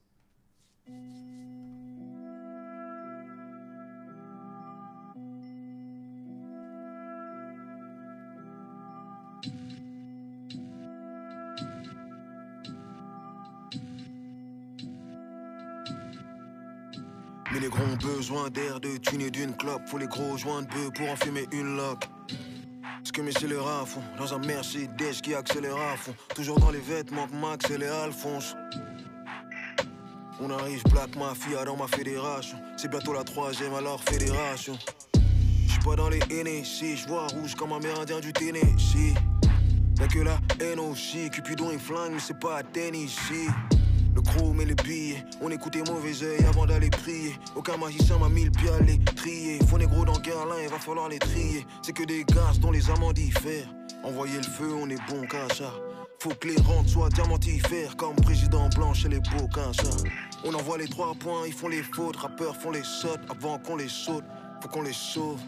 Mais 17.52 17.60
les 17.60 17.70
gros 17.70 17.82
ont 17.82 17.96
besoin 17.96 18.50
d'air, 18.52 18.80
de 18.80 18.98
thunes 18.98 19.22
et 19.22 19.32
d'une 19.32 19.56
clope. 19.56 19.82
Faut 19.88 19.98
les 19.98 20.08
gros 20.08 20.38
joints 20.38 20.62
de 20.62 20.68
bœuf 20.68 20.92
pour 20.94 21.10
en 21.10 21.16
fumer 21.16 21.48
une 21.52 21.78
loque. 21.78 22.08
Que 23.20 23.24
mes 23.26 23.34
scélérats 23.34 23.86
font 23.86 24.02
dans 24.18 24.34
un 24.34 24.38
Mercedes 24.38 25.20
qui 25.22 25.34
accélère 25.34 25.76
à 25.76 25.98
fond. 25.98 26.16
Toujours 26.34 26.58
dans 26.58 26.72
les 26.72 26.80
vêtements 26.80 27.28
que 27.28 27.36
Max 27.36 27.70
et 27.70 27.78
les 27.78 27.88
Alphonse. 27.88 28.56
On 30.40 30.50
arrive 30.50 30.82
Black 30.86 31.18
Mafia 31.18 31.66
dans 31.66 31.76
ma 31.76 31.88
fédération. 31.88 32.58
C'est 32.78 32.90
bientôt 32.90 33.12
la 33.12 33.26
troisième 33.26 33.74
alors 33.74 34.02
fédération. 34.04 34.80
J'suis 35.68 35.82
pas 35.84 35.98
dans 35.98 36.08
les 36.08 36.20
NSC, 36.30 36.96
j'vois 36.96 37.28
rouge 37.28 37.56
comme 37.56 37.74
un 37.74 37.80
mérindien 37.80 38.22
du 38.22 38.32
Tennessee. 38.32 39.16
Y'a 40.00 40.08
que 40.08 40.20
la 40.20 40.40
haine 40.62 40.80
aussi, 40.80 41.30
Cupidon 41.30 41.72
et 41.72 41.78
flingue, 41.78 42.14
mais 42.14 42.20
c'est 42.20 42.40
pas 42.40 42.60
à 42.60 42.64
Tennessee. 42.64 43.50
Le 44.16 44.22
chrome 44.22 44.62
et 44.62 44.66
les 44.66 44.76
billets, 44.76 45.24
on 45.42 45.50
écoutait 45.52 45.84
mauvais 45.88 46.24
oeil 46.24 46.46
avant 46.46 46.66
d'aller 46.66 46.90
prier. 46.90 47.36
Aucun 47.56 47.78
magicien 47.78 48.18
m'a 48.18 48.30
mis 48.30 48.46
le 48.46 48.52
pied 48.52 48.70
à 48.70 48.80
les 48.84 49.00
trier. 49.16 49.60
Faut 49.68 49.78
négro 49.78 50.04
dans 50.04 50.20
Guerlain, 50.20 50.62
il 50.64 50.70
va 50.70 50.80
falloir 50.80 51.10
les 51.10 51.20
trier. 51.20 51.66
C'est 51.82 51.94
que 51.94 52.04
des 52.04 52.24
gaz 52.24 52.60
dont 52.60 52.72
les 52.72 52.90
amants 52.90 53.14
diffèrent. 53.14 53.68
Envoyer 54.04 54.38
le 54.38 54.44
feu, 54.44 54.74
on 54.74 54.90
est 54.90 55.00
bon 55.10 55.28
ça. 55.54 55.72
Faut 56.20 56.34
que 56.34 56.48
les 56.48 56.62
rentes 56.62 56.90
soient 56.90 57.10
diamantifères 57.10 57.96
comme 57.96 58.16
président 58.16 58.68
blanc 58.70 58.94
chez 58.94 59.10
les 59.10 59.20
beaux. 59.20 59.48
On 60.44 60.54
envoie 60.54 60.78
les 60.78 60.88
trois 60.88 61.14
points, 61.16 61.48
ils 61.48 61.54
font 61.54 61.70
les 61.70 61.84
fautes. 61.84 62.18
Rappeurs 62.18 62.56
font 62.56 62.72
les 62.72 62.84
sautes 62.84 63.22
avant 63.30 63.58
qu'on 63.60 63.78
les 63.78 63.88
saute. 63.88 64.26
Faut 64.62 64.70
qu'on 64.70 64.82
les 64.82 64.94
sauve 64.94 65.40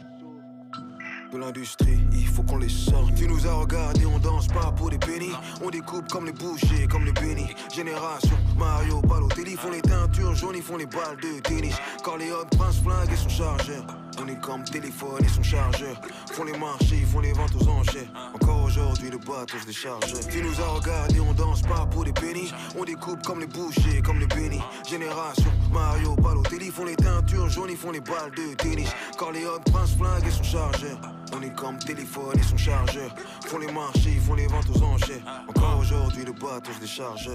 de 1.31 1.37
l'industrie, 1.37 1.99
il 2.13 2.27
faut 2.27 2.43
qu'on 2.43 2.57
les 2.57 2.69
sorte. 2.69 3.15
Tu 3.15 3.27
nous 3.27 3.47
as 3.47 3.53
regardé, 3.53 4.05
on 4.05 4.19
danse 4.19 4.47
pas 4.47 4.71
pour 4.71 4.89
des 4.89 4.97
pénis. 4.97 5.33
On 5.63 5.69
découpe 5.69 6.07
comme 6.09 6.25
les 6.25 6.31
bouchers, 6.31 6.87
comme 6.89 7.05
les 7.05 7.11
bénis. 7.13 7.53
Génération, 7.73 8.35
Mario, 8.57 9.01
Balotelli 9.01 9.55
font 9.55 9.71
les 9.71 9.81
teintures 9.81 10.35
jaunes, 10.35 10.55
ils 10.55 10.63
font 10.63 10.77
les 10.77 10.85
balles 10.85 11.17
de 11.21 11.39
tennis. 11.41 11.75
Corleone, 12.03 12.47
Prince 12.57 12.79
Flingue 12.81 13.11
et 13.11 13.15
son 13.15 13.29
chargeur. 13.29 13.85
On 14.19 14.27
est 14.27 14.39
comme 14.39 14.63
téléphone 14.63 15.23
et 15.23 15.27
son 15.27 15.43
chargeur. 15.43 15.99
Font 16.31 16.43
les 16.43 16.57
marchés, 16.57 17.05
font 17.11 17.19
les 17.19 17.33
ventes 17.33 17.55
aux 17.59 17.67
enchères. 17.67 18.07
Encore 18.33 18.63
aujourd'hui, 18.63 19.09
le 19.09 19.17
bateau 19.17 19.57
se 19.59 19.65
décharge. 19.65 20.13
Tu 20.29 20.41
nous 20.41 20.59
as 20.61 20.67
regardé, 20.67 21.19
on 21.19 21.33
danse 21.33 21.61
pas 21.61 21.85
pour 21.85 22.03
des 22.03 22.13
pénis. 22.13 22.51
On 22.77 22.83
découpe 22.83 23.21
comme 23.23 23.39
les 23.39 23.47
bouchers, 23.47 24.01
comme 24.03 24.19
les 24.19 24.27
bénis. 24.27 24.61
Génération, 24.87 25.51
Mario, 25.71 26.15
Balotelli 26.15 26.69
font 26.69 26.85
les 26.85 26.95
teintures 26.95 27.49
jaunes, 27.49 27.69
ils 27.71 27.77
font 27.77 27.91
les 27.91 28.01
balles 28.01 28.31
de 28.31 28.53
tennis. 28.55 28.91
Corleone, 29.17 29.61
Prince 29.71 29.95
Flingue 29.97 30.27
et 30.27 30.31
son 30.31 30.43
chargeur. 30.43 30.97
On 31.33 31.41
est 31.41 31.55
comme 31.55 31.77
téléphone 31.79 32.37
et 32.37 32.43
son 32.43 32.57
chargeur. 32.57 33.13
Font 33.45 33.59
les 33.59 33.71
marchés, 33.71 34.19
font 34.25 34.35
les 34.35 34.47
ventes 34.47 34.69
aux 34.75 34.83
enchères. 34.83 35.21
Encore 35.47 35.79
aujourd'hui, 35.79 36.25
le 36.25 36.33
bateau 36.33 36.71
se 36.73 36.79
décharge. 36.79 37.29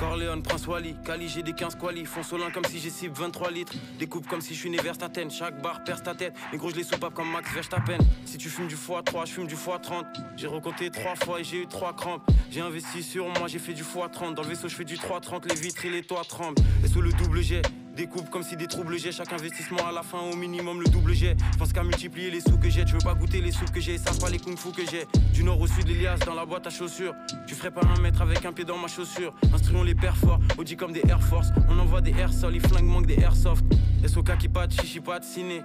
Corleone, 0.00 0.42
Prince 0.42 0.66
Wally, 0.66 0.96
Cali, 1.04 1.28
j'ai 1.28 1.42
des 1.42 1.52
15 1.52 1.74
quali. 1.74 2.06
Font 2.06 2.22
solin 2.22 2.50
comme 2.50 2.64
si 2.64 2.78
j'ai 2.78 2.88
cible 2.88 3.14
23 3.14 3.50
litres. 3.50 3.74
Découpe 3.98 4.26
comme 4.26 4.40
si 4.40 4.54
je 4.54 4.60
suis 4.60 4.70
né 4.70 4.78
vers 4.78 4.96
ta 4.96 5.10
tête. 5.10 5.30
Chaque 5.30 5.60
barre 5.60 5.84
perce 5.84 6.02
ta 6.02 6.14
tête. 6.14 6.32
Les 6.52 6.58
gros, 6.58 6.70
je 6.70 6.76
les 6.76 6.84
soupape 6.84 7.12
comme 7.12 7.30
Max 7.30 7.52
Verstappen. 7.52 7.98
Si 8.24 8.38
tu 8.38 8.48
fumes 8.48 8.66
du 8.66 8.76
x3, 8.76 9.26
je 9.26 9.32
fume 9.32 9.46
du 9.46 9.56
x30. 9.56 10.06
J'ai 10.38 10.46
recompté 10.46 10.90
3 10.90 11.16
fois 11.16 11.40
et 11.40 11.44
j'ai 11.44 11.60
eu 11.60 11.66
3 11.66 11.94
crampes. 11.94 12.22
J'ai 12.50 12.62
investi 12.62 13.02
sur 13.02 13.28
moi, 13.28 13.46
j'ai 13.46 13.58
fait 13.58 13.74
du 13.74 13.82
x30. 13.82 14.32
Dans 14.32 14.42
le 14.42 14.48
vaisseau, 14.48 14.68
je 14.68 14.74
fais 14.74 14.86
du 14.86 14.96
330. 14.96 15.44
Les 15.44 15.60
vitres 15.60 15.84
et 15.84 15.90
les 15.90 16.02
toits 16.02 16.24
tremblent. 16.26 16.62
Et 16.82 16.88
sous 16.88 17.02
le 17.02 17.12
double 17.12 17.42
jet. 17.42 17.60
Découpe 18.00 18.30
comme 18.30 18.42
si 18.42 18.56
des 18.56 18.66
troubles 18.66 18.96
j'ai 18.96 19.12
chaque 19.12 19.30
investissement 19.30 19.86
à 19.86 19.92
la 19.92 20.02
fin 20.02 20.20
au 20.20 20.34
minimum 20.34 20.80
le 20.80 20.88
double 20.88 21.12
jet. 21.12 21.36
Pense 21.58 21.70
qu'à 21.70 21.84
multiplier 21.84 22.30
les 22.30 22.40
sous 22.40 22.56
que 22.56 22.70
j'ai, 22.70 22.82
tu 22.86 22.94
veux 22.94 23.04
pas 23.04 23.12
goûter 23.12 23.42
les 23.42 23.52
soupes 23.52 23.70
que 23.70 23.78
j'ai, 23.78 23.98
ça 23.98 24.12
pas 24.18 24.30
les 24.30 24.38
kung 24.38 24.56
fu 24.56 24.70
que 24.72 24.90
j'ai. 24.90 25.06
Du 25.34 25.44
nord 25.44 25.60
au 25.60 25.66
sud 25.66 25.86
l'Elias 25.86 26.16
dans 26.24 26.32
la 26.32 26.46
boîte 26.46 26.66
à 26.66 26.70
chaussures. 26.70 27.14
Tu 27.46 27.54
ferais 27.54 27.70
pas 27.70 27.82
un 27.94 28.00
mètre 28.00 28.22
avec 28.22 28.42
un 28.46 28.54
pied 28.54 28.64
dans 28.64 28.78
ma 28.78 28.88
chaussure. 28.88 29.34
Instruons 29.52 29.82
les 29.82 29.94
pères 29.94 30.16
forts, 30.16 30.40
Audi 30.56 30.78
comme 30.78 30.92
des 30.92 31.02
Air 31.10 31.22
Force. 31.22 31.48
On 31.68 31.78
envoie 31.78 32.00
des 32.00 32.12
air 32.12 32.32
sol, 32.32 32.54
les 32.54 32.60
flingues 32.60 32.86
manquent 32.86 33.04
des 33.04 33.20
airsoft. 33.20 33.66
SOK 34.06 34.38
qui 34.38 34.48
pat, 34.48 34.72
chichi 34.72 35.00
pat, 35.00 35.22
ciné. 35.22 35.60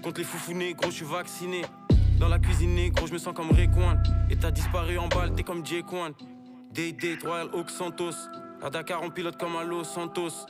Contre 0.00 0.18
les 0.20 0.24
foufounés, 0.24 0.74
gros, 0.74 0.92
je 0.92 0.94
suis 0.94 1.04
vacciné. 1.04 1.62
Dans 2.20 2.28
la 2.28 2.38
cuisine, 2.38 2.88
gros, 2.90 3.08
je 3.08 3.14
me 3.14 3.18
sens 3.18 3.34
comme 3.34 3.50
Rayquan. 3.50 3.96
Et 4.30 4.36
t'as 4.36 4.52
disparu 4.52 4.96
en 4.96 5.08
balle, 5.08 5.34
t'es 5.34 5.42
comme 5.42 5.64
Quan. 5.64 6.12
Day 6.72 6.92
Date, 6.92 7.24
Royal 7.24 7.48
Oak 7.52 7.68
Santos. 7.68 8.14
À 8.62 8.70
Dakar, 8.70 9.02
on 9.02 9.10
pilote 9.10 9.36
comme 9.38 9.56
à 9.56 9.64
Los 9.64 9.82
Santos. 9.82 10.46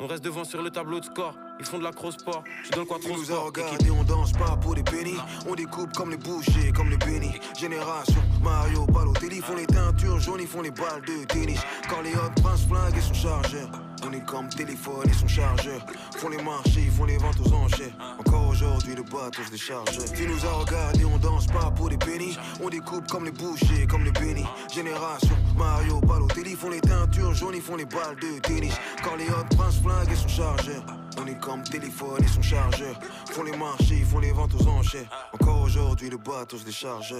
On 0.00 0.06
reste 0.06 0.24
devant 0.24 0.44
sur 0.44 0.62
le 0.62 0.70
tableau 0.70 1.00
de 1.00 1.04
score. 1.04 1.34
Ils 1.60 1.66
font 1.66 1.78
de 1.78 1.84
la 1.84 1.92
cross-sport. 1.92 2.42
Je 2.64 2.70
donne 2.72 2.86
quoi 2.86 2.98
Tu 3.00 3.06
trop 3.06 3.16
nous 3.16 3.24
sport. 3.24 3.46
regardé, 3.46 3.90
on 3.90 4.02
danse 4.02 4.32
pas 4.32 4.56
pour 4.56 4.74
des 4.74 4.82
pénis. 4.82 5.18
On 5.48 5.54
découpe 5.54 5.92
comme 5.92 6.10
les 6.10 6.16
bouchers, 6.16 6.72
comme 6.74 6.90
les 6.90 6.96
bénis. 6.96 7.38
Génération, 7.58 8.20
Mario, 8.42 8.86
Balotelli 8.86 9.40
font 9.40 9.54
les 9.56 9.66
teintures 9.66 10.18
jaunes, 10.18 10.40
ils 10.40 10.48
font 10.48 10.62
les 10.62 10.72
balles 10.72 11.02
de 11.06 11.24
tennis. 11.26 11.60
Corleone, 11.88 12.34
Prince 12.42 12.66
Flingue 12.68 12.96
et 12.96 13.00
son 13.00 13.14
chargeur. 13.14 13.70
On 14.06 14.12
est 14.12 14.24
comme 14.24 14.48
téléphone 14.48 15.08
et 15.08 15.12
son 15.12 15.26
chargeur. 15.26 15.80
Font 16.16 16.28
les 16.28 16.42
marchés, 16.42 16.90
font 16.96 17.04
les 17.04 17.16
ventes 17.16 17.40
aux 17.40 17.52
enchères. 17.52 17.92
Encore 18.18 18.48
aujourd'hui, 18.48 18.94
le 18.94 19.02
bateau 19.02 19.42
se 19.44 19.50
décharge. 19.50 19.98
Tu 20.14 20.26
nous 20.26 20.44
as 20.44 20.52
regardé, 20.52 21.04
on 21.04 21.18
danse 21.18 21.46
pas 21.46 21.70
pour 21.70 21.88
des 21.88 21.96
pénis. 21.96 22.36
On 22.62 22.68
découpe 22.68 23.06
comme 23.08 23.24
les 23.24 23.30
bouchers, 23.30 23.86
comme 23.88 24.04
les 24.04 24.12
bénis. 24.12 24.46
Génération 24.72 25.36
Mario, 25.56 26.00
Balotelli 26.00 26.54
font 26.54 26.70
les 26.70 26.80
teintures 26.80 27.34
jaunes, 27.34 27.54
ils 27.54 27.62
font 27.62 27.76
les 27.76 27.86
balles 27.86 28.16
de 28.20 28.38
tennis. 28.40 28.74
Quand 29.02 29.16
les 29.16 29.28
hot 29.28 29.56
prince 29.56 29.80
flingue 29.80 30.10
et 30.12 30.16
son 30.16 30.28
chargeur. 30.28 30.84
On 31.16 31.26
est 31.26 31.40
comme 31.40 31.62
téléphone 31.62 32.22
et 32.22 32.28
son 32.28 32.42
chargeur. 32.42 32.98
Font 33.30 33.44
les 33.44 33.56
marchés, 33.56 34.04
font 34.04 34.18
les 34.18 34.32
ventes 34.32 34.54
aux 34.54 34.68
enchères. 34.68 35.08
Encore 35.32 35.62
aujourd'hui, 35.62 36.10
le 36.10 36.18
bateau 36.18 36.58
se 36.58 36.64
décharge. 36.64 37.14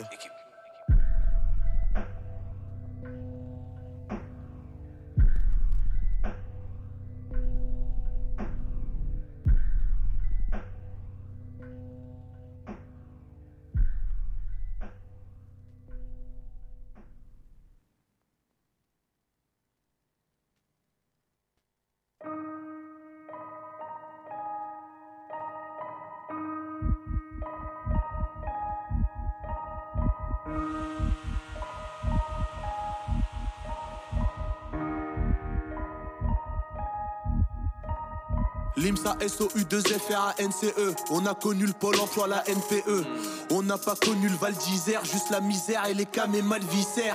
L'IMSA 38.95 39.17
SOU2FRANCE 39.21 40.95
On 41.11 41.27
a 41.27 41.35
connu 41.35 41.67
le 41.67 41.73
pôle 41.73 41.99
emploi, 41.99 42.29
la 42.29 42.45
NPE 42.47 43.05
On 43.51 43.63
n'a 43.63 43.77
pas 43.77 43.97
connu 43.97 44.29
le 44.29 44.37
Val 44.37 44.55
d'Isère 44.55 45.05
Juste 45.05 45.31
la 45.31 45.41
misère 45.41 45.85
et 45.87 45.95
les 45.95 46.07
cam 46.07 46.33
et 46.35 46.43
malviscères 46.43 47.15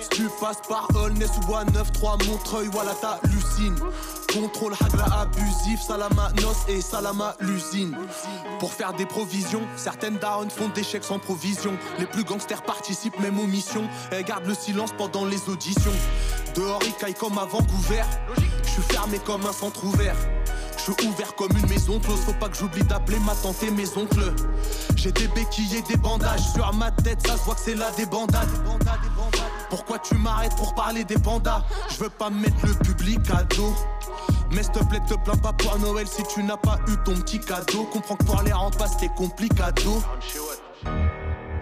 Si 0.00 0.08
tu 0.10 0.28
passes 0.40 0.60
par 0.68 0.88
Aulnay 0.94 1.26
ou 1.26 1.46
Bois 1.46 1.64
9-3 1.64 2.26
Montreuil, 2.26 2.68
voilà 2.70 2.92
t'hallucines 2.94 3.76
Contrôle 4.32 4.74
hagla 4.84 5.06
abusif, 5.20 5.80
salama 5.80 6.30
nos 6.40 6.72
et 6.72 6.80
salama 6.80 7.34
l'usine 7.40 7.96
Pour 8.60 8.72
faire 8.72 8.92
des 8.92 9.06
provisions, 9.06 9.62
certaines 9.76 10.18
downs 10.18 10.50
font 10.50 10.68
des 10.68 10.84
chèques 10.84 11.04
sans 11.04 11.18
provision. 11.18 11.76
Les 11.98 12.06
plus 12.06 12.24
gangsters 12.24 12.62
participent 12.62 13.18
même 13.20 13.40
aux 13.40 13.46
missions 13.46 13.88
Et 14.12 14.22
gardent 14.22 14.46
le 14.46 14.54
silence 14.54 14.92
pendant 14.96 15.24
les 15.24 15.48
auditions. 15.48 15.92
Dehors 16.54 16.80
ils 16.86 16.94
caillent 16.94 17.14
comme 17.14 17.38
à 17.38 17.44
Vancouver. 17.44 18.02
Je 18.62 18.70
suis 18.70 18.82
fermé 18.82 19.18
comme 19.18 19.46
un 19.46 19.52
centre 19.52 19.84
ouvert 19.84 20.16
je 20.86 20.92
suis 20.92 21.10
ouvert 21.10 21.34
comme 21.34 21.50
une 21.56 21.68
maison 21.68 21.98
close, 21.98 22.20
faut 22.20 22.32
pas 22.34 22.48
que 22.48 22.56
j'oublie 22.56 22.84
d'appeler 22.84 23.18
ma 23.20 23.34
tante 23.34 23.62
et 23.62 23.70
mes 23.70 23.88
oncles. 23.96 24.32
J'ai 24.94 25.10
des 25.12 25.28
béquilles 25.28 25.76
et 25.76 25.82
des 25.82 25.96
bandages 25.96 26.52
sur 26.52 26.72
ma 26.74 26.90
tête, 26.90 27.26
ça 27.26 27.36
se 27.36 27.42
voit 27.44 27.54
que 27.54 27.60
c'est 27.60 27.74
là 27.74 27.90
des 27.96 28.06
bandades. 28.06 28.48
Pourquoi 29.68 29.98
tu 29.98 30.14
m'arrêtes 30.14 30.54
pour 30.56 30.74
parler 30.74 31.04
des 31.04 31.18
pandas? 31.18 31.62
Je 31.90 32.04
veux 32.04 32.10
pas 32.10 32.30
mettre 32.30 32.64
le 32.64 32.74
public 32.74 33.20
à 33.30 33.42
dos. 33.42 33.74
Mais 34.52 34.62
s'il 34.62 34.72
te 34.72 34.84
plaît, 34.84 35.00
te 35.08 35.14
plains 35.14 35.36
pas 35.36 35.52
pour 35.52 35.76
Noël 35.78 36.06
si 36.06 36.22
tu 36.32 36.42
n'as 36.44 36.56
pas 36.56 36.78
eu 36.86 36.96
ton 37.04 37.14
petit 37.16 37.40
cadeau. 37.40 37.84
Comprends 37.92 38.14
que 38.16 38.24
pour 38.24 38.42
les 38.42 38.52
rendre 38.52 38.78
c'était 38.88 39.12
complicado. 39.14 40.02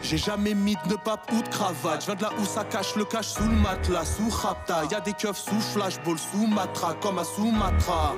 J'ai 0.03 0.19
jamais 0.19 0.53
mis 0.53 0.77
de 0.87 0.97
pape 0.97 1.33
ou 1.33 1.41
de 1.41 1.49
cravate. 1.49 2.03
Je 2.03 2.07
viens 2.07 2.15
de 2.15 2.23
là 2.23 2.31
où 2.39 2.45
ça 2.45 2.63
cache 2.65 2.95
le 2.95 3.07
cache 3.07 3.29
sous 3.29 3.43
le 3.43 3.57
matelas, 3.57 4.05
sous 4.05 4.29
rapta. 4.29 4.83
Y'a 4.91 5.01
des 5.01 5.15
keufs 5.15 5.39
sous 5.39 5.61
flashball, 5.61 6.19
sous 6.19 6.47
matra, 6.47 6.93
comme 7.01 7.19
à 7.19 7.25
Sumatra. 7.25 8.15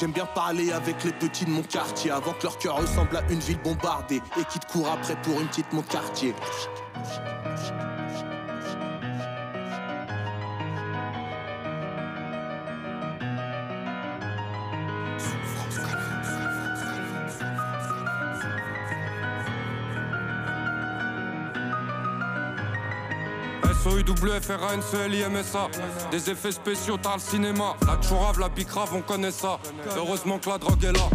J'aime 0.00 0.12
bien 0.12 0.24
parler 0.24 0.72
avec 0.72 1.04
les 1.04 1.12
petits 1.12 1.44
de 1.44 1.50
mon 1.50 1.60
quartier 1.60 2.10
avant 2.10 2.32
que 2.32 2.44
leur 2.44 2.56
cœur 2.56 2.76
ressemble 2.76 3.18
à 3.18 3.22
une 3.30 3.38
ville 3.38 3.60
bombardée 3.62 4.22
et 4.40 4.44
qui 4.50 4.58
te 4.58 4.64
court 4.64 4.88
après 4.88 5.14
pour 5.20 5.38
une 5.38 5.46
petite 5.48 5.70
mon 5.74 5.82
quartier. 5.82 6.34
SOUWFRANCLIMSA 24.06 25.68
Des 26.10 26.30
effets 26.30 26.52
spéciaux, 26.52 26.96
t'as 27.00 27.14
le 27.14 27.20
cinéma. 27.20 27.76
La 27.86 28.00
chourave, 28.00 28.40
la 28.40 28.48
bicrave, 28.48 28.90
on 28.94 29.02
connaît 29.02 29.30
ça. 29.30 29.58
Heureusement 29.96 30.38
que 30.38 30.48
la 30.48 30.58
drogue 30.58 30.82
est 30.84 30.92
là. 30.92 31.08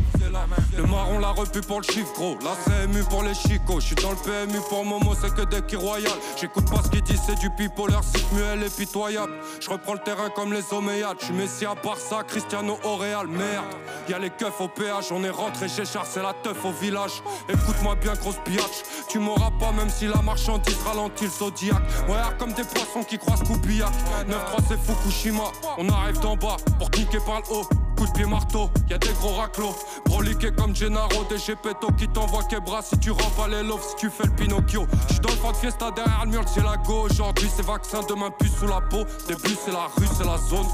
Le 0.78 0.84
marron 0.84 1.19
l'a 1.19 1.32
repu 1.32 1.62
pour 1.62 1.82
le 1.82 1.86
chiffre 1.86 2.13
gros. 2.13 2.38
La 2.43 2.56
CMU 2.65 3.04
pour 3.10 3.24
les 3.24 3.34
chicots. 3.34 3.80
Je 3.80 3.88
suis 3.88 3.95
dans 3.95 4.12
le 4.12 4.17
PMU 4.17 4.60
pour 4.69 4.86
Momo 4.86 5.13
c'est 5.19 5.34
que 5.34 5.43
des 5.43 5.62
qui 5.62 5.76
royal 5.76 6.12
J'écoute 6.39 6.69
pas 6.69 6.82
ce 6.84 6.89
qu'ils 6.89 7.04
c'est 7.17 7.39
du 7.39 7.49
pipo 7.49 7.88
Leur 7.88 8.04
site 8.04 8.32
muel 8.34 8.63
est 8.63 8.75
pitoyable. 8.75 9.34
Je 9.60 9.69
reprends 9.69 9.93
le 9.93 9.99
terrain 9.99 10.30
comme 10.30 10.54
les 10.54 10.73
Omeyyades. 10.73 11.17
Je 11.19 11.25
suis 11.25 11.34
Messi 11.34 11.65
à 11.65 11.75
Barça, 11.75 12.23
Cristiano 12.28 12.78
au 12.84 12.97
Merde, 13.28 13.65
y'a 14.10 14.19
les 14.19 14.30
keufs 14.30 14.60
au 14.60 14.67
péage 14.67 15.12
On 15.12 15.23
est 15.23 15.30
rentré 15.30 15.67
chez 15.67 15.84
c'est 15.86 16.21
la 16.21 16.34
teuf 16.34 16.63
au 16.65 16.71
village. 16.71 17.21
Écoute-moi 17.49 17.95
bien 17.95 18.13
grosse 18.13 18.39
biatch. 18.45 18.84
Tu 19.10 19.19
m'auras 19.19 19.51
pas 19.60 19.71
même 19.71 19.89
si 19.89 20.08
la 20.08 20.21
marchandise 20.21 20.78
ralentit 20.86 21.25
le 21.25 21.30
zodiac 21.30 21.82
Ouais 22.08 22.15
comme 22.38 22.54
des 22.54 22.63
poissons 22.63 23.04
qui 23.04 23.17
croisent 23.17 23.43
Koubiak 23.43 23.91
9-3 24.28 24.63
c'est 24.67 24.80
Fukushima. 24.80 25.43
On 25.78 25.88
arrive 25.89 26.19
d'en 26.19 26.36
bas 26.36 26.58
pour 26.80 26.89
cliquer 26.91 27.19
par 27.25 27.41
le 27.41 27.56
haut 27.56 27.85
Coup 27.95 28.05
de 28.08 28.12
pied 28.12 28.25
marteau, 28.25 28.69
y 28.89 28.93
a 28.93 28.97
des 28.97 29.13
gros 29.13 29.34
raclos. 29.36 29.75
Broliqué 30.05 30.51
comme 30.51 30.75
Gennaro, 30.75 31.23
des 31.29 31.38
Gepetto 31.38 31.88
qui 31.97 32.08
t'envoient 32.08 32.43
bras 32.65 32.81
Si 32.81 32.97
tu 32.99 33.12
pas 33.13 33.47
les 33.47 33.63
loves, 33.63 33.81
si 33.81 33.95
tu 33.95 34.10
fais 34.10 34.25
le 34.25 34.31
Pinocchio. 34.31 34.86
J'suis 35.10 35.19
dans 35.19 35.29
le 35.29 35.51
de 35.51 35.58
fiesta 35.58 35.91
derrière 35.91 36.25
le 36.25 36.31
mur, 36.31 36.43
c'est 36.47 36.63
la 36.63 36.77
go. 36.77 37.08
Aujourd'hui 37.10 37.49
c'est 37.55 37.65
vaccin, 37.65 38.01
demain 38.08 38.31
puce 38.31 38.55
sous 38.60 38.67
la 38.67 38.81
peau. 38.81 39.05
Début 39.27 39.55
c'est 39.63 39.71
la 39.71 39.88
rue, 39.95 40.08
c'est 40.17 40.25
la 40.25 40.38
zone. 40.38 40.67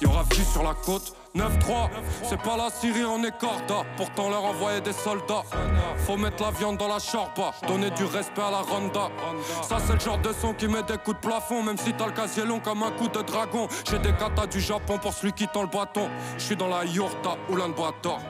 Y'aura 0.00 0.22
vu 0.22 0.44
sur 0.44 0.62
la 0.62 0.74
côte 0.74 1.14
9-3, 1.34 1.88
c'est 2.22 2.40
pas 2.40 2.56
la 2.56 2.70
Syrie, 2.70 3.04
on 3.04 3.22
est. 3.24 3.32
Pourtant 3.96 4.30
leur 4.30 4.44
envoyer 4.44 4.80
des 4.80 4.92
soldats. 4.92 5.42
Faut 6.06 6.16
mettre 6.16 6.42
la 6.42 6.50
viande 6.50 6.76
dans 6.76 6.88
la 6.88 6.98
chorba, 6.98 7.52
donner 7.66 7.90
du 7.90 8.04
respect 8.04 8.42
à 8.42 8.50
la 8.50 8.58
ronda. 8.58 9.08
Ça 9.62 9.78
c'est 9.84 9.94
le 9.94 10.00
genre 10.00 10.18
de 10.18 10.32
son 10.32 10.54
qui 10.54 10.68
met 10.68 10.82
des 10.82 10.98
coups 10.98 11.20
de 11.20 11.26
plafond, 11.26 11.62
même 11.62 11.76
si 11.76 11.92
t'as 11.92 12.06
le 12.06 12.12
casier 12.12 12.44
long 12.44 12.60
comme 12.60 12.82
un 12.82 12.90
coup 12.92 13.08
de 13.08 13.20
dragon. 13.22 13.66
J'ai 13.90 13.98
des 13.98 14.12
katas 14.12 14.46
du 14.46 14.60
Japon 14.60 14.98
pour 14.98 15.12
celui 15.12 15.32
qui 15.32 15.48
tend 15.48 15.62
le 15.62 15.68
bâton. 15.68 16.08
Je 16.38 16.54
dans 16.54 16.68
la 16.68 16.84
yurta, 16.84 17.36
Ulan 17.50 17.70
Bator. 17.70 18.20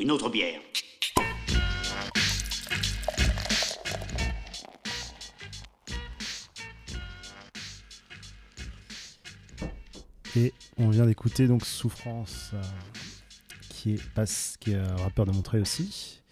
Une 0.00 0.12
autre 0.12 0.30
bière. 0.30 0.60
Et 10.36 10.52
on 10.76 10.90
vient 10.90 11.04
d'écouter 11.04 11.48
donc 11.48 11.64
Souffrance, 11.64 12.50
euh, 12.54 12.62
qui, 13.70 13.94
est, 13.94 14.10
passe, 14.12 14.56
qui 14.60 14.70
est 14.70 14.76
un 14.76 14.94
rappeur 14.96 15.26
de 15.26 15.32
Montreuil 15.32 15.60
aussi, 15.62 16.22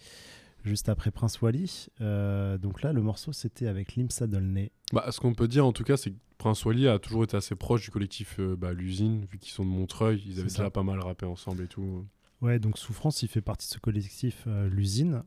juste 0.63 0.87
après 0.87 1.11
Prince 1.11 1.41
Wally. 1.41 1.87
Euh, 1.99 2.57
donc 2.57 2.83
là, 2.83 2.93
le 2.93 3.01
morceau, 3.01 3.33
c'était 3.33 3.67
avec 3.67 3.95
Limsa 3.95 4.27
Dolnay. 4.27 4.71
Bah, 4.93 5.11
ce 5.11 5.19
qu'on 5.19 5.33
peut 5.33 5.49
dire 5.49 5.65
en 5.65 5.73
tout 5.73 5.83
cas, 5.83 5.97
c'est 5.97 6.11
que 6.11 6.17
Prince 6.37 6.63
Wally 6.63 6.87
a 6.87 6.99
toujours 6.99 7.25
été 7.25 7.35
assez 7.35 7.55
proche 7.55 7.81
du 7.81 7.91
collectif 7.91 8.37
euh, 8.39 8.55
bah, 8.55 8.71
L'usine, 8.71 9.25
vu 9.29 9.39
qu'ils 9.39 9.51
sont 9.51 9.65
de 9.65 9.69
Montreuil, 9.69 10.23
ils 10.25 10.39
avaient 10.39 10.47
déjà 10.47 10.69
pas 10.69 10.83
mal 10.83 11.01
rappé 11.01 11.25
ensemble 11.25 11.63
et 11.63 11.67
tout. 11.67 12.05
Ouais, 12.41 12.59
donc 12.59 12.77
Souffrance, 12.77 13.23
il 13.23 13.27
fait 13.29 13.41
partie 13.41 13.67
de 13.67 13.73
ce 13.73 13.79
collectif, 13.79 14.43
euh, 14.47 14.69
l'usine. 14.69 15.23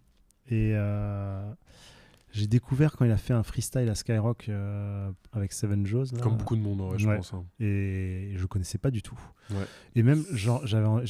Et 0.49 0.73
euh, 0.75 1.51
J'ai 2.33 2.47
découvert 2.47 2.97
quand 2.97 3.05
il 3.05 3.11
a 3.11 3.17
fait 3.17 3.33
un 3.35 3.43
freestyle 3.43 3.89
à 3.89 3.95
Skyrock 3.95 4.49
euh, 4.49 5.11
avec 5.33 5.53
Seven 5.53 5.85
Jaws. 5.87 6.07
là. 6.13 6.21
Comme 6.21 6.37
beaucoup 6.37 6.57
de 6.57 6.61
monde, 6.61 6.81
ouais, 6.81 6.99
je 6.99 7.07
pense, 7.09 7.35
hein. 7.35 7.45
Et 7.59 8.33
je 8.37 8.47
connaissais 8.47 8.79
pas 8.79 8.91
du 8.91 9.03
tout. 9.03 9.19
Ouais. 9.51 9.67
Et 9.97 10.03
même, 10.03 10.25
j'ai 10.33 10.49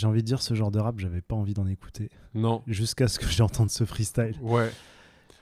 envie 0.07 0.23
de 0.23 0.27
dire 0.27 0.41
ce 0.41 0.55
genre 0.55 0.71
de 0.71 0.79
rap, 0.79 0.99
j'avais 0.99 1.21
pas 1.21 1.37
envie 1.37 1.55
d'en 1.55 1.67
écouter. 1.67 2.11
Non. 2.35 2.63
Jusqu'à 2.67 3.09
ce 3.09 3.19
que 3.19 3.27
j'entende 3.27 3.71
ce 3.71 3.85
freestyle. 3.85 4.37
Ouais. 4.41 4.71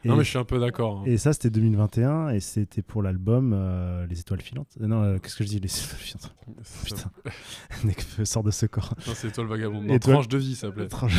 Non, 0.04 0.16
mais 0.16 0.22
je 0.24 0.28
suis 0.30 0.38
un 0.38 0.44
peu 0.44 0.60
d'accord, 0.60 1.00
hein. 1.00 1.02
Et 1.06 1.18
ça, 1.18 1.32
c'était 1.32 1.50
2021 1.50 2.28
et 2.30 2.40
c'était 2.40 2.82
pour 2.82 3.02
l'album 3.02 3.52
euh, 3.52 4.06
Les 4.06 4.20
Étoiles 4.20 4.40
Filantes. 4.40 4.70
Euh, 4.80 4.86
Non, 4.86 5.02
euh, 5.02 5.18
qu'est-ce 5.18 5.34
que 5.36 5.42
je 5.44 5.48
dis 5.48 5.58
Les 5.60 5.66
Étoiles 5.68 5.98
Filantes. 5.98 6.34
Putain. 6.84 7.10
Nekfeu 7.84 8.24
sort 8.24 8.44
de 8.44 8.50
ce 8.52 8.66
corps. 8.66 8.94
Non, 9.06 9.12
c'est 9.16 9.28
Étoile 9.28 9.46
Vagabonde. 9.48 9.84
Non, 9.84 9.98
Tranche 9.98 10.28
de 10.28 10.38
vie, 10.38 10.54
ça 10.54 10.68
s'appelait. 10.68 10.86
Tranche... 10.88 11.16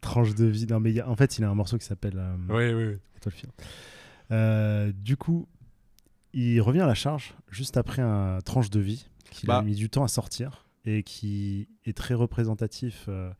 Tranche 0.00 0.34
de 0.34 0.44
vie. 0.46 0.66
Non, 0.66 0.80
mais 0.80 0.92
y 0.92 1.00
a- 1.00 1.08
en 1.08 1.14
fait, 1.16 1.38
il 1.38 1.44
a 1.44 1.48
un 1.50 1.54
morceau 1.54 1.78
qui 1.78 1.86
s'appelle 1.86 2.20
Oui, 2.48 2.72
oui, 2.72 2.84
oui. 2.86 2.96
Étoile 3.16 3.34
Filante. 3.34 4.94
Du 5.04 5.16
coup, 5.16 5.46
il 6.32 6.60
revient 6.60 6.80
à 6.80 6.86
la 6.86 6.94
charge 6.94 7.34
juste 7.50 7.76
après 7.76 8.02
un 8.02 8.38
tranche 8.44 8.70
de 8.70 8.80
vie 8.80 9.06
qu'il 9.30 9.50
a 9.50 9.58
Bah. 9.60 9.62
mis 9.64 9.74
du 9.74 9.88
temps 9.88 10.04
à 10.04 10.08
sortir 10.08 10.66
et 10.84 11.02
qui 11.02 11.68
est 11.84 11.96
très 11.96 12.14
représentatif 12.14 13.06
euh, 13.08 13.30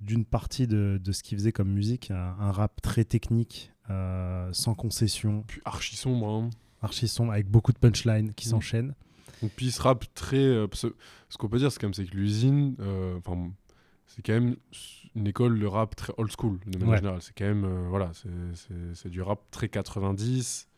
d'une 0.00 0.24
partie 0.24 0.66
de, 0.66 1.00
de 1.02 1.12
ce 1.12 1.22
qu'il 1.22 1.38
faisait 1.38 1.52
comme 1.52 1.70
musique, 1.70 2.10
un, 2.10 2.36
un 2.38 2.52
rap 2.52 2.80
très 2.82 3.04
technique, 3.04 3.72
euh, 3.90 4.48
sans 4.52 4.74
concession. 4.74 5.44
Puis 5.46 5.60
archi 5.64 5.96
sombre. 5.96 6.28
Hein. 6.28 6.50
Archi 6.82 7.08
sombre, 7.08 7.32
avec 7.32 7.48
beaucoup 7.48 7.72
de 7.72 7.78
punchlines 7.78 8.32
qui 8.34 8.48
Mm. 8.48 8.50
s'enchaînent. 8.50 8.94
Donc, 9.42 9.50
puis 9.56 9.70
se 9.70 9.80
rappe 9.82 10.04
très. 10.14 10.36
euh, 10.38 10.66
ce 10.72 11.36
qu'on 11.38 11.48
peut 11.48 11.58
dire, 11.58 11.70
c'est 11.72 11.78
quand 11.80 11.86
même 11.88 11.94
c'est 11.94 12.04
que 12.06 12.16
l'usine, 12.16 12.74
euh, 12.80 13.18
enfin, 13.18 13.50
c'est 14.06 14.22
quand 14.24 14.32
même 14.34 14.56
une 15.14 15.26
école 15.26 15.58
de 15.58 15.66
rap 15.66 15.94
très 15.96 16.12
old 16.18 16.30
school 16.38 16.58
de 16.66 16.78
manière 16.78 16.88
Ouais. 16.90 16.96
générale. 16.98 17.20
C'est 17.22 17.36
quand 17.36 17.44
même, 17.46 17.66
voilà, 17.88 18.12
c'est- 18.94 19.08
du 19.08 19.20
rap 19.22 19.40
très 19.50 19.68
90. 19.68 20.68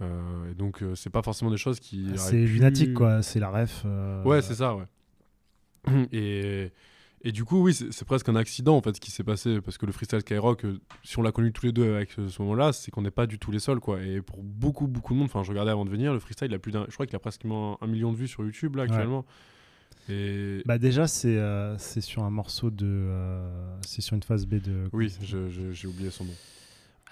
euh, 0.00 0.50
et 0.50 0.54
donc, 0.54 0.82
euh, 0.82 0.94
c'est 0.94 1.10
pas 1.10 1.22
forcément 1.22 1.50
des 1.50 1.56
choses 1.56 1.80
qui. 1.80 2.06
auraient 2.08 2.18
C'est 2.18 2.30
pu- 2.44 2.46
lunatique, 2.46 2.94
quoi. 2.94 3.20
C'est 3.22 3.40
la 3.40 3.50
ref. 3.50 3.82
euh, 3.84 4.22
Ouais, 4.22 4.42
c'est 4.42 4.54
ça, 4.54 4.76
ouais. 4.76 4.84
Et, 6.12 6.70
et 7.24 7.32
du 7.32 7.44
coup, 7.44 7.62
oui, 7.62 7.74
c'est 7.74 8.04
presque 8.04 8.28
un 8.28 8.36
accident 8.36 8.76
en 8.76 8.80
fait 8.82 8.98
qui 9.00 9.10
s'est 9.10 9.24
passé 9.24 9.60
parce 9.60 9.76
que 9.78 9.86
le 9.86 9.92
freestyle 9.92 10.20
Skyrock, 10.20 10.64
euh, 10.64 10.78
si 11.02 11.18
on 11.18 11.22
l'a 11.22 11.32
connu 11.32 11.52
tous 11.52 11.66
les 11.66 11.72
deux 11.72 11.94
avec 11.94 12.12
ce, 12.12 12.28
ce 12.28 12.42
moment-là, 12.42 12.72
c'est 12.72 12.90
qu'on 12.90 13.02
n'est 13.02 13.10
pas 13.10 13.26
du 13.26 13.38
tout 13.38 13.50
les 13.50 13.58
seuls 13.58 13.80
quoi. 13.80 14.00
Et 14.02 14.20
pour 14.22 14.42
beaucoup, 14.42 14.86
beaucoup 14.86 15.14
de 15.14 15.18
monde, 15.18 15.26
enfin, 15.28 15.42
je 15.42 15.50
regardais 15.50 15.70
avant 15.72 15.84
de 15.84 15.90
venir, 15.90 16.12
le 16.12 16.20
freestyle, 16.20 16.48
il 16.50 16.54
a 16.54 16.58
plus 16.58 16.72
d'un, 16.72 16.84
je 16.88 16.94
crois 16.94 17.06
qu'il 17.06 17.16
a 17.16 17.18
pratiquement 17.18 17.76
un 17.82 17.86
million 17.86 18.12
de 18.12 18.16
vues 18.16 18.28
sur 18.28 18.44
YouTube 18.44 18.76
là 18.76 18.84
actuellement. 18.84 19.24
Et 20.10 20.62
Bah 20.64 20.78
déjà 20.78 21.06
c'est 21.06 21.36
euh, 21.36 21.76
c'est 21.76 22.00
sur 22.00 22.22
un 22.22 22.30
morceau 22.30 22.70
de 22.70 22.86
euh, 22.86 23.76
c'est 23.86 24.00
sur 24.00 24.14
une 24.16 24.22
phase 24.22 24.46
B 24.46 24.54
de 24.54 24.88
oui, 24.92 25.12
j'ai 25.20 25.86
oublié 25.88 26.10
son 26.10 26.24
nom. 26.24 26.32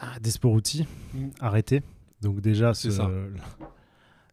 ah, 0.01 0.19
Desporuti 0.21 0.87
Mm. 1.13 1.29
arrêté 1.41 1.83
donc 2.23 2.41
déjà 2.41 2.73
C'est 2.73 2.91
ce- 2.91 2.97
ça. 2.97 3.11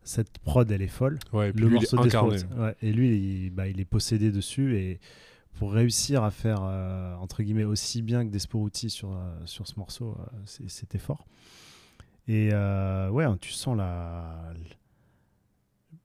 cette 0.04 0.38
prod 0.40 0.70
elle 0.72 0.82
est 0.82 0.88
folle 0.88 1.20
Ouais, 1.34 1.50
et 1.50 1.54
puis 1.54 1.64
le 1.64 1.70
lui, 1.70 1.78
il 1.78 1.84
est 1.84 1.94
morceau 1.94 2.08
incarné. 2.08 2.38
Ouais, 2.58 2.76
et 2.82 2.94
lui 2.94 3.10
il, 3.46 3.50
bah, 3.52 3.68
il 3.68 3.80
est 3.82 3.86
possédé 3.86 4.32
dessus 4.32 4.78
et 4.78 5.00
pour 5.56 5.72
réussir 5.74 6.24
à 6.24 6.32
faire 6.32 6.60
euh, 6.64 7.16
entre 7.18 7.44
guillemets 7.44 7.64
aussi 7.64 8.02
bien 8.02 8.26
que 8.26 8.32
Desporuti 8.32 8.90
sur 8.90 9.12
euh, 9.14 9.18
sur 9.46 9.68
ce 9.68 9.74
morceau 9.78 10.18
euh, 10.20 10.66
c'était 10.68 10.98
fort 10.98 11.26
et 12.28 12.50
euh, 12.54 13.10
ouais 13.10 13.26
tu 13.40 13.52
sens 13.52 13.78
la 13.78 14.54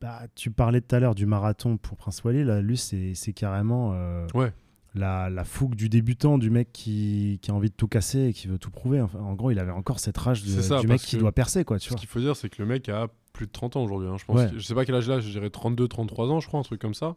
bah, 0.00 0.22
tu 0.34 0.50
parlais 0.50 0.80
tout 0.80 0.94
à 0.94 1.00
l'heure 1.00 1.14
du 1.14 1.26
marathon 1.26 1.76
pour 1.76 1.96
Prince 1.96 2.22
Wally 2.22 2.44
là 2.44 2.60
lui 2.60 2.76
c'est 2.76 3.32
carrément 3.32 3.92
Ouais. 4.34 4.52
la, 4.94 5.28
la 5.30 5.44
fougue 5.44 5.74
du 5.74 5.88
débutant, 5.88 6.38
du 6.38 6.50
mec 6.50 6.72
qui, 6.72 7.38
qui 7.42 7.50
a 7.50 7.54
envie 7.54 7.70
de 7.70 7.74
tout 7.74 7.88
casser 7.88 8.26
et 8.28 8.32
qui 8.32 8.46
veut 8.48 8.58
tout 8.58 8.70
prouver. 8.70 9.00
Enfin, 9.00 9.18
en 9.20 9.34
gros, 9.34 9.50
il 9.50 9.58
avait 9.58 9.70
encore 9.72 10.00
cette 10.00 10.16
rage 10.18 10.42
de- 10.44 10.60
ça, 10.62 10.80
du 10.80 10.86
mec 10.88 11.00
qui 11.00 11.16
doit 11.18 11.30
percer, 11.32 11.64
quoi, 11.64 11.78
tu 11.78 11.90
Ce 11.90 11.94
qu'il 11.94 12.08
faut 12.08 12.20
dire, 12.20 12.34
c'est 12.36 12.48
que 12.48 12.60
le 12.62 12.66
mec 12.66 12.88
a 12.88 13.08
plus 13.32 13.46
de 13.46 13.52
30 13.52 13.76
ans 13.76 13.82
aujourd'hui. 13.84 14.08
hein, 14.08 14.16
je 14.18 14.24
pense. 14.24 14.36
Ouais. 14.36 14.50
que- 14.50 14.58
Je 14.58 14.64
sais 14.64 14.74
pas 14.74 14.84
quel 14.84 14.94
âge 14.94 15.06
il 15.06 15.12
a, 15.12 15.20
je 15.20 15.30
dirais 15.30 15.50
32, 15.50 15.86
33 15.88 16.28
ans, 16.30 16.40
je 16.40 16.48
crois, 16.48 16.58
un 16.60 16.64
truc 16.64 16.80
comme 16.80 16.94
ça. 16.94 17.14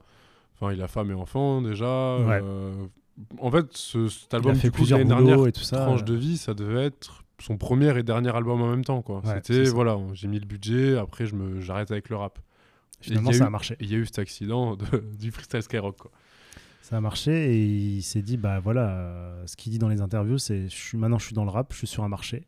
Enfin, 0.62 0.74
il 0.74 0.82
a 0.82 0.88
femme 0.88 1.10
et 1.10 1.14
enfant 1.16 1.62
déjà. 1.62 2.18
Ouais. 2.20 2.40
euh, 2.44 2.72
En 3.40 3.50
fait, 3.52 3.66
ce, 3.76 4.08
cet 4.08 4.34
album, 4.34 4.56
fait 4.56 4.70
du 4.70 4.78
coup, 4.78 4.86
l'année 4.86 5.06
dernière, 5.06 5.48
et 5.48 5.52
tout 5.52 5.62
ça. 5.64 5.78
Tranche 5.86 6.04
de 6.04 6.14
vie, 6.14 6.38
ça 6.38 6.54
devait 6.54 6.86
être 6.86 7.24
son 7.40 7.58
premier 7.58 7.98
et 7.98 8.04
dernier 8.04 8.34
album 8.36 8.62
en 8.62 8.70
même 8.70 8.86
temps. 8.86 9.02
quoi. 9.02 9.20
Ouais, 9.26 9.36
C'était, 9.44 9.64
voilà, 9.66 9.98
j'ai 10.14 10.28
mis 10.28 10.40
le 10.40 10.46
budget, 10.46 10.98
après 10.98 11.26
je 11.26 11.36
me, 11.36 11.60
j'arrête 11.62 11.90
avec 11.92 12.10
le 12.10 12.16
rap. 12.16 12.38
Finalement, 13.00 13.32
ça 13.32 13.40
eu- 13.46 13.48
a 13.48 13.50
marché. 13.50 13.76
Il 13.80 13.92
y 13.92 13.96
a 13.96 13.98
eu 13.98 14.06
cet 14.06 14.20
accident 14.20 14.76
de- 14.76 14.86
du 15.20 15.32
freestyle 15.32 15.64
Skyrock. 15.64 15.98
Quoi. 15.98 16.12
Ça 16.84 16.98
a 16.98 17.02
marché 17.02 17.56
et 17.56 17.64
il 17.66 18.04
s'est 18.04 18.22
dit, 18.22 18.38
bah 18.38 18.60
voilà, 18.60 18.90
euh, 18.90 19.48
ce 19.48 19.56
qu'il 19.56 19.72
dit 19.72 19.80
dans 19.80 19.90
les 19.90 20.02
interviews, 20.02 20.38
c'est 20.38 20.66
je 20.70 20.76
suis, 20.76 20.98
maintenant 20.98 21.18
je 21.18 21.26
suis 21.26 21.34
dans 21.34 21.44
le 21.46 21.50
rap, 21.50 21.72
je 21.74 21.78
suis 21.80 21.88
sur 21.88 22.04
un 22.04 22.10
marché, 22.10 22.46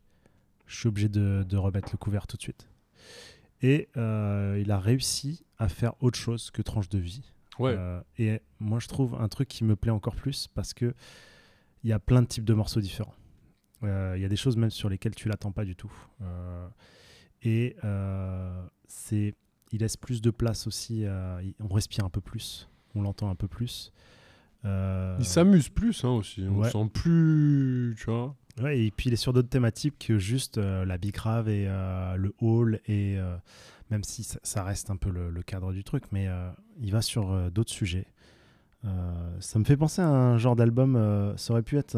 je 0.68 0.78
suis 0.78 0.88
obligé 0.88 1.09
de, 1.09 1.43
de 1.47 1.57
remettre 1.57 1.89
le 1.91 1.97
couvert 1.97 2.28
tout 2.28 2.38
de 2.38 2.41
suite. 2.43 2.68
Et 3.64 3.88
euh, 3.97 4.59
il 4.61 4.70
a 4.72 4.80
réussi 4.80 5.43
à 5.57 5.70
faire 5.70 5.93
autre 6.01 6.20
chose 6.20 6.51
que 6.51 6.61
tranche 6.61 6.89
de 6.89 6.99
vie. 6.99 7.22
Ouais. 7.59 7.75
Euh, 7.77 8.01
et 8.17 8.41
moi, 8.59 8.79
je 8.79 8.87
trouve 8.87 9.15
un 9.15 9.27
truc 9.27 9.47
qui 9.47 9.63
me 9.63 9.75
plaît 9.75 9.91
encore 9.91 10.15
plus 10.15 10.47
parce 10.47 10.73
que 10.73 10.93
il 11.83 11.89
y 11.89 11.93
a 11.93 11.99
plein 11.99 12.21
de 12.21 12.27
types 12.27 12.45
de 12.45 12.53
morceaux 12.53 12.79
différents. 12.79 13.15
Euh, 13.83 14.13
Il 14.15 14.21
y 14.21 14.25
a 14.25 14.29
des 14.29 14.37
choses 14.37 14.55
même 14.55 14.69
sur 14.69 14.89
lesquelles 14.89 15.15
tu 15.15 15.27
l'attends 15.27 15.51
pas 15.51 15.65
du 15.65 15.75
tout. 15.75 15.91
Euh, 16.21 16.67
et 17.41 17.75
c'est, 18.87 19.35
il 19.71 19.81
laisse 19.81 19.97
plus 19.97 20.21
de 20.21 20.31
place 20.31 20.67
aussi. 20.67 21.05
on 21.59 21.73
respire 21.73 22.05
un 22.05 22.09
peu 22.09 22.21
plus, 22.21 22.69
on 22.95 23.01
l'entend 23.01 23.29
un 23.29 23.35
peu 23.35 23.47
plus. 23.47 23.91
Il 24.63 25.25
s'amuse 25.25 25.67
plus 25.67 26.05
hein, 26.05 26.11
aussi. 26.11 26.45
On 26.49 26.59
ouais. 26.59 26.69
sent 26.69 26.89
plus, 26.93 27.95
tu 27.97 28.05
vois. 28.05 28.35
Ouais, 28.61 28.79
et 28.79 28.91
puis 28.91 29.09
il 29.09 29.13
est 29.13 29.17
sur 29.17 29.33
d'autres 29.33 29.49
thématiques 29.49 29.97
que 30.07 30.19
juste 30.19 30.57
la 30.57 30.97
bicrave 30.97 31.49
et 31.49 31.65
euh, 31.67 32.15
le 32.15 32.33
hall, 32.39 32.79
et 32.87 33.17
même 33.93 34.03
si 34.03 34.23
ça, 34.23 34.39
ça 34.43 34.63
reste 34.63 34.89
un 34.89 34.95
peu 34.97 35.11
le, 35.11 35.29
le 35.29 35.43
cadre 35.43 35.71
du 35.71 35.83
truc, 35.83 36.05
mais 36.11 36.27
euh, 36.27 36.49
il 36.79 36.91
va 36.91 37.01
sur 37.03 37.31
euh, 37.31 37.49
d'autres 37.51 37.71
sujets. 37.71 38.07
Euh, 38.85 38.89
ça 39.39 39.59
me 39.59 39.63
fait 39.63 39.77
penser 39.77 40.01
à 40.01 40.07
un 40.09 40.37
genre 40.37 40.55
d'album, 40.55 41.33
ça 41.37 41.53
aurait 41.53 41.61
pu 41.63 41.77
être 41.77 41.95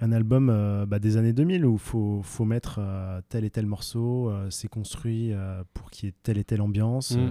un 0.00 0.12
album 0.12 0.50
euh, 0.50 0.86
bah, 0.86 0.98
des 0.98 1.16
années 1.16 1.32
2000 1.32 1.64
où 1.66 1.74
il 1.74 1.78
faut, 1.78 2.20
faut 2.22 2.44
mettre 2.44 2.78
euh, 2.80 3.20
tel 3.28 3.44
et 3.44 3.50
tel 3.50 3.66
morceau, 3.66 4.28
euh, 4.30 4.50
c'est 4.50 4.68
construit 4.68 5.32
pour 5.72 5.90
qu'il 5.90 6.08
y 6.08 6.10
ait 6.10 6.14
telle 6.22 6.38
et 6.38 6.44
telle 6.44 6.62
ambiance, 6.62 7.12
Mm. 7.12 7.18
euh, 7.20 7.30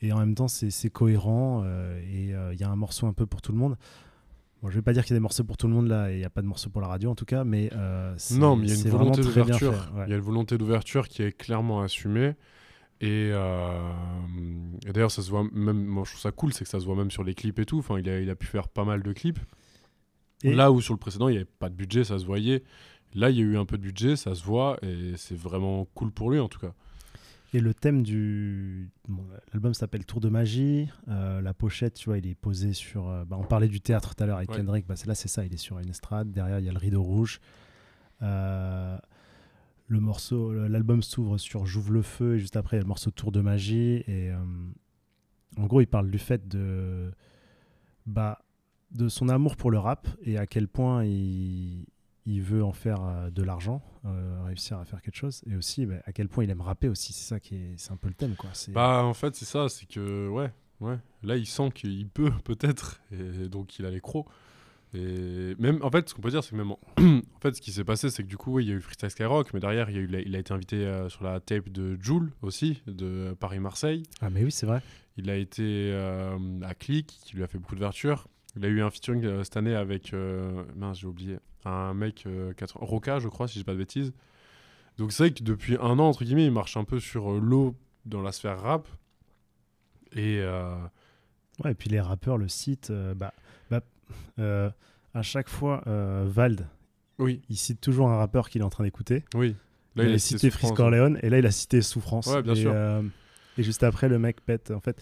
et 0.00 0.12
en 0.12 0.18
même 0.18 0.34
temps 0.34 0.48
c'est 0.48 0.90
cohérent, 0.90 1.64
et 1.64 2.34
il 2.52 2.60
y 2.60 2.64
a 2.64 2.68
un 2.68 2.76
morceau 2.76 3.06
un 3.06 3.14
peu 3.14 3.26
pour 3.26 3.40
tout 3.40 3.52
le 3.52 3.58
monde. 3.58 3.76
Bon, 4.64 4.70
je 4.70 4.76
vais 4.76 4.82
pas 4.82 4.94
dire 4.94 5.02
qu'il 5.04 5.10
y 5.12 5.16
a 5.16 5.18
des 5.18 5.22
morceaux 5.22 5.44
pour 5.44 5.58
tout 5.58 5.66
le 5.68 5.74
monde 5.74 5.88
là, 5.88 6.10
et 6.10 6.14
il 6.14 6.18
n'y 6.20 6.24
a 6.24 6.30
pas 6.30 6.40
de 6.40 6.46
morceaux 6.46 6.70
pour 6.70 6.80
la 6.80 6.88
radio 6.88 7.10
en 7.10 7.14
tout 7.14 7.26
cas, 7.26 7.44
mais 7.44 7.68
euh, 7.74 8.14
c'est- 8.16 8.38
Non, 8.38 8.56
mais 8.56 8.64
il 8.66 8.68
y 8.70 8.72
a 8.72 8.74
une 8.76 8.80
volonté 8.90 9.20
d'ouverture. 9.42 9.72
ouais. 9.94 10.04
Il 10.06 10.10
y 10.10 10.12
a 10.14 10.16
une 10.16 10.22
volonté 10.22 10.56
d'ouverture 10.56 11.08
qui 11.08 11.22
est 11.22 11.32
clairement 11.32 11.82
assumée. 11.82 12.32
Et, 13.02 13.28
euh, 13.32 13.90
et 14.86 14.92
d'ailleurs, 14.94 15.10
ça 15.10 15.20
se 15.20 15.28
voit 15.28 15.44
même. 15.52 15.84
Moi, 15.84 16.04
je 16.06 16.12
trouve 16.12 16.20
ça 16.22 16.30
cool, 16.32 16.54
c'est 16.54 16.64
que 16.64 16.70
ça 16.70 16.80
se 16.80 16.86
voit 16.86 16.96
même 16.96 17.10
sur 17.10 17.24
les 17.24 17.34
clips 17.34 17.58
et 17.58 17.66
tout. 17.66 17.78
Enfin, 17.78 17.98
il 17.98 18.08
a, 18.08 18.20
il 18.20 18.30
a 18.30 18.36
pu 18.36 18.46
faire 18.46 18.68
pas 18.68 18.84
mal 18.84 19.02
de 19.02 19.12
clips. 19.12 19.38
Et- 20.44 20.54
Là 20.54 20.72
où 20.72 20.80
sur 20.80 20.94
le 20.94 20.98
précédent, 20.98 21.28
il 21.28 21.32
n'y 21.32 21.36
avait 21.38 21.44
pas 21.58 21.68
de 21.68 21.74
budget, 21.74 22.04
ça 22.04 22.18
se 22.18 22.24
voyait. 22.24 22.62
Là, 23.14 23.28
il 23.28 23.36
y 23.36 23.40
a 23.40 23.42
eu 23.42 23.58
un 23.58 23.66
peu 23.66 23.76
de 23.76 23.82
budget, 23.82 24.16
ça 24.16 24.34
se 24.34 24.42
voit, 24.44 24.78
et 24.82 25.12
c'est 25.16 25.36
vraiment 25.36 25.84
cool 25.94 26.10
pour 26.10 26.30
lui 26.30 26.38
en 26.40 26.48
tout 26.48 26.58
cas. 26.58 26.72
Et 27.54 27.60
le 27.60 27.72
thème 27.72 28.02
du. 28.02 28.90
bon, 29.08 29.24
L'album 29.52 29.74
s'appelle 29.74 30.04
Tour 30.04 30.20
de 30.20 30.28
magie. 30.28 30.90
Euh, 31.06 31.40
la 31.40 31.54
pochette, 31.54 31.94
tu 31.94 32.06
vois, 32.06 32.18
il 32.18 32.26
est 32.26 32.34
posé 32.34 32.72
sur. 32.72 33.08
euh, 33.08 33.24
bah, 33.24 33.36
on 33.38 33.44
parlait 33.44 33.68
du 33.68 33.80
théâtre 33.80 34.16
tout 34.16 34.24
à 34.24 34.26
l'heure 34.26 34.38
avec 34.38 34.50
Ouais. 34.50 34.56
Kendrick. 34.56 34.88
Bah, 34.88 34.96
c'est 34.96 35.06
là, 35.06 35.14
c'est 35.14 35.28
ça. 35.28 35.44
Il 35.46 35.54
est 35.54 35.58
sur 35.58 35.78
une 35.78 35.88
estrade. 35.88 36.32
Derrière, 36.32 36.58
il 36.58 36.66
y 36.66 36.68
a 36.68 36.72
le 36.72 36.78
rideau 36.78 37.00
rouge. 37.04 37.40
Euh, 38.22 38.98
le 39.86 40.00
morceau, 40.00 40.52
l'album 40.66 41.00
s'ouvre 41.00 41.38
sur 41.38 41.64
J'ouvre 41.64 41.92
le 41.92 42.02
feu 42.02 42.34
et 42.34 42.38
juste 42.40 42.56
après, 42.56 42.76
il 42.76 42.78
y 42.78 42.80
a 42.80 42.82
le 42.82 42.88
morceau 42.88 43.12
Tour 43.12 43.30
de 43.30 43.40
magie. 43.40 44.02
Et 44.08 44.32
euh, 44.32 44.36
en 45.56 45.66
gros, 45.66 45.80
il 45.80 45.86
parle 45.86 46.10
du 46.10 46.18
fait 46.18 46.48
de. 46.48 47.12
Bah, 48.04 48.40
de 48.90 49.08
son 49.08 49.28
amour 49.28 49.54
pour 49.56 49.70
le 49.70 49.78
rap 49.78 50.08
et 50.22 50.38
à 50.38 50.46
quel 50.48 50.66
point 50.68 51.04
il, 51.04 51.86
il 52.26 52.42
veut 52.42 52.64
en 52.64 52.72
faire 52.72 53.02
euh, 53.02 53.30
de 53.30 53.42
l'argent, 53.42 53.82
euh, 54.04 54.42
réussir 54.44 54.78
à 54.78 54.84
faire 54.84 55.02
quelque 55.02 55.16
chose, 55.16 55.42
et 55.50 55.56
aussi 55.56 55.86
bah, 55.86 55.96
à 56.04 56.12
quel 56.12 56.28
point 56.28 56.44
il 56.44 56.50
aime 56.50 56.60
rapper 56.60 56.88
aussi. 56.88 57.12
C'est 57.12 57.28
ça 57.28 57.40
qui 57.40 57.56
est, 57.56 57.74
c'est 57.76 57.92
un 57.92 57.96
peu 57.96 58.08
le 58.08 58.14
thème, 58.14 58.34
quoi. 58.36 58.50
Bah, 58.68 59.02
en 59.04 59.14
fait, 59.14 59.34
c'est 59.34 59.44
ça, 59.44 59.68
c'est 59.68 59.86
que, 59.86 60.28
ouais, 60.28 60.50
ouais. 60.80 60.98
Là, 61.22 61.36
il 61.36 61.46
sent 61.46 61.70
qu'il 61.74 62.08
peut, 62.08 62.32
peut-être, 62.44 63.00
et 63.12 63.48
donc 63.48 63.78
il 63.78 63.86
a 63.86 63.90
les 63.90 64.00
crocs. 64.00 64.26
Et 64.94 65.56
même, 65.58 65.80
en 65.82 65.90
fait, 65.90 66.08
ce 66.08 66.14
qu'on 66.14 66.22
peut 66.22 66.30
dire, 66.30 66.42
c'est 66.44 66.52
que 66.52 66.56
même. 66.56 66.70
En, 66.70 66.78
en 66.98 67.40
fait, 67.40 67.56
ce 67.56 67.60
qui 67.60 67.72
s'est 67.72 67.84
passé, 67.84 68.10
c'est 68.10 68.22
que 68.22 68.28
du 68.28 68.36
coup, 68.36 68.54
oui, 68.54 68.64
il 68.64 68.68
y 68.68 68.70
a 68.70 68.74
eu 68.74 68.76
le 68.76 68.80
Freestyle 68.80 69.10
Skyrock, 69.10 69.52
mais 69.52 69.60
derrière, 69.60 69.90
il, 69.90 69.96
y 69.96 69.98
a 69.98 70.02
eu 70.02 70.22
il 70.24 70.36
a 70.36 70.38
été 70.38 70.54
invité 70.54 70.76
euh, 70.76 71.08
sur 71.08 71.24
la 71.24 71.40
tape 71.40 71.68
de 71.68 71.98
Joule 72.00 72.30
aussi, 72.42 72.80
de 72.86 73.36
Paris-Marseille. 73.40 74.04
Ah, 74.20 74.30
mais 74.30 74.44
oui, 74.44 74.52
c'est 74.52 74.66
vrai. 74.66 74.82
Il 75.16 75.30
a 75.30 75.36
été 75.36 75.90
euh, 75.92 76.38
à 76.62 76.74
Click, 76.74 77.06
qui 77.06 77.36
lui 77.36 77.42
a 77.42 77.48
fait 77.48 77.58
beaucoup 77.58 77.74
d'ouverture. 77.74 78.28
Il 78.56 78.64
a 78.64 78.68
eu 78.68 78.82
un 78.82 78.90
featuring 78.90 79.24
euh, 79.24 79.42
cette 79.44 79.56
année 79.56 79.74
avec. 79.74 80.12
euh, 80.14 80.64
mince, 80.76 81.00
j'ai 81.00 81.06
oublié. 81.06 81.38
Un 81.64 81.94
mec, 81.94 82.24
euh, 82.26 82.52
80 82.54 82.86
Roca, 82.86 83.18
je 83.18 83.28
crois, 83.28 83.48
si 83.48 83.54
je 83.54 83.60
dis 83.60 83.64
pas 83.64 83.72
de 83.72 83.78
bêtises. 83.78 84.12
Donc, 84.98 85.12
c'est 85.12 85.24
vrai 85.24 85.32
que 85.32 85.42
depuis 85.42 85.76
un 85.80 85.98
an, 85.98 86.08
entre 86.08 86.24
guillemets, 86.24 86.44
il 86.46 86.52
marche 86.52 86.76
un 86.76 86.84
peu 86.84 87.00
sur 87.00 87.32
euh, 87.32 87.40
l'eau 87.40 87.74
dans 88.06 88.22
la 88.22 88.32
sphère 88.32 88.60
rap. 88.60 88.86
Et. 90.12 90.38
euh, 90.40 90.74
Ouais, 91.62 91.70
et 91.70 91.74
puis 91.74 91.88
les 91.88 92.00
rappeurs 92.00 92.36
le 92.36 92.48
citent. 92.48 92.90
euh, 92.90 93.14
bah, 93.14 93.32
bah, 93.70 93.80
euh, 94.40 94.70
à 95.14 95.22
chaque 95.22 95.48
fois, 95.48 95.82
euh, 95.86 96.24
Vald, 96.26 96.66
Oui. 97.20 97.42
il 97.48 97.56
cite 97.56 97.80
toujours 97.80 98.08
un 98.10 98.16
rappeur 98.16 98.48
qu'il 98.50 98.60
est 98.60 98.64
en 98.64 98.70
train 98.70 98.82
d'écouter. 98.82 99.24
Oui. 99.36 99.54
Là, 99.94 100.04
il, 100.04 100.12
a 100.14 100.18
cité 100.18 100.50
Souffrance, 100.50 100.72
Corleone 100.72 101.20
et 101.22 101.30
là, 101.30 101.38
il 101.38 101.46
a 101.46 101.52
cité 101.52 101.80
Souffrance. 101.80 102.26
Ouais, 102.26 102.42
bien 102.42 102.54
et, 102.54 102.60
sûr. 102.62 102.72
euh, 102.74 103.02
et 103.56 103.62
juste 103.62 103.84
après, 103.84 104.08
le 104.08 104.18
mec 104.18 104.40
pète. 104.40 104.72
En 104.72 104.80
fait, 104.80 105.00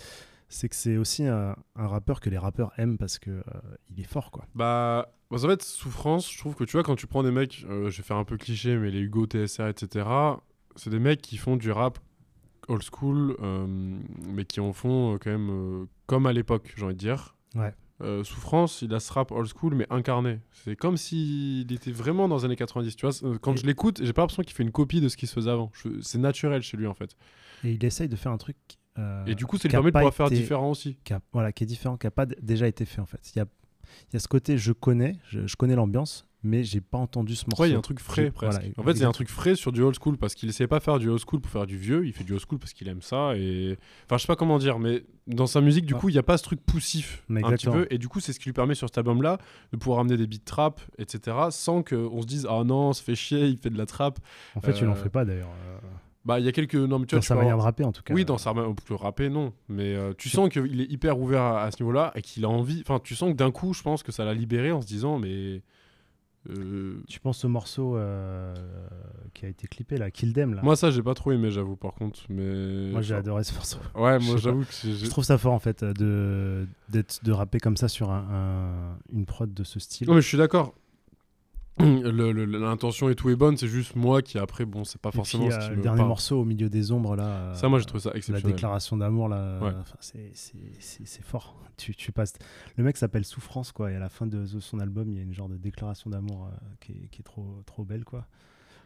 c'est 0.53 0.69
que 0.69 0.77
c'est 0.77 0.97
aussi 0.97 1.25
un, 1.25 1.57
un 1.77 1.87
rappeur 1.87 2.21
que 2.21 2.29
les 2.29 2.39
rappeurs 2.39 2.73
aiment 2.77 2.99
parce 2.99 3.19
que 3.19 3.31
euh, 3.31 3.43
il 3.89 4.01
est 4.01 4.07
fort, 4.07 4.31
quoi. 4.31 4.47
Bah, 4.55 5.15
bah, 5.31 5.39
en 5.43 5.49
fait, 5.49 5.63
souffrance, 5.63 6.31
je 6.31 6.39
trouve 6.39 6.55
que 6.55 6.65
tu 6.65 6.73
vois, 6.73 6.83
quand 6.83 6.95
tu 6.95 7.07
prends 7.07 7.23
des 7.23 7.31
mecs, 7.31 7.65
euh, 7.69 7.91
je 7.91 7.97
vais 7.97 8.03
faire 8.03 8.19
un 8.19 8.25
peu 8.25 8.37
cliché, 8.37 8.77
mais 8.77 8.91
les 8.91 9.01
Hugo, 9.01 9.27
TSR, 9.27 9.69
etc., 9.69 10.07
c'est 10.77 10.91
des 10.91 10.99
mecs 10.99 11.23
qui 11.23 11.39
font 11.39 11.57
du 11.57 11.71
rap 11.71 11.99
old 12.69 12.83
school, 12.83 13.37
euh, 13.41 13.67
mais 14.29 14.45
qui 14.45 14.61
en 14.61 14.73
font 14.73 15.19
quand 15.19 15.31
même 15.31 15.87
comme 16.07 16.27
à 16.27 16.33
l'époque, 16.33 16.73
j'ai 16.77 16.85
envie 16.85 16.95
de 16.95 16.99
dire. 16.99 17.35
Ouais. 17.55 17.75
Souffrance, 18.25 18.83
il 18.83 18.93
a 18.95 18.99
ce 18.99 19.13
rap 19.13 19.31
old 19.31 19.49
school, 19.49 19.77
mais 19.77 19.87
incarné. 19.89 20.41
C'est 20.51 20.75
comme 20.75 20.97
s'il 20.97 21.73
était 21.73 21.93
vraiment 21.93 22.27
dans 22.27 22.39
les 22.39 22.45
années 22.45 22.57
90. 22.57 22.97
Tu 22.97 23.07
vois, 23.07 23.39
quand 23.39 23.57
je 23.57 23.65
l'écoute, 23.65 24.05
j'ai 24.05 24.13
pas 24.13 24.23
l'impression 24.23 24.43
qu'il 24.43 24.55
fait 24.55 24.65
une 24.65 24.73
copie 24.73 25.01
de 25.01 25.09
ce 25.09 25.17
qui 25.17 25.29
se 25.29 25.33
faisait 25.33 25.51
avant. 25.51 25.71
C'est 26.01 26.19
naturel 26.19 26.63
chez 26.63 26.77
lui, 26.77 26.89
en 26.89 26.95
fait. 26.95 27.17
Et 27.63 27.73
il 27.75 27.85
essaye 27.85 28.09
de 28.09 28.17
faire 28.17 28.33
un 28.33 28.39
truc. 28.39 28.57
Euh, 28.99 29.25
Et 29.27 29.35
du 29.35 29.47
coup, 29.47 29.57
qui 29.59 29.67
a 29.67 29.71
permet 29.71 29.91
de 29.91 29.97
pouvoir 29.97 30.15
faire 30.15 30.27
été- 30.27 30.37
différent 30.37 30.71
aussi. 30.71 30.97
qui 31.05 31.13
a- 31.13 31.21
voilà, 31.33 31.53
qui 31.53 31.65
est 31.65 31.67
différent, 31.67 31.97
qui 31.97 32.07
n'a 32.07 32.11
pas 32.11 32.27
déjà 32.27 32.67
été 32.69 32.85
fait 32.85 33.01
en 33.01 33.07
fait. 33.07 33.21
Il 33.35 33.39
y 33.39 33.43
a, 33.43 33.47
il 34.11 34.15
y 34.15 34.17
a 34.17 34.21
ce 34.21 34.29
côté, 34.29 34.59
je 34.59 34.73
connais, 34.73 35.17
je, 35.29 35.47
je 35.47 35.57
connais 35.57 35.75
l'ambiance, 35.75 36.27
mais 36.45 36.65
j'ai 36.65 36.81
pas 36.81 36.99
entendu 36.99 37.37
ce 37.37 37.45
morceau. 37.47 37.63
Ouais, 37.63 37.69
il 37.69 37.73
y 37.73 37.75
a 37.75 37.79
un 37.79 37.83
truc 37.83 38.01
frais 38.01 38.31
presque. 38.31 38.53
voilà, 38.59 38.67
en 38.77 38.83
fait, 38.83 39.05
a 39.05 39.09
un 39.09 39.13
truc 39.13 39.29
frais 39.29 39.55
sur 39.55 39.71
du 39.71 39.81
old 39.83 39.95
school 40.01 40.17
parce 40.19 40.35
qu'il 40.35 40.49
essayait 40.49 40.67
pas 40.67 40.81
faire 40.81 40.99
du 40.99 41.09
old 41.09 41.21
school 41.25 41.41
pour 41.41 41.51
faire 41.53 41.67
du 41.67 41.77
vieux, 41.77 42.05
il 42.07 42.13
fait 42.13 42.25
du 42.25 42.33
old 42.33 42.43
school 42.47 42.59
parce 42.59 42.73
qu'il 42.73 42.89
aime 42.89 43.01
ça. 43.03 43.37
Et 43.37 43.79
enfin, 44.07 44.17
je 44.17 44.23
sais 44.23 44.27
pas 44.27 44.35
comment 44.37 44.59
dire, 44.59 44.79
mais 44.79 45.05
dans 45.29 45.47
sa 45.47 45.61
musique, 45.61 45.87
du 45.87 45.95
coup, 45.95 46.09
il 46.09 46.15
y 46.15 46.19
a 46.19 46.23
pas 46.25 46.37
ce 46.39 46.43
truc 46.43 46.61
poussif 46.65 47.23
Mais 47.29 47.45
un 47.45 47.51
petit 47.53 47.67
peu. 47.67 47.87
Et 47.91 47.99
du 47.99 48.09
coup, 48.09 48.19
c'est 48.21 48.33
ce 48.33 48.41
qui 48.41 48.47
lui 48.47 48.53
permet 48.55 48.75
sur 48.75 48.89
cet 48.89 48.99
album-là 48.99 49.39
de 49.73 49.77
pouvoir 49.77 50.01
amener 50.01 50.17
des 50.17 50.27
beats 50.27 50.39
trap, 50.45 50.81
etc., 50.99 51.37
sans 51.51 51.83
qu'on 51.83 52.21
se 52.23 52.27
dise 52.27 52.47
ah 52.51 52.65
non, 52.65 52.93
ça 52.93 53.03
fait 53.05 53.15
chier, 53.15 53.47
il 53.47 53.57
fait 53.59 53.71
de 53.71 53.79
la 53.79 53.87
trap. 53.87 54.19
En 54.57 54.61
fait, 54.61 54.73
tu 54.73 54.85
n'en 54.85 54.93
Euh, 54.93 54.95
fais 54.97 55.11
pas 55.11 55.25
d'ailleurs. 55.25 55.51
euh, 55.69 55.79
Bah, 56.25 56.39
il 56.39 56.45
y 56.45 56.49
a 56.49 56.53
quelques. 56.53 56.75
Non, 56.77 56.99
mais 57.01 57.07
tu 57.07 57.15
Dans 57.17 57.21
tu 57.21 57.27
sa 57.27 57.35
manière 57.35 57.53
avoir- 57.55 57.65
de 57.65 57.69
rapper, 57.69 57.85
en 57.85 57.93
tout 57.93 58.03
cas. 58.03 58.15
Oui, 58.15 58.25
dans 58.25 58.39
sa 58.39 58.53
manière 58.55 58.73
de 58.73 58.95
rapper, 58.95 59.29
non. 59.29 59.53
Mais 59.69 59.95
euh, 59.95 60.13
tu 60.17 60.29
sens 60.29 60.49
qu'il 60.49 60.81
est 60.81 60.91
hyper 60.91 61.19
ouvert 61.19 61.43
à, 61.43 61.63
à 61.65 61.71
ce 61.71 61.83
niveau-là 61.83 62.13
et 62.15 62.23
qu'il 62.23 62.45
a 62.45 62.49
envie. 62.49 62.81
Enfin, 62.87 63.01
tu 63.03 63.15
sens 63.17 63.31
que 63.33 63.37
d'un 63.37 63.51
coup, 63.51 63.75
je 63.75 63.83
pense 63.83 64.03
que 64.03 64.13
ça 64.13 64.25
l'a 64.25 64.33
libéré 64.35 64.71
en 64.73 64.81
se 64.81 64.87
disant, 64.87 65.19
mais. 65.19 65.63
euh, 66.49 67.03
Tu 67.09 67.19
penses 67.21 67.45
au 67.45 67.49
morceau 67.49 67.97
euh, 67.97 68.55
qui 69.35 69.47
a 69.47 69.49
été 69.49 69.67
clippé 69.67 69.97
là, 69.99 70.11
Kill 70.11 70.33
Them 70.33 70.55
là 70.55 70.63
Moi, 70.63 70.77
ça, 70.77 70.91
j'ai 70.91 71.03
pas 71.03 71.15
trop 71.15 71.33
aimé, 71.33 71.51
j'avoue, 71.51 71.77
par 71.77 71.95
contre. 71.95 72.21
Mais... 72.29 72.91
Moi, 72.93 73.01
j'ai 73.03 73.15
adoré 73.15 73.43
ce 73.45 73.55
morceau. 73.55 73.79
Ouais, 73.95 74.19
moi, 74.21 74.37
j'avoue 74.37 74.63
que 74.65 74.73
je 74.73 75.09
trouve 75.11 75.25
ça 75.25 75.39
fort 75.39 75.53
en 75.55 75.59
fait 75.61 75.83
de 75.85 76.67
d'être 76.89 77.21
de 77.25 77.33
rapper 77.33 77.59
comme 77.59 77.77
ça 77.77 77.89
sur 77.89 78.11
un, 78.11 78.27
un- 78.31 78.99
une 79.13 79.25
prod 79.27 79.53
de 79.53 79.65
ce 79.65 79.81
style. 79.81 80.07
Non, 80.09 80.15
mais 80.15 80.21
je 80.21 80.29
suis 80.29 80.39
d'accord. 80.39 80.75
Le- 81.79 82.33
le- 82.33 82.45
L'intention 82.45 83.09
et 83.09 83.15
tout 83.15 83.31
est 83.31 83.37
bonne, 83.37 83.57
c'est 83.57 83.67
juste 83.67 83.97
moi 83.97 84.23
qui 84.23 84.39
après, 84.39 84.65
bon, 84.65 84.85
c'est 84.85 85.01
pas 85.01 85.11
forcément 85.11 85.45
puis, 85.47 85.53
ce 85.53 85.59
euh, 85.59 85.63
qui 85.65 85.71
le 85.71 85.77
me 85.79 85.83
dernier 85.83 85.97
parle. 85.99 86.09
morceau 86.09 86.41
au 86.41 86.45
milieu 86.45 86.69
des 86.69 86.93
ombres 86.93 87.17
là. 87.17 87.25
euh, 87.27 87.55
Ça, 87.55 87.69
moi, 87.69 87.79
j'ai 87.79 87.87
trouvé 87.87 88.01
ça 88.03 88.11
La 88.11 88.17
exceptionnel. 88.17 88.55
déclaration 88.55 88.97
d'amour 88.97 89.29
là, 89.29 89.59
Ouais. 89.61 89.73
enfin, 89.81 89.97
c'est- 90.01 91.23
fort. 91.23 91.57
Tu, 91.79 91.95
tu 91.97 92.13
passes. 92.13 92.35
Le 92.77 92.85
mec 92.85 92.97
s'appelle 92.99 93.25
Souffrance 93.25 93.73
quoi 93.73 93.91
et 93.91 93.97
à 93.97 93.99
la 93.99 94.11
fin 94.11 94.27
de 94.27 94.45
son 94.47 94.79
album 94.79 95.11
il 95.11 95.17
y 95.17 95.19
a 95.19 95.23
une 95.23 95.33
genre 95.33 95.49
de 95.49 95.57
déclaration 95.57 96.11
d'amour 96.11 96.47
euh, 96.47 96.57
qui, 96.81 96.93
est, 96.93 97.09
qui 97.11 97.21
est 97.21 97.25
trop 97.25 97.63
trop 97.67 97.85
belle 97.85 98.05
quoi. 98.05 98.27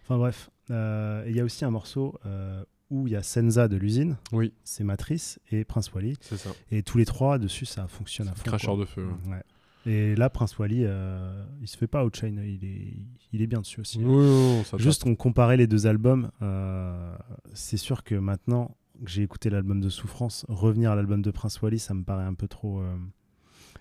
Enfin 0.04 0.16
bref, 0.18 0.50
Euh, 0.70 1.24
il 1.26 1.36
y 1.36 1.40
a 1.40 1.44
aussi 1.44 1.64
un 1.64 1.70
morceau 1.70 2.18
euh, 2.24 2.64
où 2.90 3.08
il 3.08 3.12
y 3.12 3.16
a 3.16 3.22
Senza 3.24 3.66
de 3.68 3.76
l'usine. 3.76 4.16
Oui. 4.32 4.52
C'est 4.62 4.84
Matrice 4.84 5.40
et 5.50 5.64
Prince 5.64 5.92
Wally. 5.92 6.14
C'est 6.20 6.36
ça. 6.36 6.50
Et 6.70 6.82
tous 6.84 6.96
les 6.96 7.04
trois 7.04 7.38
dessus 7.38 7.66
ça 7.66 7.88
fonctionne 7.88 8.28
à 8.28 8.34
fond. 8.34 8.44
cracheur 8.44 8.76
quoi. 8.76 8.84
de 8.84 8.88
feu, 8.88 9.04
ouais. 9.26 9.32
Ouais. 9.32 9.42
Et 9.88 10.16
là 10.16 10.28
Prince 10.30 10.58
Wally 10.58 10.82
euh, 10.84 11.44
il 11.60 11.68
se 11.68 11.76
fait 11.76 11.86
pas 11.86 12.04
outshine, 12.04 12.42
il 12.44 12.64
est 12.64 12.96
il 13.32 13.42
est 13.42 13.46
bien 13.46 13.60
dessus 13.60 13.80
aussi. 13.80 13.98
Oui, 13.98 14.04
oui, 14.26 14.56
oui, 14.58 14.64
ça 14.64 14.78
Juste 14.78 15.06
on 15.06 15.14
comparait 15.14 15.56
les 15.56 15.66
deux 15.66 15.86
albums, 15.86 16.30
euh, 16.42 17.16
c'est 17.54 17.76
sûr 17.76 18.02
que 18.02 18.14
maintenant 18.16 18.76
que 19.04 19.10
j'ai 19.10 19.22
écouté 19.22 19.48
l'album 19.50 19.80
de 19.80 19.88
Souffrance, 19.88 20.44
revenir 20.48 20.90
à 20.90 20.96
l'album 20.96 21.22
de 21.22 21.30
Prince 21.30 21.60
Wally, 21.60 21.78
ça 21.78 21.92
me 21.94 22.02
paraît 22.02 22.24
un 22.24 22.34
peu 22.34 22.48
trop. 22.48 22.80
euh, 22.80 22.96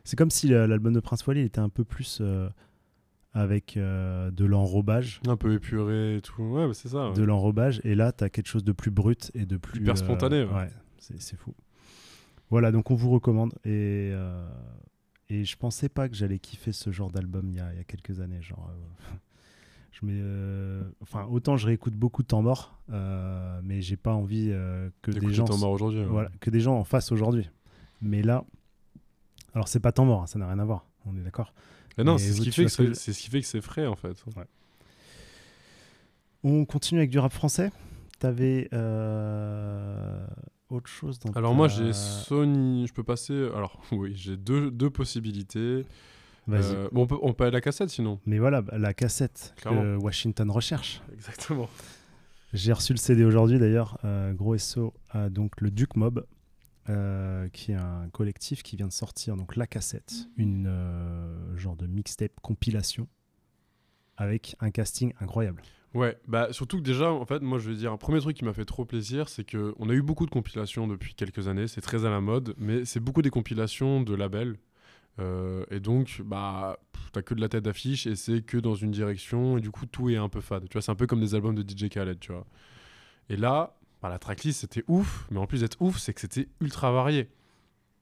C'est 0.03 0.15
comme 0.17 0.29
si 0.29 0.47
l'album 0.47 0.93
de 0.93 0.99
Prince 0.99 1.25
Wally 1.25 1.41
était 1.41 1.59
un 1.59 1.69
peu 1.69 1.83
plus 1.85 2.19
euh, 2.21 2.49
avec 3.33 3.75
de 3.77 4.45
l'enrobage. 4.45 5.21
Un 5.27 5.37
peu 5.37 5.53
épuré 5.53 6.17
et 6.17 6.21
tout. 6.21 6.41
Ouais, 6.43 6.69
c'est 6.73 6.89
ça. 6.89 7.09
ouais. 7.09 7.15
De 7.15 7.23
l'enrobage, 7.23 7.81
et 7.83 7.95
là, 7.95 8.11
tu 8.11 8.23
as 8.23 8.29
quelque 8.29 8.47
chose 8.47 8.63
de 8.63 8.73
plus 8.73 8.91
brut 8.91 9.31
et 9.35 9.45
de 9.45 9.57
plus. 9.57 9.81
Hyper 9.81 9.97
spontané, 9.97 10.43
ouais. 10.43 10.69
c'est 10.97 11.19
c'est 11.21 11.37
fou. 11.37 11.53
Voilà, 12.49 12.71
donc 12.71 12.91
on 12.91 12.95
vous 12.95 13.09
recommande. 13.09 13.53
Et, 13.65 14.11
et 15.29 15.43
je 15.45 15.57
pensais 15.57 15.89
pas 15.89 16.07
que 16.09 16.15
j'allais 16.15 16.39
kiffer 16.39 16.71
ce 16.71 16.91
genre 16.91 17.11
d'album 17.11 17.49
il 17.49 17.55
y 17.57 17.59
a, 17.59 17.71
il 17.73 17.77
y 17.77 17.81
a 17.81 17.83
quelques 17.83 18.19
années. 18.21 18.41
Genre, 18.41 18.69
euh, 18.69 19.15
je 19.91 20.05
mets, 20.05 20.13
euh, 20.15 20.83
enfin, 21.01 21.25
autant 21.25 21.57
je 21.57 21.65
réécoute 21.67 21.93
beaucoup 21.95 22.21
de 22.23 22.27
temps 22.27 22.41
mort, 22.41 22.77
euh, 22.91 23.59
mais 23.63 23.81
j'ai 23.81 23.97
pas 23.97 24.13
envie 24.13 24.53
que 25.01 25.11
des 25.11 25.33
gens. 25.33 25.45
Temps 25.45 25.57
mort 25.57 25.71
aujourd'hui, 25.71 26.01
ouais. 26.01 26.05
Voilà, 26.05 26.29
que 26.39 26.49
des 26.49 26.59
gens 26.59 26.75
en 26.77 26.83
fassent 26.83 27.11
aujourd'hui. 27.11 27.49
Mais 28.01 28.21
là, 28.21 28.43
alors 29.53 29.67
c'est 29.67 29.79
pas 29.79 29.91
temps 29.91 30.05
mort, 30.05 30.23
hein, 30.23 30.27
ça 30.27 30.37
n'a 30.37 30.47
rien 30.47 30.59
à 30.59 30.65
voir. 30.65 30.85
On 31.05 31.15
est 31.17 31.21
d'accord. 31.21 31.53
Mais 31.97 32.03
non, 32.03 32.17
c'est 32.17 32.33
ce, 32.33 32.41
qui 32.41 32.51
fait 32.51 32.65
que 32.65 32.69
ce 32.71 32.77
que 32.77 32.83
c'est 32.83 32.89
je- 32.89 32.93
c'est 32.93 33.13
ce 33.13 33.21
qui 33.21 33.29
fait 33.29 33.39
que 33.41 33.47
c'est 33.47 33.61
frais 33.61 33.85
en 33.87 33.95
fait. 33.95 34.21
On 36.43 36.65
continue 36.65 36.99
avec 36.99 37.09
du 37.09 37.17
rap 37.19 37.31
français? 37.33 37.71
T'avais 38.19 38.69
euh, 38.73 40.14
autre 40.75 40.89
chose 40.89 41.19
dans 41.19 41.31
Alors 41.33 41.53
moi 41.53 41.67
j'ai 41.67 41.93
Sony, 41.93 42.87
je 42.87 42.93
peux 42.93 43.03
passer. 43.03 43.49
Alors 43.55 43.81
oui, 43.91 44.13
j'ai 44.15 44.37
deux, 44.37 44.71
deux 44.71 44.89
possibilités. 44.89 45.85
Euh, 46.47 46.89
bon, 46.91 47.03
on 47.03 47.07
peut 47.07 47.17
on 47.21 47.33
peut 47.33 47.45
aller 47.45 47.53
à 47.53 47.57
la 47.57 47.61
cassette 47.61 47.89
sinon. 47.89 48.19
Mais 48.25 48.37
voilà, 48.37 48.61
bah, 48.61 48.77
la 48.77 48.93
cassette 48.93 49.53
Clairement. 49.57 49.81
que 49.81 49.95
Washington 49.97 50.51
recherche. 50.51 51.01
Exactement. 51.13 51.67
J'ai 52.53 52.71
reçu 52.71 52.93
le 52.93 52.97
CD 52.97 53.23
aujourd'hui 53.23 53.59
d'ailleurs. 53.59 53.97
Euh, 54.05 54.31
gros 54.33 54.57
SO 54.57 54.93
à 55.09 55.29
donc 55.29 55.59
le 55.59 55.71
Duke 55.71 55.95
Mob, 55.95 56.25
euh, 56.89 57.49
qui 57.49 57.71
est 57.71 57.75
un 57.75 58.07
collectif 58.13 58.61
qui 58.61 58.75
vient 58.75 58.87
de 58.87 58.93
sortir 58.93 59.35
donc 59.35 59.55
la 59.55 59.65
cassette, 59.65 60.29
une 60.37 60.67
euh, 60.67 61.57
genre 61.57 61.75
de 61.75 61.87
mixtape 61.87 62.39
compilation 62.41 63.07
avec 64.17 64.55
un 64.59 64.71
casting 64.71 65.11
incroyable. 65.19 65.63
Ouais, 65.95 66.17
bah 66.27 66.49
surtout 66.51 66.77
que 66.77 66.83
déjà, 66.83 67.11
en 67.11 67.25
fait, 67.25 67.41
moi 67.41 67.57
je 67.57 67.69
vais 67.69 67.75
dire, 67.75 67.91
un 67.91 67.97
premier 67.97 68.19
truc 68.19 68.35
qui 68.37 68.43
m'a 68.45 68.53
fait 68.53 68.65
trop 68.65 68.83
plaisir, 68.85 69.29
c'est 69.29 69.45
que 69.45 69.73
on 69.79 69.89
a 69.89 69.93
eu 69.93 70.01
beaucoup 70.01 70.25
de 70.25 70.31
compilations 70.31 70.87
depuis 70.87 71.13
quelques 71.15 71.47
années, 71.47 71.67
c'est 71.67 71.81
très 71.81 72.05
à 72.05 72.09
la 72.09 72.19
mode, 72.21 72.53
mais 72.57 72.83
c'est 72.85 72.99
beaucoup 72.99 73.21
des 73.21 73.29
compilations 73.29 74.01
de 74.01 74.13
labels. 74.13 74.57
Euh, 75.19 75.63
et 75.71 75.79
donc, 75.79 76.21
bah, 76.25 76.77
t'as 77.13 77.21
que 77.21 77.33
de 77.33 77.39
la 77.39 77.47
tête 77.47 77.63
d'affiche 77.63 78.05
et 78.05 78.17
c'est 78.17 78.41
que 78.41 78.57
dans 78.57 78.75
une 78.75 78.91
direction, 78.91 79.57
et 79.57 79.61
du 79.61 79.71
coup, 79.71 79.85
tout 79.85 80.09
est 80.09 80.17
un 80.17 80.27
peu 80.27 80.41
fade. 80.41 80.67
Tu 80.67 80.73
vois, 80.73 80.81
c'est 80.81 80.91
un 80.91 80.95
peu 80.95 81.07
comme 81.07 81.21
des 81.21 81.33
albums 81.33 81.55
de 81.55 81.61
DJ 81.63 81.87
Khaled, 81.89 82.19
tu 82.19 82.33
vois. 82.33 82.45
Et 83.29 83.37
là, 83.37 83.77
bah, 84.01 84.09
la 84.09 84.19
tracklist 84.19 84.59
c'était 84.59 84.83
ouf, 84.89 85.25
mais 85.31 85.39
en 85.39 85.47
plus 85.47 85.61
d'être 85.61 85.81
ouf, 85.81 85.97
c'est 85.97 86.13
que 86.13 86.19
c'était 86.19 86.49
ultra 86.59 86.91
varié. 86.91 87.29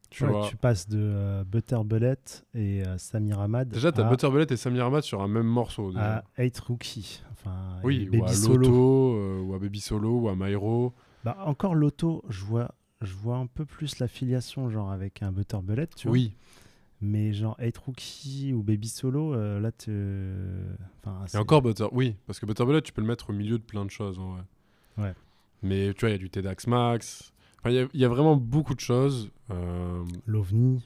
Tu 0.10 0.24
Ouais, 0.26 0.32
vois. 0.32 0.48
tu 0.48 0.56
passes 0.58 0.88
de 0.90 1.00
euh, 1.00 1.44
Butter 1.44 1.80
Bullet 1.86 2.18
et 2.54 2.86
euh, 2.86 2.98
Samir 2.98 3.40
Ahmad 3.40 3.70
Déjà, 3.70 3.92
t'as 3.92 4.06
à, 4.06 4.10
Butter 4.10 4.30
Bullet 4.30 4.48
et 4.50 4.58
Samir 4.58 4.86
Ahmad 4.88 5.04
sur 5.04 5.22
un 5.22 5.28
même 5.28 5.46
morceau. 5.48 5.92
déjà. 5.92 6.18
à 6.18 6.44
Eight 6.44 6.60
Rookie. 6.60 7.22
Enfin, 7.46 7.80
oui, 7.84 8.08
ou 8.08 8.12
Baby 8.12 8.24
à 8.32 8.34
Solo. 8.34 8.58
Loto, 8.58 9.16
euh, 9.18 9.42
ou 9.42 9.54
à 9.54 9.60
Baby 9.60 9.80
Solo, 9.82 10.20
ou 10.22 10.30
à 10.30 10.36
Myro. 10.36 10.94
Bah, 11.24 11.38
encore 11.46 11.76
Loto, 11.76 12.24
je 12.30 12.44
vois, 12.44 12.74
je 13.02 13.14
vois 13.14 13.38
un 13.38 13.48
peu 13.48 13.66
plus 13.66 14.00
l'affiliation 14.00 14.70
genre 14.70 14.92
avec 14.92 15.22
un 15.24 15.32
Butter 15.32 15.58
Bullet, 15.64 15.88
tu 15.96 16.08
vois. 16.08 16.14
Oui. 16.14 16.34
Mais 17.02 17.34
genre 17.34 17.58
Eight 17.60 17.78
Rookie 17.78 18.54
ou 18.54 18.64
Baby 18.64 18.88
Solo, 18.88 19.34
euh, 19.34 19.60
là, 19.60 19.72
tu... 19.74 19.92
Enfin, 21.04 21.26
Et 21.26 21.30
c'est- 21.30 21.38
encore 21.38 21.62
Butter, 21.62 21.88
oui, 21.92 22.16
parce 22.28 22.40
que 22.40 22.46
Butter 22.46 22.66
Bullet, 22.66 22.82
tu 22.82 22.94
peux 22.94 23.02
le 23.02 23.08
mettre 23.08 23.30
au 23.30 23.34
milieu 23.34 23.58
de 23.58 23.64
plein 23.64 23.84
de 23.84 23.92
choses, 23.92 24.20
en 24.20 24.32
vrai. 24.36 24.44
Ouais. 24.98 25.14
Mais 25.62 25.94
tu 25.94 26.02
vois, 26.02 26.10
il 26.10 26.14
y 26.14 26.16
a 26.16 26.18
du 26.20 26.30
TEDx 26.30 26.68
Max. 26.68 27.34
Enfin, 27.60 27.72
il 27.72 27.76
y 27.76 27.80
a- 27.80 27.88
il 27.94 28.00
y, 28.00 28.06
a 28.06 28.10
vraiment 28.10 28.36
beaucoup 28.38 28.74
de 28.76 28.80
choses. 28.80 29.32
euh, 29.52 30.04
L'OVNI. 30.26 30.82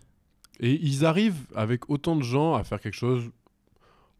Et 0.59 0.73
ils 0.83 1.05
arrivent 1.05 1.45
avec 1.55 1.87
autant 1.89 2.15
de 2.15 2.23
gens 2.23 2.55
à 2.55 2.63
faire 2.63 2.79
quelque 2.79 2.95
chose. 2.95 3.29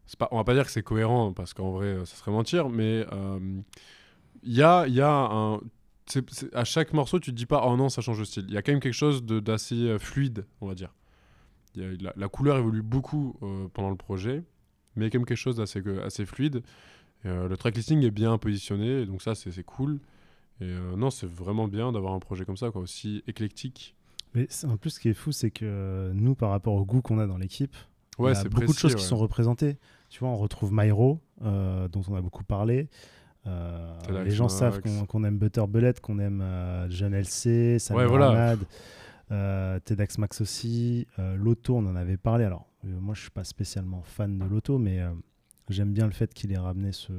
C'est 0.08 0.18
pas, 0.18 0.26
on 0.32 0.36
va 0.38 0.44
pas 0.44 0.54
dire 0.54 0.64
que 0.64 0.70
c'est 0.72 0.82
cohérent, 0.82 1.32
parce 1.32 1.54
qu'en 1.54 1.70
vrai, 1.70 1.86
euh, 1.86 2.04
ça 2.04 2.16
serait 2.16 2.32
mentir, 2.32 2.68
mais 2.70 3.06
euh, 3.12 3.38
il 4.42 4.52
y, 4.54 4.62
a, 4.62 4.86
il 4.88 4.94
y 4.94 5.00
a 5.00 5.10
un. 5.12 5.60
à 6.54 6.64
chaque 6.64 6.92
morceau, 6.94 7.20
tu 7.20 7.30
te 7.30 7.36
dis 7.36 7.46
pas, 7.46 7.62
oh 7.66 7.76
non, 7.76 7.88
ça 7.90 8.00
change 8.00 8.18
de 8.18 8.24
style. 8.24 8.46
Il 8.48 8.54
y 8.54 8.56
a 8.56 8.62
quand 8.62 8.72
même 8.72 8.80
quelque 8.80 8.92
chose 8.94 9.22
d'assez 9.24 9.76
euh, 9.76 9.98
fluide, 9.98 10.46
on 10.60 10.66
va 10.66 10.74
dire. 10.74 10.94
Il 11.74 11.82
y 11.82 11.84
a- 11.84 11.90
la, 12.00 12.12
la 12.16 12.28
couleur 12.28 12.56
évolue 12.56 12.82
beaucoup 12.82 13.36
euh, 13.42 13.68
pendant 13.72 13.90
le 13.90 13.96
projet, 13.96 14.42
mais 14.96 15.04
il 15.04 15.06
y 15.06 15.08
a 15.08 15.10
quand 15.10 15.18
même 15.18 15.26
quelque 15.26 15.36
chose 15.36 15.56
d'assez 15.56 15.82
euh, 15.86 16.04
assez 16.04 16.24
fluide. 16.26 16.62
Euh, 17.26 17.48
le 17.48 17.56
tracklisting 17.56 18.02
est 18.04 18.10
bien 18.10 18.38
positionné, 18.38 19.04
donc 19.04 19.20
ça, 19.22 19.34
c'est 19.34 19.62
cool. 19.64 20.00
Et 20.60 20.64
euh, 20.64 20.96
non, 20.96 21.10
c'est 21.10 21.28
vraiment 21.28 21.68
bien 21.68 21.92
d'avoir 21.92 22.14
un 22.14 22.18
projet 22.18 22.44
comme 22.44 22.56
ça, 22.56 22.70
quoi, 22.70 22.80
aussi 22.80 23.22
éclectique. 23.26 23.94
Mais 24.34 24.48
en 24.64 24.76
plus, 24.76 24.90
ce 24.90 25.00
qui 25.00 25.08
est 25.08 25.14
fou, 25.14 25.32
c'est 25.32 25.50
que 25.50 25.64
euh, 25.64 26.12
nous, 26.14 26.34
par 26.34 26.50
rapport 26.50 26.74
au 26.74 26.84
goût 26.84 27.02
qu'on 27.02 27.18
a 27.18 27.26
dans 27.26 27.38
l'équipe, 27.38 27.76
Ouais, 28.18 28.32
il 28.32 28.34
y 28.34 28.38
a 28.38 28.44
beaucoup 28.48 28.72
de 28.72 28.78
choses 28.78 28.94
qui 28.96 29.04
sont 29.04 29.16
représentées. 29.16 29.76
Tu 30.08 30.20
vois, 30.20 30.28
on 30.28 30.36
retrouve 30.36 30.72
Myro, 30.72 31.20
euh, 31.42 31.88
dont 31.88 32.02
on 32.08 32.14
a 32.14 32.20
beaucoup 32.20 32.44
parlé. 32.44 32.88
Euh, 33.46 33.94
les 34.24 34.30
gens 34.30 34.48
savent 34.48 34.80
qu'on 34.80 35.24
aime 35.24 35.38
Butter 35.38 35.64
Bullet, 35.68 35.94
qu'on 36.02 36.18
aime 36.18 36.40
euh, 36.42 36.86
John 36.90 37.14
LC, 37.14 37.78
Samir 37.78 38.02
Ouais, 38.02 38.06
voilà. 38.06 38.56
Euh, 39.30 39.78
TEDx 39.80 40.18
Max 40.18 40.40
aussi. 40.40 41.06
Loto, 41.36 41.76
on 41.76 41.86
en 41.86 41.96
avait 41.96 42.16
parlé. 42.16 42.44
Alors, 42.44 42.66
moi, 42.84 43.14
je 43.14 43.22
suis 43.22 43.30
pas 43.30 43.44
spécialement 43.44 44.02
fan 44.02 44.38
de 44.38 44.44
Loto, 44.44 44.78
mais 44.78 45.02
J'aime 45.70 45.92
bien 45.92 46.06
le 46.06 46.12
fait 46.12 46.32
qu'il 46.32 46.52
ait 46.52 46.58
ramené 46.58 46.92
ce, 46.92 47.12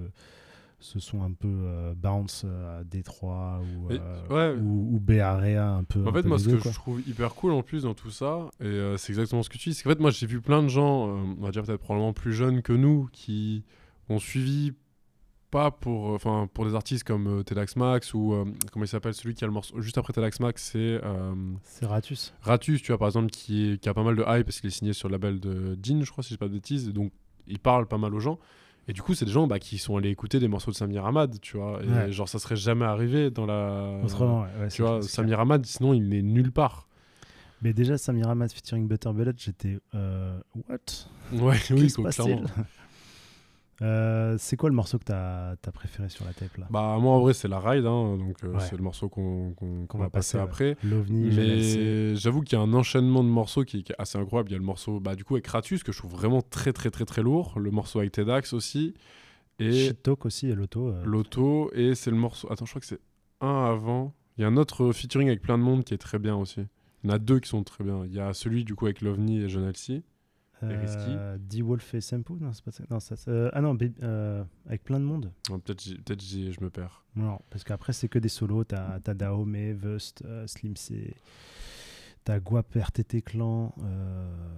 ce 0.82 1.00
son 1.00 1.22
un 1.24 1.32
peu 1.34 1.48
euh, 1.50 1.94
bounce 1.96 2.44
euh, 2.46 2.80
à 2.80 2.84
Détroit 2.84 3.60
ou, 3.62 3.92
Et- 3.92 4.00
euh, 4.02 4.54
ouais. 4.56 4.62
ou, 4.62 4.96
ou 4.96 5.00
Bay 5.00 5.20
Area 5.20 5.70
un 5.72 5.84
peu. 5.84 6.04
En 6.06 6.10
un 6.10 6.14
fait, 6.14 6.22
peu 6.24 6.30
moi, 6.30 6.40
ce 6.40 6.46
deux, 6.50 6.58
que 6.58 6.62
quoi. 6.64 6.72
je 6.72 6.76
trouve 6.78 7.02
hyper 7.08 7.36
cool 7.36 7.52
en 7.52 7.64
plus 7.64 7.84
dans 7.84 7.94
tout 7.94 8.12
ça, 8.12 8.50
et 8.62 8.66
euh, 8.66 8.96
c'est 8.98 9.12
exactement 9.12 9.44
ce 9.44 9.50
que 9.50 9.58
tu 9.58 9.70
dis, 9.70 9.76
c'est 9.76 9.84
qu'en 9.84 9.90
fait, 9.90 10.00
moi, 10.00 10.12
j'ai 10.12 10.26
vu 10.28 10.40
plein 10.42 10.64
de 10.64 10.68
gens, 10.70 11.10
euh, 11.10 11.22
on 11.40 11.44
va 11.44 11.52
dire 11.52 11.64
peut-être 11.64 11.82
probablement 11.82 12.14
plus 12.14 12.34
jeunes 12.34 12.62
que 12.62 12.74
nous, 12.74 13.10
qui 13.12 13.64
ont 14.08 14.20
suivi 14.20 14.74
pas 15.52 15.72
pour, 15.72 16.12
euh, 16.12 16.16
enfin, 16.16 16.48
pour 16.54 16.66
des 16.66 16.76
artistes 16.76 17.04
comme 17.04 17.40
euh, 17.40 17.44
Telax 17.44 17.76
Max 17.76 18.14
ou 18.14 18.34
euh, 18.34 18.46
comment 18.72 18.86
il 18.86 18.88
s'appelle 18.88 19.16
celui 19.16 19.34
qui 19.34 19.44
a 19.44 19.48
le 19.48 19.54
morceau 19.54 19.82
juste 19.82 19.98
après 19.98 20.14
Telax 20.14 20.40
Max, 20.40 20.64
c'est 20.72 20.78
euh, 21.04 21.34
C'est 21.64 21.88
Ratus. 21.88 22.34
Ratus, 22.42 22.82
tu 22.84 22.92
vois, 22.92 23.00
par 23.00 23.08
exemple, 23.08 23.32
qui, 23.32 23.72
est- 23.72 23.82
qui 23.82 23.90
a 23.90 23.94
pas 23.96 24.04
mal 24.04 24.16
de 24.16 24.22
hype 24.22 24.46
parce 24.46 24.62
qu'il 24.62 24.68
est 24.68 24.72
signé 24.72 24.94
sur 24.94 25.10
le 25.10 25.14
label 25.14 25.40
de 25.40 25.76
Dean, 25.76 26.04
je 26.04 26.12
crois, 26.12 26.24
si 26.24 26.30
je 26.30 26.36
dis 26.36 26.38
pas 26.38 26.48
de 26.48 26.54
bêtises, 26.54 26.88
et 26.88 26.94
donc 26.94 27.12
il 27.48 27.58
parle 27.60 27.88
pas 27.88 27.98
mal 27.98 28.14
aux 28.14 28.20
gens. 28.20 28.38
Et 28.90 28.94
du 28.94 29.04
coup, 29.04 29.14
c'est 29.14 29.26
des 29.26 29.32
gens 29.32 29.46
bah, 29.46 29.60
qui 29.60 29.78
sont 29.78 29.96
allés 29.98 30.10
écouter 30.10 30.40
des 30.40 30.48
morceaux 30.48 30.72
de 30.72 30.76
Samir 30.76 31.06
Hamad, 31.06 31.40
tu 31.42 31.58
vois. 31.58 31.80
Et 31.84 31.88
Ouais. 31.88 32.12
genre, 32.12 32.28
ça 32.28 32.40
serait 32.40 32.56
jamais 32.56 32.86
arrivé 32.86 33.30
dans 33.30 33.46
la. 33.46 34.02
Autrement, 34.04 34.42
ouais, 34.60 34.68
tu 34.70 34.82
vois, 34.82 35.04
Samir 35.04 35.40
Hamad, 35.40 35.64
sinon, 35.66 35.94
il 35.94 36.10
n'est 36.10 36.24
nulle 36.24 36.52
part. 36.52 36.88
Mais 37.62 37.72
déjà, 37.74 37.98
Samir 37.98 38.30
Ahmad 38.30 38.52
featuring 38.52 38.88
Butter 38.88 39.12
Bullet, 39.14 39.34
j'étais. 39.38 39.78
euh, 39.94 40.40
what? 40.70 40.78
Ouais, 41.34 41.58
oui, 41.72 41.92
quoi, 41.92 42.10
clairement. 42.10 42.42
Euh, 43.82 44.36
C'est 44.38 44.58
quoi 44.58 44.70
le 44.70 44.76
morceau 44.76 44.98
que 45.00 45.06
t'as 45.06 45.52
as 45.52 45.72
préféré 45.72 46.10
sur 46.10 46.26
la 46.26 46.34
tape 46.34 46.58
là? 46.58 46.68
Bah, 46.70 46.98
moi, 47.00 47.14
en 47.14 47.20
vrai, 47.22 47.34
c'est 47.34 47.48
la 47.48 47.60
ride, 47.60 47.86
hein, 47.86 48.18
donc 48.18 48.44
euh, 48.44 48.54
Ouais. 48.54 48.60
c'est 48.60 48.76
le 48.76 48.84
morceau 48.84 49.08
qu'on 49.10 49.54
va 49.94 50.00
va 50.06 50.10
passer 50.10 50.38
après. 50.38 50.76
L'OVNI. 50.84 51.30
Mais 51.36 52.16
j'avoue 52.16 52.42
qu'il 52.42 52.58
y 52.58 52.62
a 52.62 52.64
un 52.64 52.74
enchaînement 52.74 53.24
de 53.24 53.30
morceaux 53.30 53.64
qui, 53.64 53.84
qui 53.84 53.92
est 53.92 53.96
assez 53.98 54.18
incroyable. 54.18 54.50
Il 54.50 54.54
y 54.54 54.56
a 54.56 54.60
le 54.60 54.66
morceau, 54.66 55.00
bah, 55.00 55.16
du 55.16 55.24
coup, 55.24 55.36
avec 55.36 55.48
Ratus, 55.48 55.84
que 55.84 55.92
je 55.92 55.98
trouve 56.00 56.12
vraiment 56.12 56.42
très, 56.42 56.74
très, 56.74 56.90
très, 56.92 57.06
très 57.06 57.22
lourd. 57.22 57.58
Le 57.60 57.72
morceau 57.72 58.00
avec 58.00 58.12
Tedax 58.12 58.54
aussi. 58.54 58.94
Et 59.60 59.72
Shit 59.88 60.04
Talk 60.04 60.26
aussi 60.26 60.48
et 60.48 60.56
l'auto. 60.56 60.88
euh, 60.90 61.02
l'auto. 61.06 61.70
Et 61.74 61.96
c'est 61.96 62.12
le 62.12 62.18
morceau. 62.18 62.52
Attends, 62.52 62.66
je 62.66 62.72
crois 62.72 62.80
que 62.82 62.88
c'est 62.88 63.02
un 63.42 63.66
avant. 63.66 64.14
Il 64.38 64.42
y 64.42 64.46
a 64.46 64.48
un 64.48 64.56
autre 64.58 64.92
featuring 64.94 65.28
avec 65.28 65.42
plein 65.42 65.58
de 65.58 65.64
monde 65.64 65.84
qui 65.84 65.94
est 65.94 65.98
très 65.98 66.18
bien 66.20 66.36
aussi. 66.38 66.62
Il 67.04 67.10
y 67.10 67.12
en 67.12 67.16
a 67.16 67.20
deux 67.20 67.40
qui 67.40 67.50
sont 67.50 67.64
très 67.64 67.84
bien. 67.84 68.06
Il 68.06 68.14
y 68.14 68.20
a 68.22 68.34
celui, 68.34 68.64
du 68.64 68.76
coup, 68.76 68.86
avec 68.86 69.02
l'OVNI 69.02 69.42
et 69.44 69.50
John 69.50 69.64
Elsie. 69.66 70.02
Euh, 70.64 71.38
D-Wolf 71.40 71.94
et 71.94 72.02
Sampo 72.02 72.38
Non, 72.40 72.52
c'est 72.54 72.64
pas 72.64 72.72
ça. 72.72 72.84
Non, 72.90 73.00
ça, 73.00 73.16
euh, 73.28 73.50
ah 73.54 73.62
non, 73.62 73.78
euh, 74.04 74.44
avec 74.68 74.84
plein 74.84 75.00
de 75.00 75.06
monde. 75.06 75.32
Peut-être 75.48 76.22
j'y- 76.22 76.52
je 76.52 76.62
me 76.64 76.70
perds. 76.70 77.04
Non, 77.16 77.40
parce 77.50 77.64
qu'après, 77.64 77.94
c'est 77.94 78.08
que 78.10 78.20
des 78.20 78.30
solos. 78.30 78.64
T'as 78.66 79.00
as 79.06 79.14
Dahome, 79.14 79.56
Vust, 79.74 80.24
euh, 80.26 80.46
Slim 80.48 80.76
C. 80.76 81.14
T'as 82.24 82.40
Guap, 82.40 82.76
RTT 82.76 83.22
Clan. 83.22 83.74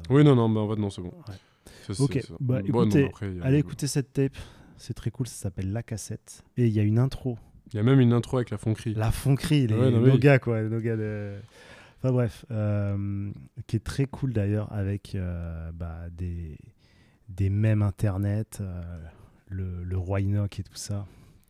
Oui, 0.09 0.23
non, 0.23 0.35
non, 0.35 0.47
mais 0.49 0.59
en 0.59 0.69
fait, 0.69 0.81
non, 0.81 0.89
c'est 0.89 1.01
bon. 1.01 1.13
Ouais. 1.27 1.95
Ok, 1.99 2.19
bah, 2.39 2.61
Bon, 2.67 2.83
écoutez, 2.83 3.05
après, 3.05 3.39
a- 3.39 3.45
allez 3.45 3.59
écouter 3.59 3.87
cette 3.87 4.13
tape. 4.13 4.35
C'est 4.77 4.93
très 4.95 5.11
cool, 5.11 5.27
ça 5.27 5.35
s'appelle 5.35 5.71
La 5.71 5.83
Cassette. 5.83 6.43
Et 6.57 6.65
il 6.67 6.73
y 6.73 6.79
a 6.79 6.83
une 6.83 6.97
intro. 6.97 7.37
Il 7.71 7.77
y 7.77 7.79
a 7.79 7.83
même 7.83 7.99
une 7.99 8.13
intro 8.13 8.37
avec 8.37 8.49
la 8.49 8.57
fonquerie. 8.57 8.95
La 8.95 9.11
fonquerie, 9.11 9.67
les 9.67 9.75
Ouais, 9.75 9.91
non, 9.91 9.99
nos 10.01 10.11
oui. 10.13 10.19
gars, 10.19 10.39
quoi. 10.39 10.61
Nos 10.63 10.79
gars 10.81 10.97
de... 10.97 11.35
Enfin 12.03 12.11
bref, 12.13 12.45
euh, 12.49 13.31
qui 13.67 13.75
est 13.75 13.83
très 13.83 14.05
cool 14.05 14.33
d'ailleurs 14.33 14.71
avec 14.73 15.13
euh, 15.13 15.71
bah, 15.71 16.09
des, 16.11 16.57
des 17.29 17.49
mèmes 17.51 17.83
internet, 17.83 18.57
euh, 18.61 18.81
le, 19.47 19.83
le 19.83 19.97
roi 19.97 20.19
Enoch 20.19 20.59
et 20.59 20.63
tout 20.63 20.75
ça. 20.75 21.05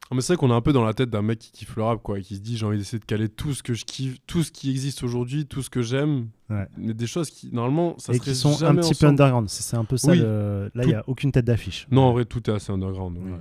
Ah, 0.09 0.13
mais 0.15 0.19
c'est 0.19 0.33
vrai 0.33 0.37
qu'on 0.41 0.51
est 0.51 0.55
un 0.57 0.59
peu 0.61 0.73
dans 0.73 0.83
la 0.83 0.93
tête 0.93 1.09
d'un 1.09 1.21
mec 1.21 1.39
qui 1.39 1.51
kiffe 1.53 1.73
le 1.77 1.83
rap, 1.83 2.03
quoi, 2.03 2.19
et 2.19 2.21
qui 2.21 2.35
se 2.35 2.41
dit 2.41 2.57
j'ai 2.57 2.65
envie 2.65 2.77
d'essayer 2.77 2.99
de 2.99 3.05
caler 3.05 3.29
tout 3.29 3.53
ce 3.53 3.63
que 3.63 3.73
je 3.73 3.85
kiffe, 3.85 4.17
tout 4.27 4.43
ce 4.43 4.51
qui 4.51 4.69
existe 4.69 5.03
aujourd'hui, 5.03 5.45
tout 5.45 5.61
ce 5.61 5.69
que 5.69 5.81
j'aime, 5.81 6.27
Ouais. 6.49 6.67
mais 6.77 6.93
des 6.93 7.07
choses 7.07 7.29
qui 7.29 7.49
normalement 7.53 7.97
ça 7.97 8.11
et 8.11 8.17
serait 8.17 8.31
qui 8.31 8.35
sont 8.35 8.61
un 8.63 8.75
petit 8.75 8.93
peu 8.93 9.05
underground. 9.05 9.47
C'est 9.47 9.77
un 9.77 9.85
peu 9.85 9.95
ça. 9.95 10.11
Oui. 10.11 10.19
le- 10.19 10.69
Là, 10.75 10.81
il 10.81 10.81
Tout- 10.83 10.87
n'y 10.89 10.95
a 10.95 11.03
aucune 11.07 11.31
tête 11.31 11.45
d'affiche. 11.45 11.87
Non, 11.91 12.01
en 12.01 12.11
vrai, 12.11 12.25
tout 12.25 12.49
est 12.49 12.53
assez 12.53 12.73
underground. 12.73 13.17
Ouais. 13.19 13.37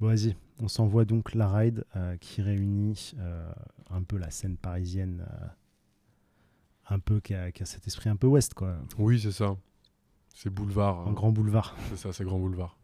Bon, 0.00 0.08
vas-y, 0.08 0.34
on 0.60 0.66
s'envoie 0.66 1.04
donc 1.04 1.36
la 1.36 1.48
ride 1.48 1.84
euh, 1.94 2.16
qui 2.16 2.42
réunit 2.42 3.12
euh, 3.20 3.48
un 3.90 4.02
peu 4.02 4.16
la 4.18 4.30
scène 4.30 4.56
parisienne, 4.56 5.24
euh, 5.30 5.46
un 6.88 6.98
peu 6.98 7.20
qui 7.20 7.34
a, 7.34 7.50
qui 7.50 7.62
a 7.62 7.66
cet 7.66 7.86
esprit 7.86 8.10
un 8.10 8.16
peu 8.16 8.26
ouest, 8.26 8.54
quoi. 8.54 8.76
Oui, 8.98 9.20
c'est 9.20 9.32
ça. 9.32 9.56
C'est 10.34 10.50
boulevard. 10.50 11.00
Un 11.00 11.10
hein. 11.10 11.12
grand 11.12 11.30
boulevard. 11.30 11.76
C'est 11.90 11.96
ça, 11.96 12.12
c'est 12.12 12.24
grand 12.24 12.38
boulevard. 12.38 12.76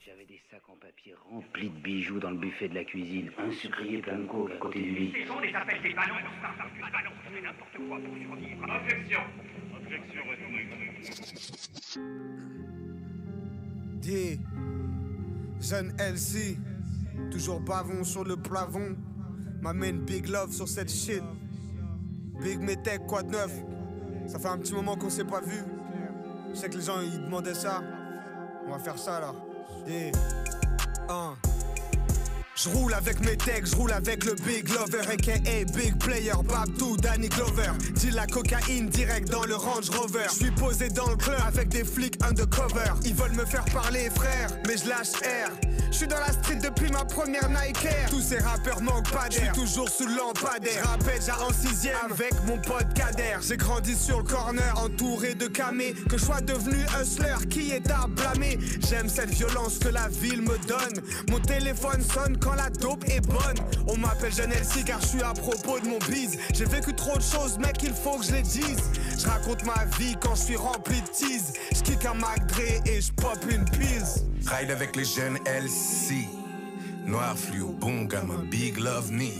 J'avais 0.00 0.24
des 0.24 0.40
sacs 0.50 0.68
en 0.68 0.76
papier 0.76 1.14
remplis 1.30 1.68
de 1.68 1.78
bijoux 1.80 2.18
dans 2.18 2.30
le 2.30 2.38
buffet 2.38 2.68
de 2.68 2.74
la 2.74 2.84
cuisine, 2.84 3.30
un 3.38 3.50
sucrier 3.50 4.00
plein 4.00 4.18
de 4.18 4.26
coke 4.26 4.50
à 4.50 4.56
côté 4.56 4.82
du 4.82 4.90
lit. 4.90 5.26
gens 5.26 5.40
les 5.40 5.54
appellent 5.54 5.82
des 5.82 5.94
ballons, 5.94 6.14
des 6.16 6.80
ballons, 6.80 7.10
c'est 7.32 7.42
n'importe 7.42 7.76
quoi 7.88 7.98
pour 7.98 8.16
survivre. 8.16 8.62
Objection. 8.62 9.20
Objection 9.76 10.22
D. 14.02 14.40
Jeune 15.60 15.94
LC. 15.98 16.58
Toujours 17.30 17.60
bavon 17.60 18.04
sur 18.04 18.24
le 18.24 18.36
plafond. 18.36 18.96
M'amène 19.60 20.04
Big 20.04 20.28
Love 20.28 20.52
sur 20.52 20.68
cette 20.68 20.90
shit. 20.90 21.22
Big 22.40 22.60
Metech, 22.60 23.00
quoi 23.06 23.22
de 23.22 23.30
neuf? 23.30 23.52
Ça 24.26 24.38
fait 24.38 24.48
un 24.48 24.58
petit 24.58 24.74
moment 24.74 24.96
qu'on 24.96 25.10
s'est 25.10 25.24
pas 25.24 25.40
vu. 25.40 25.62
Je 26.52 26.58
sais 26.58 26.68
que 26.68 26.76
les 26.76 26.84
gens 26.84 27.00
ils 27.00 27.22
demandaient 27.22 27.54
ça. 27.54 27.82
On 28.66 28.70
va 28.70 28.78
faire 28.78 28.98
ça 28.98 29.20
là. 29.20 29.32
D. 29.86 30.12
1. 31.08 31.36
Je 32.56 32.70
roule 32.70 32.94
avec 32.94 33.20
mes 33.20 33.36
je 33.64 33.76
roule 33.76 33.92
avec 33.92 34.24
le 34.24 34.32
Big 34.34 34.66
Lover, 34.70 35.00
aka 35.00 35.38
Big 35.74 35.98
Player, 35.98 36.32
Babdou, 36.42 36.96
Danny 36.96 37.28
Glover. 37.28 37.70
Dis 37.94 38.10
la 38.10 38.26
cocaïne 38.26 38.88
direct 38.88 39.28
dans 39.30 39.44
le 39.44 39.54
Range 39.54 39.90
Rover. 39.90 40.24
Je 40.30 40.44
suis 40.44 40.50
posé 40.52 40.88
dans 40.88 41.10
le 41.10 41.16
club 41.16 41.38
avec 41.46 41.68
des 41.68 41.84
flics 41.84 42.16
undercover. 42.24 42.94
Ils 43.04 43.14
veulent 43.14 43.34
me 43.34 43.44
faire 43.44 43.64
parler, 43.66 44.08
frère, 44.08 44.48
mais 44.66 44.78
je 44.78 44.88
lâche 44.88 45.12
air. 45.22 45.50
Je 45.90 45.96
suis 45.96 46.06
dans 46.06 46.18
la 46.18 46.32
street 46.32 46.58
depuis 46.62 46.90
ma 46.90 47.04
première 47.04 47.48
Nike 47.48 47.84
Air. 47.84 48.10
Tous 48.10 48.20
ces 48.20 48.38
rappeurs 48.38 48.80
manquent 48.80 49.10
pas 49.10 49.28
d'air. 49.28 49.52
Je 49.54 49.60
suis 49.60 49.66
toujours 49.66 49.88
sous 49.88 50.06
lampadaire. 50.06 50.84
Rappelle 50.84 51.18
déjà 51.18 51.38
en 51.40 51.52
sixième 51.52 51.96
avec 52.10 52.34
mon 52.46 52.58
pote 52.58 52.92
Kader. 52.94 53.38
J'ai 53.40 53.56
grandi 53.56 53.94
sur 53.94 54.18
le 54.18 54.24
corner, 54.24 54.74
entouré 54.82 55.34
de 55.34 55.46
camés. 55.46 55.94
Que 56.08 56.18
je 56.18 56.24
sois 56.24 56.40
devenu 56.40 56.76
hustler, 57.00 57.34
qui 57.48 57.70
est 57.72 57.90
à 57.90 58.06
blâmer? 58.08 58.58
J'aime 58.88 59.08
cette 59.08 59.30
violence 59.30 59.78
que 59.78 59.88
la 59.88 60.08
ville 60.08 60.42
me 60.42 60.58
donne. 60.66 61.02
Mon 61.30 61.40
téléphone 61.40 62.02
sonne 62.02 62.36
quand 62.38 62.54
la 62.54 62.70
dope 62.70 63.04
est 63.08 63.24
bonne. 63.26 63.56
On 63.88 63.96
m'appelle 63.96 64.34
Jeune 64.34 64.52
LC 64.52 64.84
car 64.84 65.00
je 65.00 65.06
suis 65.06 65.22
à 65.22 65.32
propos 65.32 65.80
de 65.80 65.88
mon 65.88 65.98
bise. 66.10 66.36
J'ai 66.54 66.64
vécu 66.66 66.94
trop 66.94 67.16
de 67.16 67.22
choses, 67.22 67.58
mec, 67.58 67.76
il 67.82 67.94
faut 67.94 68.18
que 68.18 68.26
je 68.26 68.32
les 68.32 68.42
dise. 68.42 68.82
Je 69.18 69.26
raconte 69.26 69.64
ma 69.64 69.84
vie 69.98 70.16
quand 70.20 70.34
je 70.34 70.42
suis 70.42 70.56
rempli 70.56 71.00
de 71.00 71.06
tease. 71.06 71.52
Je 71.72 72.08
un 72.08 72.14
Mac 72.14 72.40
et 72.86 73.00
je 73.00 73.12
pop 73.12 73.38
une 73.50 73.64
pise. 73.64 74.24
Ride 74.46 74.70
avec 74.70 74.94
les 74.94 75.04
jeunes 75.04 75.38
LC. 75.44 76.28
Noir 77.04 77.36
fluo, 77.36 77.72
bon 77.72 78.04
gamin, 78.04 78.44
big 78.50 78.78
love 78.78 79.10
me. 79.10 79.30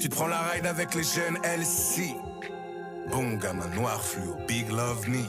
Tu 0.00 0.08
prends 0.08 0.26
la 0.26 0.40
ride 0.40 0.66
avec 0.66 0.94
les 0.94 1.02
jeunes 1.02 1.38
LC. 1.44 2.14
Bon 3.10 3.34
gamin, 3.34 3.68
noir 3.74 4.02
fluo, 4.02 4.36
big 4.48 4.70
love 4.70 5.06
me. 5.06 5.24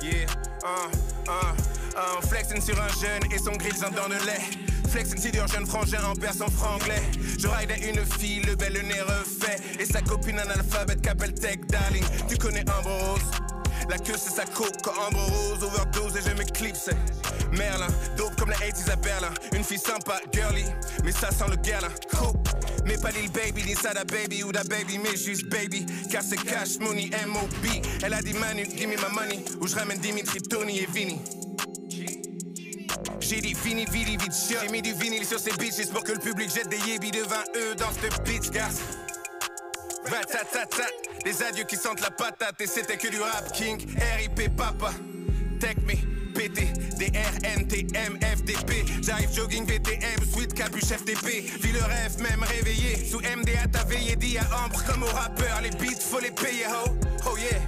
Yeah, 0.00 0.26
uh, 0.64 0.88
uh, 1.28 1.54
uh, 1.96 2.26
flexing 2.26 2.60
sur 2.60 2.80
un 2.80 2.88
jeune 2.88 3.32
et 3.32 3.38
son 3.38 3.52
grisant 3.52 3.90
dans 3.90 4.08
le 4.08 4.16
lait. 4.26 4.42
Flexing 4.88 5.18
sur 5.18 5.42
un 5.42 5.46
jeune 5.46 5.66
frangin 5.66 6.04
en 6.04 6.14
persan 6.14 6.48
franglais. 6.50 7.02
Je 7.38 7.48
ride 7.48 7.72
une 7.82 8.04
fille, 8.18 8.40
le 8.40 8.54
bel 8.54 8.72
nez 8.72 9.00
refait. 9.00 9.56
Et 9.78 9.84
sa 9.84 10.00
copine 10.00 10.38
analphabète 10.38 11.02
qu'appelle 11.02 11.34
Tech 11.34 11.58
Darling. 11.68 12.04
Tu 12.28 12.36
connais 12.36 12.64
Amber 12.70 12.90
Rose? 12.90 13.30
La 13.88 13.98
queue 13.98 14.14
c'est 14.16 14.30
sa 14.30 14.46
coke, 14.46 14.80
quand 14.82 14.92
Amber 15.06 15.18
Rose 15.18 15.62
overdose 15.62 16.16
et 16.16 16.28
je 16.28 16.34
m'éclipse. 16.36 16.90
Merlin, 17.52 17.88
dope 18.16 18.34
comme 18.36 18.50
la 18.50 18.56
80s 18.56 18.90
à 18.90 18.96
Berlin. 18.96 19.30
Une 19.52 19.64
fille 19.64 19.78
sympa, 19.78 20.20
girly, 20.32 20.64
mais 21.04 21.12
ça 21.12 21.30
sent 21.30 21.44
le 21.50 21.56
guerlin. 21.56 21.90
Cool. 22.16 22.32
Mais 22.86 22.96
pas 22.98 23.10
Lil 23.10 23.30
Baby, 23.30 23.64
ni 23.64 23.74
Sada 23.74 24.04
Baby 24.04 24.42
ou 24.42 24.52
da 24.52 24.62
Baby, 24.64 24.98
mais 24.98 25.16
juste 25.16 25.46
Baby. 25.48 25.86
Car 26.10 26.22
c'est 26.22 26.36
cash, 26.36 26.78
money, 26.80 27.10
M.O.B. 27.24 27.84
Elle 28.02 28.14
a 28.14 28.22
dit 28.22 28.34
Manu, 28.34 28.64
give 28.64 28.88
me 28.88 28.96
my 28.96 29.14
money. 29.14 29.44
Ou 29.60 29.66
je 29.66 29.74
ramène 29.74 29.98
Dimitri, 29.98 30.40
Tony 30.40 30.80
et 30.80 30.86
Vinny. 30.86 31.20
J'ai 33.26 33.40
dit 33.40 33.54
fini, 33.54 33.86
vili, 33.86 34.18
vite. 34.18 34.32
J'ai 34.60 34.68
mis 34.68 34.82
du 34.82 34.92
vinyle 34.92 35.24
sur 35.24 35.38
ces 35.38 35.52
bitches 35.52 35.88
pour 35.88 36.04
que 36.04 36.12
le 36.12 36.18
public 36.18 36.52
jette 36.54 36.68
des 36.68 36.78
yébis 36.86 37.10
devant 37.10 37.42
eux 37.56 37.74
dans 37.74 37.90
cette 37.92 38.22
bitch, 38.24 38.50
car. 38.50 38.68
Des 41.24 41.42
adieux 41.42 41.64
qui 41.64 41.76
sentent 41.76 42.02
la 42.02 42.10
patate 42.10 42.60
et 42.60 42.66
c'était 42.66 42.98
que 42.98 43.08
du 43.08 43.18
rap 43.18 43.50
king. 43.52 43.78
RIP 44.18 44.54
papa. 44.54 44.92
Tech 45.58 45.76
me, 45.86 45.94
PT, 46.34 46.74
DRNT, 46.98 47.96
MFDP. 48.10 49.02
J'arrive 49.02 49.32
jogging 49.34 49.64
VTM, 49.64 50.22
sweet 50.30 50.52
capuche 50.52 50.84
FTP. 50.84 51.48
Vis 51.62 51.72
le 51.72 51.82
rêve, 51.82 52.20
même 52.20 52.42
réveillé. 52.42 53.06
Sous 53.06 53.20
MDA, 53.20 53.68
t'as 53.72 53.84
veillé, 53.84 54.16
dit 54.16 54.36
à 54.36 54.44
Ambre 54.64 54.84
comme 54.84 55.02
au 55.02 55.06
rappeur. 55.06 55.62
Les 55.62 55.70
beats, 55.70 56.00
faut 56.00 56.20
les 56.20 56.30
payer, 56.30 56.66
ho. 56.66 56.90
Oh 57.26 57.38
yeah. 57.38 57.60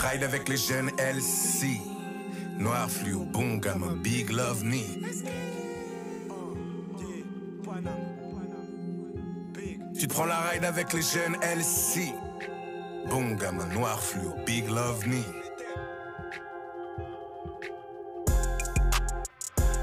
Ride 0.00 0.24
avec 0.24 0.48
les 0.48 0.56
jeunes 0.56 0.90
LC. 0.98 1.91
Noir 2.58 2.88
fluo, 2.88 3.24
bon 3.24 3.56
gamin, 3.58 3.96
big 4.02 4.30
love 4.30 4.62
me. 4.64 4.82
Tu 9.98 10.08
te 10.08 10.12
prends 10.12 10.26
la 10.26 10.40
ride 10.40 10.64
avec 10.64 10.92
les 10.92 11.02
jeunes 11.02 11.36
LC. 11.42 12.12
Bon 13.08 13.34
gamin 13.34 13.66
noir 13.74 14.00
fluo, 14.00 14.34
big 14.46 14.68
love 14.68 15.06
me. 15.06 15.22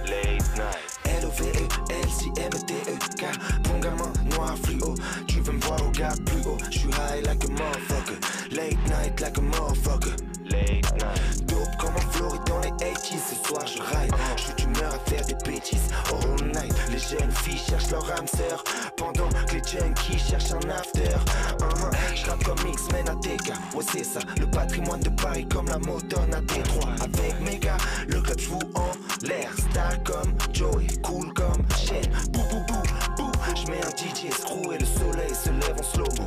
Late 0.05 0.57
night. 0.57 0.89
L-O-V-E, 1.21 1.67
L-C-M-T-E-K 2.03 3.25
Bon 3.63 3.79
gamin, 3.79 4.11
noir 4.35 4.55
fluo 4.63 4.95
Tu 5.27 5.39
veux 5.41 5.53
me 5.53 5.61
voir 5.61 5.85
au 5.85 5.91
gars 5.91 6.13
plus 6.25 6.41
haut 6.47 6.57
J'suis 6.69 6.89
high 6.91 7.21
like 7.25 7.43
a 7.43 7.47
motherfucker 7.47 8.55
Late 8.55 8.77
night 8.87 9.19
like 9.19 9.37
a 9.37 9.41
motherfucker 9.41 10.38
Late 10.49 10.91
night 10.93 11.45
Dope 11.45 11.75
comme 11.79 11.95
en 11.95 12.11
Floride 12.11 12.41
dans 12.47 12.59
les 12.59 12.71
80s 12.71 13.19
Ce 13.29 13.35
soir 13.47 13.65
je 13.65 13.81
ride. 13.81 14.11
J'suis 14.35 14.53
d'humeur 14.57 14.93
à 14.93 15.09
faire 15.09 15.25
des 15.25 15.35
bêtises 15.45 15.89
All 16.11 16.45
night. 16.47 16.73
Les 16.91 16.97
jeunes 16.99 17.31
filles 17.31 17.57
cherchent 17.57 17.91
leur 17.91 18.09
âme 18.11 18.27
sœur 18.27 18.63
Pendant 18.97 19.29
que 19.29 19.55
les 19.55 19.61
junkies 19.63 20.19
cherchent 20.19 20.51
un 20.51 20.69
after. 20.69 21.15
Uh-huh. 21.59 22.15
J'rappe 22.15 22.43
comme 22.43 22.67
X-Men 22.67 23.09
à 23.09 23.15
TK 23.15 23.53
Ouais 23.75 23.83
c'est 23.91 24.03
ça 24.03 24.19
Le 24.39 24.45
patrimoine 24.49 25.01
de 25.01 25.09
Paris 25.09 25.47
comme 25.47 25.67
la 25.67 25.79
moderne 25.79 26.33
à 26.33 26.41
Détroit 26.41 26.89
Avec 27.01 27.39
mes 27.41 27.57
gars 27.57 27.77
Le 28.07 28.21
club 28.21 28.39
joue 28.39 28.59
en 28.75 28.91
l'air. 29.25 29.51
Star 29.71 30.03
comme 30.03 30.33
Joey 30.53 30.87
Cool 31.03 31.33
comme 31.33 31.63
Shane. 31.77 32.11
Bou 32.31 32.41
bou 32.49 32.63
bou 32.67 32.81
bou. 33.17 33.31
J'mets 33.55 33.81
un 33.83 33.89
DJ 33.89 34.31
screw 34.31 34.73
et 34.73 34.77
le 34.77 34.85
soleil 34.85 35.33
se 35.33 35.49
lève 35.49 35.75
en 35.79 35.83
slow-mo 35.83 36.25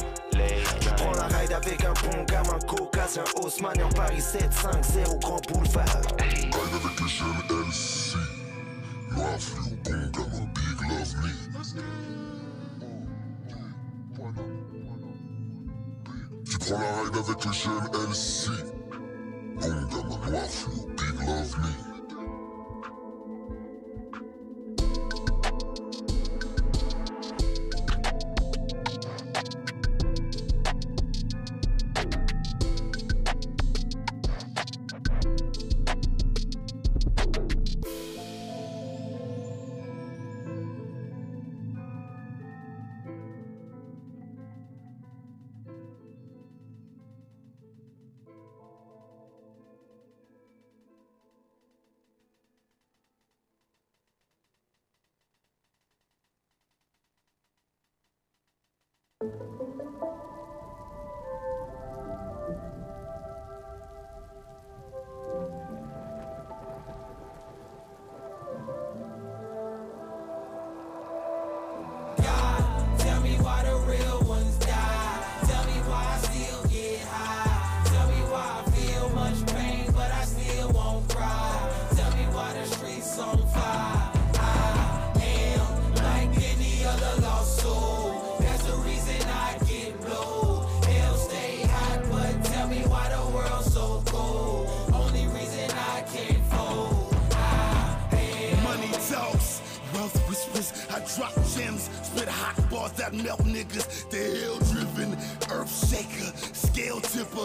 J'prends 0.80 1.12
la 1.12 1.26
ride 1.26 1.52
avec 1.52 1.84
un 1.84 1.92
bon 1.92 2.24
gamin 2.24 2.58
caucasien 2.66 3.24
Haussmann 3.36 3.78
et 3.78 3.82
en 3.82 3.88
Paris 3.90 4.20
750 4.20 5.20
Grand 5.20 5.40
Boulevard 5.48 5.84
Ride 6.18 6.54
avec 6.54 7.00
les 7.00 7.08
jeunes 7.08 7.42
LC. 7.68 8.16
Noir 9.10 9.38
fluo, 9.38 9.76
bon 9.84 10.10
gamin, 10.10 10.46
big 10.54 10.80
love 10.88 11.14
me. 11.22 11.30
Tu 16.44 16.58
prends 16.58 16.78
la 16.78 17.02
ride 17.02 17.16
avec 17.16 17.44
les 17.44 17.52
jeunes 17.52 17.90
LC. 18.10 18.50
Bon 19.60 19.68
gamin, 19.68 20.30
noir 20.30 20.48
fluo, 20.48 20.86
big 20.96 21.16
love 21.26 21.58
me. 21.58 21.91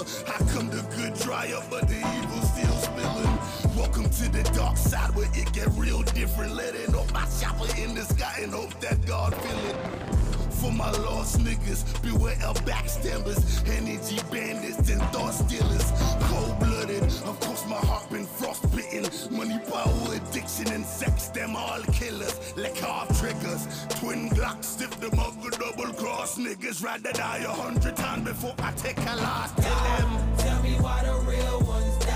I 0.08 0.38
come 0.54 0.70
the 0.70 0.84
good 0.96 1.14
dry 1.16 1.52
up, 1.52 1.70
but 1.70 1.88
the 1.90 1.98
evil 1.98 2.42
still 2.42 2.78
spilling. 2.78 3.76
Welcome 3.76 4.10
to 4.10 4.32
the 4.32 4.44
dark 4.56 4.78
side 4.78 5.14
where 5.16 5.28
it 5.34 5.52
get 5.52 5.68
real 5.74 6.02
different. 6.02 6.56
Letting 6.56 6.96
off 6.96 7.12
my 7.12 7.26
chopper 7.42 7.68
in 7.78 7.94
the 7.94 8.04
sky 8.04 8.40
and 8.42 8.54
hope 8.54 8.74
that 8.80 9.06
God 9.06 9.36
feel 9.36 9.60
it. 9.70 9.76
For 10.62 10.72
my 10.72 10.90
lost 10.92 11.40
niggas, 11.40 12.02
beware 12.02 12.40
of 12.46 12.56
backstabbers, 12.64 13.68
energy 13.68 14.20
bandits, 14.32 14.90
and 14.90 15.02
thought 15.12 15.34
stealers. 15.34 15.92
Cold 16.30 16.58
blooded, 16.60 17.04
of 17.04 17.38
course, 17.42 17.68
my 17.68 17.76
heart 17.76 18.10
been 18.10 18.26
frostbitten. 18.26 18.57
Money, 19.32 19.60
power, 19.72 20.14
addiction, 20.16 20.72
and 20.72 20.86
sex, 20.86 21.28
them 21.30 21.56
all 21.56 21.82
killers. 21.92 22.54
Like 22.56 22.78
hard 22.78 23.10
triggers, 23.16 23.68
twin 23.90 24.30
glocks, 24.30 24.66
stiff 24.66 25.00
them 25.00 25.20
up 25.20 25.38
double 25.58 25.94
cross 25.94 26.38
niggas. 26.38 26.84
Rather 26.84 27.12
die 27.12 27.40
a 27.40 27.50
hundred 27.50 27.96
times 27.96 28.26
before 28.26 28.56
I 28.60 28.72
take 28.74 28.98
a 29.00 29.16
loss 29.16 29.52
to 29.54 29.62
them. 29.62 30.38
Tell 30.38 30.62
me 30.64 30.74
why 30.80 31.04
the 31.04 31.14
real 31.30 31.60
ones 31.62 32.07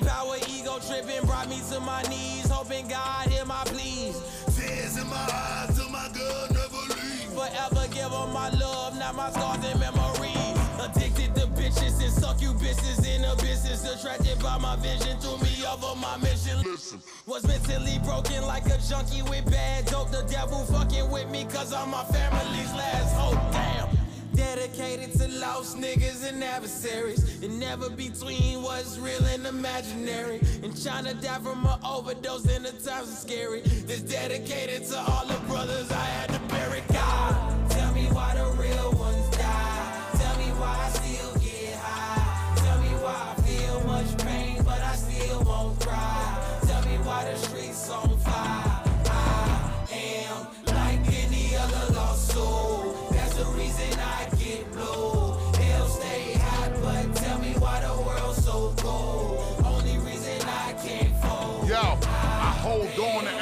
Power, 0.00 0.36
ego 0.48 0.78
tripping 0.86 1.24
brought 1.26 1.48
me 1.48 1.60
to 1.70 1.80
my 1.80 2.02
knees. 2.02 2.48
Hoping 2.50 2.88
God 2.88 3.28
hear 3.28 3.44
my 3.44 3.62
pleas. 3.66 4.20
Tears 4.56 4.96
in 4.96 5.06
my 5.08 5.16
eyes, 5.16 5.76
till 5.76 5.88
my 5.90 6.08
girl 6.12 6.46
never 6.50 6.82
leave. 6.94 7.30
Forever 7.34 7.86
give 7.92 8.10
her 8.10 8.26
my 8.32 8.48
love, 8.50 8.98
not 8.98 9.14
my 9.14 9.30
scars 9.30 9.64
and 9.64 9.78
memories. 9.80 10.58
Addicted 10.80 11.34
to 11.36 11.46
bitches 11.48 12.02
and 12.02 12.12
succubuses 12.12 13.06
in 13.06 13.24
a 13.24 13.36
business. 13.36 13.84
Attracted 13.84 14.42
by 14.42 14.58
my 14.58 14.76
vision, 14.76 15.18
threw 15.18 15.38
me 15.38 15.64
over 15.66 15.94
my 15.98 16.16
mission. 16.18 16.60
Listen. 16.62 17.00
Was 17.26 17.46
mentally 17.46 17.98
broken 18.04 18.44
like 18.46 18.66
a 18.66 18.78
junkie 18.88 19.22
with 19.22 19.50
bad 19.50 19.86
dope. 19.86 20.10
The 20.10 20.22
devil 20.30 20.64
fucking 20.66 21.10
with 21.10 21.30
me 21.30 21.44
cause 21.44 21.72
I'm 21.72 21.90
my 21.90 22.04
family's 22.04 22.72
last 22.74 23.14
hope. 23.14 23.52
Damn. 23.52 24.03
Dedicated 24.34 25.12
to 25.18 25.28
lost 25.38 25.76
niggas 25.76 26.28
and 26.28 26.42
adversaries. 26.42 27.42
And 27.42 27.58
never 27.60 27.88
between 27.90 28.62
what's 28.62 28.98
real 28.98 29.24
and 29.26 29.46
imaginary. 29.46 30.40
And 30.62 30.82
trying 30.82 31.04
to 31.04 31.14
die 31.14 31.38
from 31.38 31.64
an 31.66 31.78
overdose 31.84 32.46
in 32.54 32.64
the 32.64 32.72
times 32.72 33.08
are 33.08 33.16
scary. 33.16 33.60
This 33.60 34.00
dedicated 34.00 34.84
to 34.88 34.98
all 34.98 35.26
the 35.26 35.38
brothers 35.46 35.90
I 35.90 36.04
had 36.04 36.30
to 36.30 36.38
bury. 36.54 36.82
God, 36.92 37.53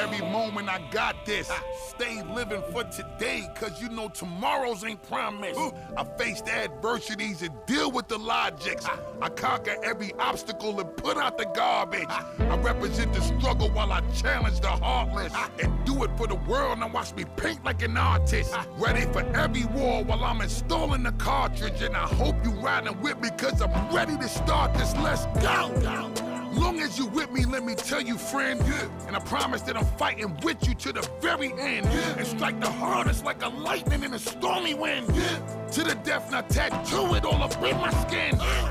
every 0.02 0.26
moment 0.30 0.68
I 0.68 0.80
got 0.90 1.24
this. 1.24 1.48
I 1.50 1.60
Stay 1.88 2.22
living 2.22 2.62
for 2.72 2.84
today, 2.84 3.48
cause 3.54 3.80
you 3.80 3.88
know 3.88 4.08
tomorrow's 4.08 4.82
ain't 4.84 5.02
promised. 5.02 5.60
I 5.96 6.04
face 6.18 6.40
the 6.40 6.52
adversities 6.52 7.42
and 7.42 7.52
deal 7.66 7.92
with 7.92 8.08
the 8.08 8.18
logics. 8.18 8.86
I 9.20 9.28
conquer 9.28 9.76
every 9.84 10.12
obstacle 10.14 10.80
and 10.80 10.96
put 10.96 11.16
out 11.16 11.38
the 11.38 11.44
garbage. 11.44 12.08
I 12.08 12.56
represent 12.58 13.12
the 13.12 13.20
struggle 13.20 13.68
while 13.70 13.92
I 13.92 14.00
challenge 14.12 14.60
the 14.60 14.68
heartless. 14.68 15.32
And 15.62 15.84
do 15.84 16.02
it 16.02 16.10
for 16.16 16.26
the 16.26 16.36
world, 16.36 16.80
now 16.80 16.88
watch 16.88 17.14
me 17.14 17.24
paint 17.36 17.64
like 17.64 17.82
an 17.82 17.96
artist. 17.96 18.54
Ready 18.78 19.02
for 19.12 19.22
every 19.36 19.66
war 19.66 20.02
while 20.02 20.24
I'm 20.24 20.40
installing 20.40 21.04
the 21.04 21.12
cartridge. 21.12 21.82
And 21.82 21.96
I 21.96 22.06
hope 22.06 22.34
you 22.44 22.50
riding 22.52 23.00
with 23.00 23.20
me, 23.20 23.28
cause 23.38 23.60
I'm 23.62 23.94
ready 23.94 24.16
to 24.16 24.28
start 24.28 24.74
this. 24.74 24.96
Let's 24.96 25.26
go! 25.44 26.31
Long 26.52 26.80
as 26.80 26.98
you 26.98 27.06
with 27.06 27.30
me, 27.32 27.44
let 27.44 27.64
me 27.64 27.74
tell 27.74 28.00
you, 28.00 28.18
friend. 28.18 28.60
And 29.06 29.16
I 29.16 29.20
promise 29.20 29.62
that 29.62 29.76
I'm 29.76 29.86
fighting 29.96 30.36
with 30.42 30.66
you 30.66 30.74
to 30.74 30.92
the 30.92 31.08
very 31.20 31.52
end. 31.58 31.86
And 31.86 32.26
strike 32.26 32.60
the 32.60 32.70
hardest 32.70 33.24
like 33.24 33.42
a 33.42 33.48
lightning 33.48 34.02
in 34.02 34.14
a 34.14 34.18
stormy 34.18 34.74
wind. 34.74 35.06
To 35.06 35.82
the 35.82 35.98
death, 36.04 36.30
now 36.30 36.42
tattoo 36.42 37.14
it 37.14 37.24
all 37.24 37.42
up 37.42 37.54
in 37.62 37.76
my 37.78 37.90
skin. 38.06 38.36
Ah. 38.40 38.70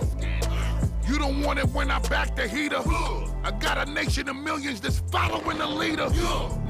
You 1.11 1.19
don't 1.19 1.41
want 1.41 1.59
it 1.59 1.67
when 1.71 1.91
I 1.91 1.99
back 1.99 2.37
the 2.37 2.47
heater. 2.47 2.81
I 3.43 3.51
got 3.59 3.85
a 3.85 3.91
nation 3.91 4.29
of 4.29 4.35
millions 4.37 4.79
that's 4.79 4.99
following 5.11 5.57
the 5.57 5.67
leader. 5.67 6.09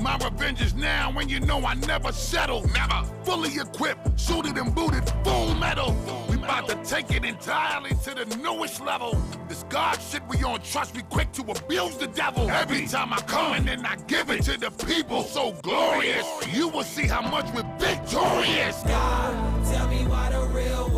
My 0.01 0.17
revenge 0.17 0.61
is 0.61 0.73
now 0.73 1.11
when 1.11 1.29
you 1.29 1.39
know 1.39 1.63
I 1.63 1.75
never 1.75 2.11
settle. 2.11 2.67
Never. 2.69 3.07
Fully 3.23 3.53
equipped, 3.59 4.19
suited 4.19 4.57
and 4.57 4.73
booted, 4.73 5.07
full 5.23 5.53
metal. 5.53 5.95
We 6.27 6.37
about 6.37 6.67
to 6.69 6.75
take 6.83 7.11
it 7.11 7.23
entirely 7.23 7.91
to 8.03 8.15
the 8.15 8.35
newest 8.37 8.81
level. 8.81 9.15
This 9.47 9.63
God 9.69 9.99
shit 10.01 10.23
we 10.27 10.43
on 10.43 10.59
trust, 10.61 10.95
we 10.95 11.03
quick 11.03 11.31
to 11.33 11.43
abuse 11.43 11.97
the 11.97 12.07
devil. 12.07 12.49
Every 12.49 12.87
time 12.87 13.13
I 13.13 13.21
come 13.21 13.53
and 13.53 13.67
then 13.67 13.85
I 13.85 13.95
give 14.07 14.31
it 14.31 14.41
to 14.45 14.57
the 14.57 14.71
people 14.71 15.21
so 15.21 15.51
glorious. 15.61 16.25
You 16.51 16.67
will 16.67 16.83
see 16.83 17.05
how 17.05 17.21
much 17.21 17.45
we're 17.53 17.77
victorious. 17.77 18.81
God, 18.87 19.65
tell 19.71 19.87
me 19.87 20.03
why 20.07 20.31
the 20.31 20.41
real 20.47 20.90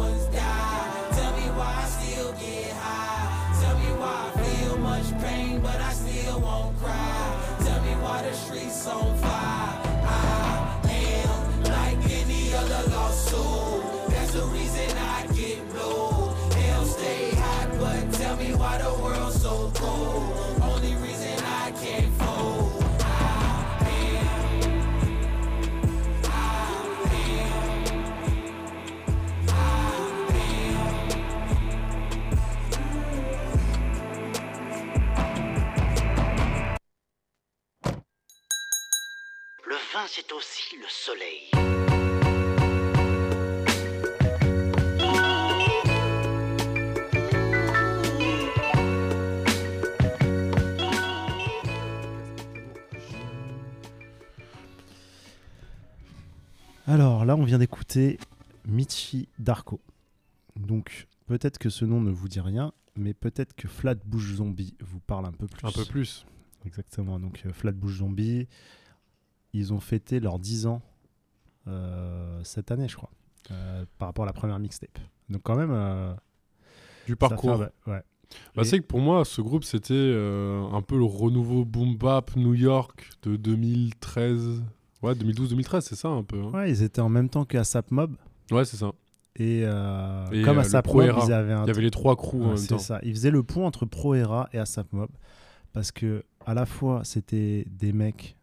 on 8.88 9.16
fire. 9.18 9.43
C'est 40.06 40.32
aussi 40.34 40.76
le 40.76 40.86
soleil. 40.88 41.50
Alors 56.86 57.26
là, 57.26 57.36
on 57.36 57.44
vient 57.44 57.58
d'écouter 57.58 58.20
Michi 58.68 59.30
Darko. 59.40 59.80
Donc 60.58 61.08
peut-être 61.28 61.58
que 61.58 61.70
ce 61.70 61.86
nom 61.86 62.02
ne 62.02 62.12
vous 62.12 62.28
dit 62.28 62.42
rien, 62.42 62.74
mais 62.96 63.14
peut-être 63.14 63.56
que 63.56 63.68
Flatbush 63.68 64.36
Zombie 64.36 64.76
vous 64.82 65.00
parle 65.00 65.26
un 65.26 65.32
peu 65.32 65.48
plus. 65.48 65.66
Un 65.66 65.72
peu 65.72 65.86
plus. 65.86 66.26
Exactement. 66.66 67.20
Donc 67.20 67.42
euh, 67.46 67.54
Flatbush 67.54 68.00
Zombie, 68.00 68.48
ils 69.54 69.74
ont 69.74 69.80
fêté 69.80 70.20
leurs 70.20 70.40
10 70.40 70.68
ans 70.68 70.82
euh, 71.68 72.42
cette 72.44 72.72
année, 72.72 72.88
je 72.88 72.96
crois, 72.96 73.12
euh, 73.52 73.86
par 73.98 74.10
rapport 74.10 74.24
à 74.24 74.28
la 74.28 74.34
première 74.34 74.60
mixtape. 74.60 74.98
Donc 75.30 75.42
quand 75.44 75.56
même. 75.56 75.72
euh, 75.72 76.14
Du 77.08 77.16
parcours. 77.16 77.58
fait 77.58 77.92
ouais. 77.92 78.02
Bah, 78.56 78.64
c'est 78.64 78.80
que 78.80 78.86
pour 78.86 79.00
moi, 79.00 79.24
ce 79.26 79.42
groupe, 79.42 79.64
c'était 79.64 79.94
euh, 79.94 80.64
un 80.72 80.82
peu 80.82 80.98
le 80.98 81.04
renouveau 81.06 81.66
boom 81.66 81.96
bap 81.98 82.36
New 82.36 82.56
York 82.56 83.10
de 83.22 83.36
2013. 83.36 84.64
Ouais, 85.04 85.14
2012-2013, 85.14 85.82
c'est 85.82 85.96
ça 85.96 86.08
un 86.10 86.24
peu. 86.24 86.42
hein. 86.42 86.50
Ouais, 86.52 86.72
ils 86.72 86.82
étaient 86.82 87.02
en 87.02 87.10
même 87.10 87.30
temps 87.30 87.46
que 87.46 87.58
ASAP 87.58 87.92
Mob. 87.92 88.16
Ouais, 88.52 88.66
c'est 88.66 88.78
ça. 88.78 88.92
Et, 89.36 89.62
euh, 89.66 90.26
Et, 90.32 90.42
comme 90.44 90.58
euh, 90.58 90.62
ASAP 90.62 90.86
Pro 90.86 91.00
Mob, 91.00 91.08
Era. 91.08 91.26
ils 91.26 91.34
avaient 91.34 91.54
un 91.54 91.64
Il 91.66 91.68
y 91.68 91.72
avait 91.72 91.82
les 91.82 91.92
trois 91.92 92.16
crews 92.16 92.44
en 92.44 92.48
même 92.50 92.58
c'est 92.58 92.68
temps. 92.70 92.80
ça. 92.80 93.00
Ils 93.04 93.14
faisaient 93.14 93.32
le 93.32 93.44
pont 93.44 93.66
entre 93.66 93.86
Pro 93.86 94.16
Era 94.16 94.50
et 94.54 94.58
ASAP 94.60 94.92
Mob. 94.94 95.10
Parce 95.74 95.92
que, 95.92 96.24
à 96.46 96.54
la 96.54 96.66
fois, 96.66 97.02
c'était 97.04 97.66
des 97.70 97.94
mecs 97.94 98.36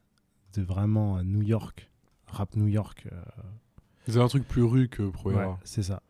de 0.54 0.62
vraiment 0.62 1.18
euh, 1.18 1.22
New 1.22 1.42
York, 1.42 1.88
rap 2.26 2.56
New 2.56 2.66
York. 2.68 3.06
euh, 3.12 3.16
Ils 4.08 4.14
avaient 4.16 4.24
un 4.24 4.28
truc 4.28 4.46
plus 4.46 4.62
rue 4.62 4.88
que 4.88 5.02
Pro 5.08 5.30
ouais, 5.30 5.36
Era. 5.42 5.58
c'est 5.64 5.82
ça. 5.82 6.02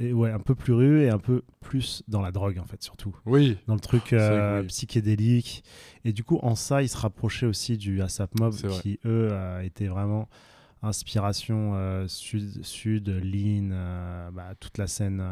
Et 0.00 0.12
ouais, 0.12 0.32
un 0.32 0.40
peu 0.40 0.56
plus 0.56 0.72
rue 0.72 1.02
et 1.02 1.08
un 1.10 1.18
peu 1.18 1.42
plus 1.60 2.02
dans 2.08 2.20
la 2.20 2.32
drogue, 2.32 2.58
en 2.58 2.64
fait, 2.64 2.82
surtout. 2.82 3.14
Oui. 3.26 3.56
Dans 3.68 3.74
le 3.74 3.80
truc 3.80 4.12
euh, 4.12 4.60
oui. 4.62 4.66
psychédélique. 4.66 5.62
Et 6.04 6.12
du 6.12 6.24
coup, 6.24 6.40
en 6.42 6.56
ça, 6.56 6.82
ils 6.82 6.88
se 6.88 6.96
rapprochaient 6.96 7.46
aussi 7.46 7.78
du 7.78 8.02
ASAP 8.02 8.38
Mob, 8.40 8.52
vrai. 8.54 8.80
qui, 8.82 8.98
eux, 9.04 9.28
euh, 9.30 9.60
étaient 9.60 9.86
vraiment 9.86 10.28
inspiration 10.82 11.72
euh, 11.76 12.08
sud, 12.08 12.64
sud, 12.64 13.08
lean, 13.08 13.70
bah, 14.32 14.54
toute 14.58 14.78
la 14.78 14.88
scène. 14.88 15.22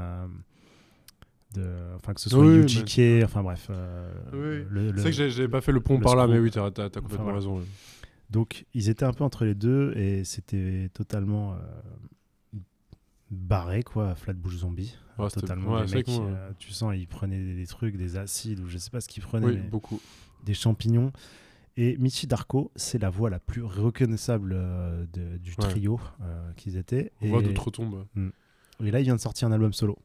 de, 1.55 1.67
enfin, 1.97 2.15
que 2.15 2.21
ce 2.21 2.31
soit 2.31 2.39
Oui, 2.41 2.61
UGK, 2.61 3.25
enfin 3.25 3.43
bref. 3.43 3.69
Oui. 4.33 4.65
le- 4.71 4.93
que 4.93 5.11
j'ai- 5.11 5.29
j'avais 5.31 5.49
pas 5.49 5.61
fait 5.61 5.73
le 5.73 5.81
pont 5.81 5.97
le 5.99 6.01
par 6.03 6.17
là, 6.17 6.27
mais 6.27 6.39
oui, 6.39 6.51
t'as 6.51 6.71
t'as- 6.71 6.89
t'as 6.89 7.01
complètement 7.01 7.35
raison. 7.35 7.59
ouais. 7.59 7.65
Donc, 8.33 8.65
ils 8.75 8.89
étaient 8.89 9.05
un 9.05 9.13
peu 9.13 9.25
entre 9.25 9.45
les 9.45 9.55
deux 9.55 9.93
et 9.97 10.25
c'était 10.25 10.91
totalement 10.95 11.53
euh, 11.55 12.59
barré, 13.31 13.83
quoi, 13.83 14.15
Flatbush 14.15 14.57
Zombie. 14.57 14.97
Ouais, 15.19 15.29
totalement. 15.29 15.75
ouais, 15.75 15.87
mecs, 15.87 16.09
euh, 16.09 16.51
tu 16.59 16.71
sens, 16.73 16.95
ils 16.97 17.07
prenaient 17.07 17.39
des, 17.39 17.55
des 17.55 17.67
trucs, 17.67 17.97
des 17.97 18.17
acides 18.17 18.61
ou 18.61 18.69
je 18.69 18.79
sais 18.79 18.91
pas 18.91 19.01
ce 19.03 19.09
qu'ils 19.09 19.23
prenaient. 19.23 19.47
Oui, 19.47 19.57
mais 19.63 19.69
beaucoup. 19.69 20.01
Des 20.45 20.55
champignons. 20.55 21.13
Et 21.77 21.97
Michi 21.99 22.27
Darko, 22.27 22.71
c'est 22.75 22.99
la 23.01 23.11
voix 23.11 23.29
la 23.31 23.39
plus 23.39 23.63
reconnaissable 23.63 24.53
euh, 24.55 25.05
de- 25.13 25.37
du 25.39 25.55
trio 25.57 26.01
qu'ils 26.57 26.77
étaient. 26.77 27.13
On 27.21 27.29
voit 27.29 27.41
Et- 27.41 27.45
d'outre-tombe. 27.45 28.07
Mm. 28.15 28.29
Et 28.85 28.91
là, 28.91 29.01
il 29.01 29.05
vient 29.05 29.15
de 29.17 29.21
sortir 29.21 29.49
un 29.49 29.53
album 29.53 29.73
solo. 29.73 29.99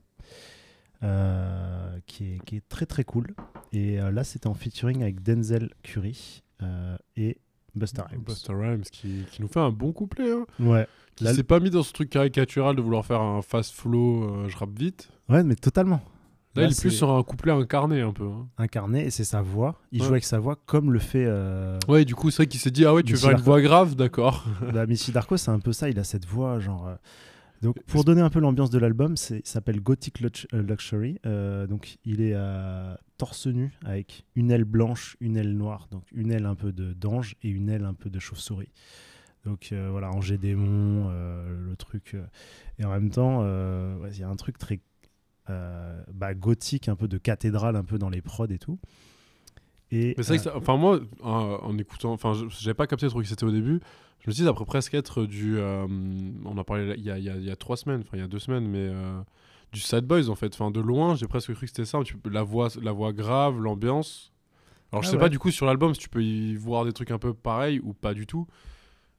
euh, 1.03 1.99
qui, 2.07 2.33
est, 2.33 2.43
qui 2.45 2.55
est 2.57 2.67
très 2.69 2.85
très 2.85 3.03
cool. 3.03 3.27
Et 3.71 3.99
euh, 4.01 4.11
là, 4.11 4.23
c'était 4.23 4.47
en 4.47 4.53
featuring 4.53 5.01
avec 5.03 5.21
Denzel 5.21 5.69
Curry 5.83 6.43
euh, 6.63 6.97
et 7.15 7.37
Busta 7.77 8.03
Rhymes. 8.09 8.21
Busta 8.25 8.53
Rhymes 8.53 8.83
qui, 8.91 9.23
qui 9.31 9.41
nous 9.41 9.47
fait 9.47 9.59
un 9.59 9.71
bon 9.71 9.91
couplet. 9.91 10.31
Hein. 10.31 10.45
Ouais. 10.59 10.87
Qui 11.15 11.25
s'est 11.27 11.43
pas 11.43 11.59
mis 11.59 11.69
dans 11.71 11.81
ce 11.83 11.93
truc 11.93 12.09
caricatural 12.11 12.75
de 12.75 12.81
vouloir 12.81 13.03
faire 13.05 13.21
un 13.21 13.41
fast 13.41 13.73
flow, 13.73 14.23
euh, 14.23 14.47
je 14.49 14.55
rappe 14.57 14.77
vite. 14.77 15.09
Ouais, 15.29 15.43
mais 15.43 15.55
totalement. 15.55 16.01
Là, 16.55 16.63
il 16.63 16.71
est 16.71 16.79
plus 16.81 16.89
sur 16.91 17.11
un 17.11 17.21
couplet 17.21 17.51
incarné 17.51 18.01
un 18.01 18.11
peu. 18.11 18.25
hein. 18.25 18.47
Incarné, 18.57 19.05
et 19.05 19.09
c'est 19.11 19.23
sa 19.23 19.41
voix. 19.43 19.75
Il 19.91 20.01
Ouais. 20.01 20.07
joue 20.07 20.13
avec 20.13 20.23
sa 20.23 20.39
voix 20.39 20.55
comme 20.65 20.91
le 20.91 20.97
fait. 20.99 21.25
euh, 21.27 21.77
Ouais, 21.87 22.03
du 22.05 22.15
coup, 22.15 22.31
c'est 22.31 22.37
vrai 22.37 22.47
qu'il 22.47 22.59
s'est 22.59 22.71
dit 22.71 22.83
Ah 22.85 22.93
ouais, 22.95 23.03
tu 23.03 23.13
veux 23.13 23.19
faire 23.19 23.31
une 23.31 23.37
voix 23.43 23.61
grave, 23.61 23.95
d'accord. 23.95 24.43
bah, 24.73 24.85
Michi 24.87 25.11
Darko, 25.11 25.37
c'est 25.37 25.51
un 25.51 25.59
peu 25.59 25.71
ça. 25.71 25.87
Il 25.89 25.99
a 25.99 26.03
cette 26.03 26.25
voix, 26.25 26.59
genre. 26.59 26.87
euh, 26.87 26.95
Donc, 27.61 27.81
pour 27.83 28.03
donner 28.03 28.21
un 28.21 28.29
peu 28.29 28.39
l'ambiance 28.39 28.69
de 28.69 28.77
l'album, 28.77 29.17
c'est- 29.17 29.39
il 29.39 29.47
s'appelle 29.47 29.81
Gothic 29.81 30.21
euh, 30.53 30.61
Luxury. 30.61 31.19
Euh, 31.25 31.65
donc, 31.67 31.97
il 32.05 32.21
est 32.21 32.33
à 32.35 32.99
torse 33.17 33.47
nu 33.47 33.71
avec 33.83 34.25
une 34.35 34.51
aile 34.51 34.63
blanche, 34.65 35.17
une 35.21 35.37
aile 35.37 35.53
noire. 35.57 35.87
Donc, 35.91 36.03
une 36.13 36.31
aile 36.31 36.45
un 36.45 36.55
peu 36.55 36.71
de 36.71 36.93
d'ange 36.93 37.35
et 37.41 37.49
une 37.49 37.69
aile 37.69 37.83
un 37.85 37.93
peu 37.95 38.09
de 38.09 38.19
chauve-souris. 38.19 38.69
Donc, 39.43 39.69
euh, 39.71 39.87
voilà, 39.89 40.11
Angers 40.11 40.37
Démon, 40.37 41.07
euh, 41.09 41.67
le 41.69 41.75
truc. 41.75 42.11
euh, 42.13 42.25
Et 42.79 42.85
en 42.85 42.89
même 42.91 43.09
temps, 43.09 43.39
euh, 43.41 43.97
ouais, 43.99 44.09
il 44.11 44.19
y 44.19 44.23
a 44.23 44.29
un 44.29 44.35
truc 44.35 44.57
très 44.57 44.79
euh, 45.49 46.03
bah, 46.13 46.33
gothique, 46.33 46.89
un 46.89 46.97
peu 46.97 47.07
de 47.07 47.17
cathédrale, 47.17 47.77
un 47.77 47.85
peu 47.85 47.97
dans 47.97 48.09
les 48.09 48.21
prods 48.21 48.47
et 48.49 48.57
tout. 48.59 48.77
Et, 49.91 50.13
Mais 50.17 50.23
c'est 50.23 50.35
vrai 50.35 50.37
que 50.37 50.41
euh, 50.49 50.51
ça- 50.51 50.57
enfin 50.57 50.75
moi, 50.75 50.99
en, 51.23 51.31
en 51.63 51.77
écoutant, 51.77 52.11
enfin, 52.11 52.33
je- 52.33 52.47
j'avais 52.49 52.73
pas 52.73 52.85
capté 52.87 53.07
trop 53.07 53.21
qui 53.21 53.27
c'était 53.29 53.45
au 53.45 53.51
début. 53.51 53.79
Je 54.21 54.29
me 54.29 54.33
suis 54.33 54.41
dit, 54.43 54.47
ça 54.47 54.53
pourrait 54.53 54.65
presque 54.65 54.93
être 54.93 55.25
du. 55.25 55.57
euh, 55.57 55.87
on 56.45 56.57
en 56.57 56.63
parlait 56.63 56.85
là- 56.87 56.95
il 56.97 57.03
y 57.03 57.11
a, 57.11 57.17
il 57.17 57.23
y 57.23 57.29
a- 57.29 57.35
il 57.37 57.43
y 57.45 57.51
a 57.51 57.55
trois 57.55 57.77
semaines, 57.77 58.01
enfin 58.01 58.17
il 58.17 58.19
y 58.19 58.23
a 58.23 58.27
deux 58.27 58.39
semaines, 58.39 58.67
mais 58.67 58.87
euh, 58.89 59.19
du 59.71 59.79
Sad 59.79 60.05
Boys 60.05 60.29
en 60.29 60.35
fait. 60.35 60.53
Enfin, 60.53 60.69
de 60.71 60.79
loin, 60.81 61.15
j'ai 61.15 61.27
presque 61.27 61.53
cru 61.53 61.61
que 61.65 61.67
c'était 61.67 61.85
ça. 61.85 61.99
Tu 62.03 62.17
la 62.29 62.43
voix, 62.43 62.67
la 62.81 62.91
voix 62.91 63.13
grave, 63.13 63.59
l'ambiance. 63.61 64.33
Alors 64.91 65.03
je 65.03 65.07
Ah 65.07 65.11
sais 65.11 65.17
ouais. 65.17 65.21
pas 65.23 65.29
du 65.29 65.39
coup 65.39 65.51
sur 65.51 65.65
l'album 65.65 65.93
si 65.93 65.99
tu 65.99 66.09
peux 66.09 66.23
y 66.23 66.55
voir 66.55 66.83
des 66.85 66.93
trucs 66.93 67.11
un 67.11 67.19
peu 67.19 67.33
pareils 67.33 67.79
ou 67.83 67.93
pas 67.93 68.13
du 68.13 68.25
tout. 68.25 68.47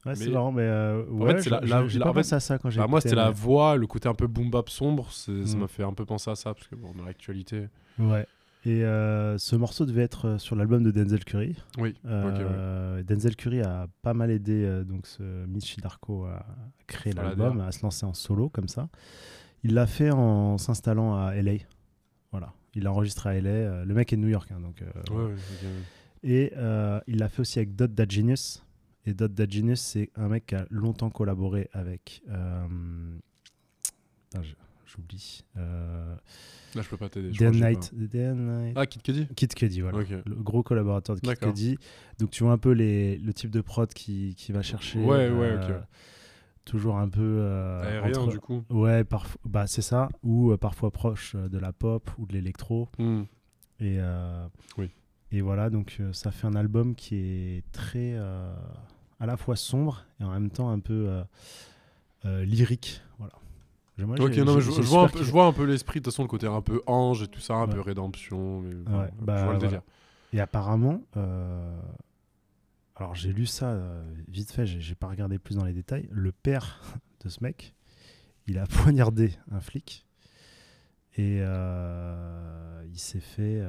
Ouais, 0.06 0.14
c'est 0.14 0.30
marrant, 0.30 0.52
mais 0.52 0.62
euh, 0.62 1.02
en 1.10 1.14
ouais, 1.16 1.34
fait, 1.34 1.42
c'est 1.42 1.50
la, 1.50 1.60
la- 1.60 1.82
pas 2.04 2.12
pensé 2.12 2.34
à 2.34 2.40
ça 2.40 2.58
quand 2.58 2.70
j'ai 2.70 2.78
bah, 2.80 2.86
Moi, 2.86 3.00
c'était 3.00 3.14
la 3.16 3.30
voix, 3.30 3.76
le 3.76 3.86
côté 3.86 4.08
un 4.08 4.14
peu 4.14 4.26
boom 4.26 4.48
bap 4.50 4.70
sombre. 4.70 5.10
Ça 5.12 5.32
Mm. 5.32 5.56
m'a 5.58 5.68
fait 5.68 5.82
un 5.82 5.92
peu 5.92 6.04
penser 6.06 6.30
à 6.30 6.36
ça 6.36 6.54
parce 6.54 6.66
que 6.68 6.76
bon, 6.76 6.92
dans 6.96 7.04
l'actualité. 7.04 7.68
Ouais. 7.98 8.26
Et 8.68 8.84
euh, 8.84 9.38
ce 9.38 9.56
morceau 9.56 9.86
devait 9.86 10.02
être 10.02 10.26
euh, 10.26 10.38
sur 10.38 10.54
l'album 10.54 10.82
de 10.82 10.90
Denzel 10.90 11.24
Curry. 11.24 11.56
Oui, 11.78 11.94
Euh, 12.04 13.02
Denzel 13.02 13.34
Curry 13.34 13.62
a 13.62 13.88
pas 14.02 14.12
mal 14.12 14.30
aidé 14.30 14.62
euh, 14.64 14.84
donc 14.84 15.06
ce 15.06 15.46
Mitch 15.46 15.78
Darko 15.78 16.26
à 16.26 16.44
créer 16.86 17.14
l'album, 17.22 17.56
à 17.68 17.72
se 17.72 17.82
lancer 17.82 18.04
en 18.04 18.12
solo 18.12 18.50
comme 18.50 18.68
ça. 18.68 18.90
Il 19.64 19.72
l'a 19.74 19.86
fait 19.86 20.10
en 20.10 20.58
s'installant 20.58 21.16
à 21.16 21.34
LA. 21.34 21.52
Voilà. 22.30 22.52
Il 22.74 22.82
l'a 22.82 22.92
enregistré 22.92 23.30
à 23.30 23.40
LA. 23.40 23.84
le 23.86 23.94
mec 23.94 24.12
est 24.12 24.16
de 24.16 24.20
New 24.22 24.28
York, 24.28 24.50
hein, 24.52 24.60
donc. 24.60 24.82
Ouais, 25.10 25.16
ouais, 25.24 25.32
ok. 25.32 25.68
Et 26.24 26.52
il 27.06 27.18
l'a 27.18 27.28
fait 27.30 27.40
aussi 27.40 27.58
avec 27.58 27.74
Dot 27.74 27.92
Da 27.94 28.04
Genius. 28.08 28.62
Et 29.06 29.14
Dot 29.14 29.32
Da 29.32 29.46
Genius, 29.48 29.80
c'est 29.80 30.10
un 30.16 30.28
mec 30.28 30.44
qui 30.46 30.54
a 30.56 30.66
longtemps 30.70 31.08
collaboré 31.10 31.70
avec. 31.72 32.22
putain, 32.26 32.68
je- 34.42 34.52
J'oublie. 34.88 35.44
Euh, 35.58 36.14
Là, 36.74 36.82
je 36.82 36.88
peux 36.88 36.96
pas 36.96 37.08
t'aider, 37.10 37.30
Dan 37.30 37.58
Knight. 37.58 37.92
Ah, 38.74 38.86
Kid 38.86 39.02
Cudi 39.02 39.26
Kid 39.36 39.54
Cudi, 39.54 39.80
voilà. 39.82 39.98
Le 40.00 40.34
gros 40.34 40.62
collaborateur 40.62 41.14
de 41.16 41.20
Kid. 41.20 41.38
Cudi. 41.38 41.78
Donc 42.18 42.30
tu 42.30 42.42
vois 42.42 42.52
un 42.52 42.58
peu 42.58 42.72
les, 42.72 43.18
le 43.18 43.32
type 43.34 43.50
de 43.50 43.60
prod 43.60 43.92
qui, 43.92 44.34
qui 44.36 44.52
va 44.52 44.62
chercher. 44.62 44.98
Ouais, 45.00 45.30
ouais, 45.30 45.54
ok. 45.56 45.74
Toujours 46.64 46.96
un 46.98 47.08
peu. 47.08 47.20
euh, 47.22 48.02
Aérien, 48.04 48.26
du 48.26 48.40
coup. 48.40 48.62
Ouais, 48.70 49.04
parfois. 49.04 49.40
Bah, 49.44 49.66
c'est 49.66 49.82
ça. 49.82 50.08
Ou 50.22 50.52
euh, 50.52 50.56
parfois 50.56 50.90
proche 50.90 51.34
euh, 51.34 51.48
de 51.48 51.58
la 51.58 51.72
pop 51.72 52.10
ou 52.18 52.26
de 52.26 52.32
l'électro. 52.34 52.88
Hmm. 52.98 53.22
Et, 53.80 53.96
euh, 54.00 54.46
Oui. 54.76 54.90
et 55.32 55.40
voilà, 55.40 55.70
donc 55.70 55.96
euh, 56.00 56.12
ça 56.12 56.30
fait 56.30 56.46
un 56.46 56.54
album 56.56 56.94
qui 56.94 57.16
est 57.16 57.62
très. 57.72 58.12
euh, 58.14 58.54
à 59.20 59.26
la 59.26 59.36
fois 59.36 59.56
sombre 59.56 60.04
et 60.20 60.24
en 60.24 60.30
même 60.30 60.50
temps 60.50 60.70
un 60.70 60.78
peu 60.80 61.06
euh, 61.08 61.22
euh, 62.24 62.44
lyrique. 62.44 63.00
Voilà. 63.18 63.32
Moi, 64.04 64.20
Ok, 64.20 64.32
j'ai- 64.32 64.44
non, 64.44 64.54
mais 64.56 64.60
j'ai- 64.60 64.72
je, 64.72 64.82
vois 64.82 65.02
un 65.02 65.06
peu, 65.08 65.12
kiffé. 65.14 65.24
je 65.24 65.30
vois 65.32 65.46
un 65.46 65.52
peu 65.52 65.64
l'esprit, 65.64 66.00
de 66.00 66.04
toute 66.04 66.12
façon, 66.12 66.22
le 66.22 66.28
côté 66.28 66.46
un 66.46 66.60
peu 66.62 66.82
ange 66.86 67.22
et 67.22 67.28
tout 67.28 67.40
ça, 67.40 67.54
un 67.54 67.66
Ouais. 67.66 67.74
peu 67.74 67.80
rédemption. 67.80 68.60
Mais, 68.60 68.74
bon, 68.74 69.00
Ouais, 69.00 69.10
je 69.18 69.24
bah, 69.24 69.34
vois 69.34 69.52
le 69.54 69.58
voilà. 69.58 69.58
délire. 69.58 69.82
Et 70.32 70.40
apparemment, 70.40 71.02
euh, 71.16 71.80
alors 72.96 73.14
j'ai 73.14 73.32
lu 73.32 73.46
ça 73.46 73.66
euh, 73.70 74.04
vite 74.28 74.50
fait, 74.52 74.66
j'ai 74.66 74.94
pas 74.94 75.08
regardé 75.08 75.38
plus 75.38 75.54
dans 75.56 75.64
les 75.64 75.72
détails. 75.72 76.08
Le 76.12 76.32
père 76.32 76.80
de 77.24 77.28
ce 77.28 77.42
mec, 77.42 77.74
il 78.46 78.58
a 78.58 78.66
poignardé 78.92 79.32
un 79.50 79.60
flic 79.60 80.04
et 81.16 81.38
euh, 81.40 82.82
il 82.92 82.98
s'est 82.98 83.20
fait, 83.20 83.62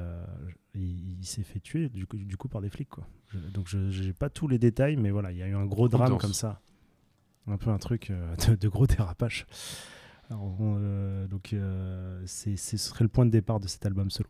il, 0.74 1.18
il 1.20 1.26
s'est 1.26 1.42
fait 1.42 1.60
tuer 1.60 1.88
du 1.88 2.06
coup, 2.06 2.16
du 2.18 2.36
coup 2.36 2.48
par 2.48 2.60
des 2.60 2.70
flics 2.70 2.88
quoi. 2.90 3.06
Je- 3.28 3.38
donc 3.38 3.66
je 3.68 3.90
j'ai 3.90 4.12
pas 4.12 4.28
tous 4.30 4.46
les 4.48 4.58
détails, 4.58 4.96
mais 4.96 5.10
voilà, 5.10 5.32
il 5.32 5.38
y 5.38 5.42
a 5.42 5.48
eu 5.48 5.54
un 5.54 5.66
gros 5.66 5.88
drame 5.88 6.18
comme 6.18 6.34
ça, 6.34 6.60
un 7.46 7.56
peu 7.56 7.70
un 7.70 7.78
truc 7.78 8.12
de, 8.48 8.54
de 8.54 8.68
gros 8.68 8.86
dérapage. 8.86 9.46
Alors, 10.30 10.56
euh, 10.60 11.26
donc 11.26 11.52
euh, 11.52 12.22
c'est 12.24 12.56
ce 12.56 12.76
serait 12.76 13.04
le 13.04 13.08
point 13.08 13.26
de 13.26 13.30
départ 13.30 13.60
de 13.60 13.66
cet 13.68 13.84
album 13.84 14.10
solo. 14.10 14.28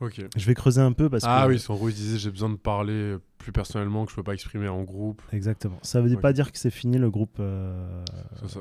Ok. 0.00 0.20
Je 0.36 0.46
vais 0.46 0.54
creuser 0.54 0.82
un 0.82 0.92
peu 0.92 1.08
parce 1.08 1.24
ah 1.26 1.44
que 1.46 1.52
oui, 1.52 1.58
son 1.58 1.74
gros, 1.74 1.88
il 1.88 1.94
disait 1.94 2.18
j'ai 2.18 2.30
besoin 2.30 2.50
de 2.50 2.56
parler 2.56 3.16
plus 3.38 3.50
personnellement 3.50 4.04
que 4.04 4.10
je 4.10 4.16
peux 4.16 4.22
pas 4.22 4.34
exprimer 4.34 4.68
en 4.68 4.82
groupe. 4.82 5.22
Exactement. 5.32 5.78
Ça 5.80 6.02
veut 6.02 6.12
Ok. 6.14 6.20
pas 6.20 6.34
dire 6.34 6.52
que 6.52 6.58
c'est 6.58 6.70
fini 6.70 6.98
le 6.98 7.10
groupe 7.10 7.38
euh, 7.40 8.04
Ça, 8.42 8.48
ça, 8.48 8.60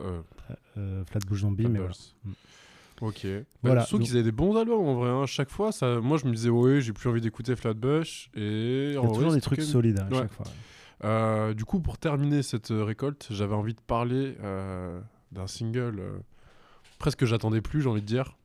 Flatbush 1.08 1.42
Zombie, 1.42 1.68
mais 1.68 1.80
voilà. 1.80 1.94
Flatbush. 1.94 2.38
Ok. 3.02 3.24
Voilà, 3.26 3.44
Voilà. 3.62 3.86
Donc- 3.92 4.02
qu'ils 4.04 4.14
avaient 4.14 4.24
des 4.24 4.32
bons 4.32 4.56
albums 4.56 4.80
en 4.88 4.94
vrai. 4.96 5.10
hein. 5.10 5.26
Chaque 5.26 5.50
fois, 5.50 5.74
ça, 5.74 6.00
moi 6.00 6.18
je 6.18 6.26
me 6.26 6.34
disais, 6.34 6.50
ouais, 6.50 6.80
j'ai 6.80 6.94
plus 6.94 7.10
envie 7.10 7.20
d'écouter 7.20 7.58
Flatbush. 7.58 8.30
Et 8.34 8.94
y 8.94 8.96
a 8.96 9.02
en 9.02 9.08
vrai, 9.08 9.16
toujours 9.16 9.34
des 9.34 9.42
c'était 9.42 9.56
trucs 9.58 9.62
solides, 9.64 10.00
hein, 10.00 10.08
à 10.10 10.16
chaque 10.22 10.32
fois. 10.32 10.46
Euh, 11.04 11.54
du 11.54 11.66
coup, 11.66 11.82
pour 11.82 11.98
terminer 11.98 12.42
cette 12.44 12.70
récolte, 12.72 13.28
j'avais 13.30 13.54
envie 13.56 13.74
de 13.74 13.82
parler 13.82 14.38
euh, 14.42 15.02
d'un 15.34 15.48
single 15.48 16.02
presque 17.00 17.20
que 17.20 17.26
j'attendais 17.26 17.62
plus, 17.62 17.82
j'ai 17.82 17.90
envie 17.90 18.02
de 18.02 18.06
dire. 18.08 18.36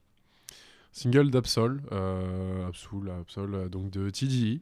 Single 0.93 1.31
d'Absol, 1.31 1.83
euh, 1.93 2.67
Absol, 2.69 3.09
Absol, 3.21 3.55
euh, 3.55 3.69
donc 3.69 3.91
de 3.91 4.11
TDI, 4.11 4.61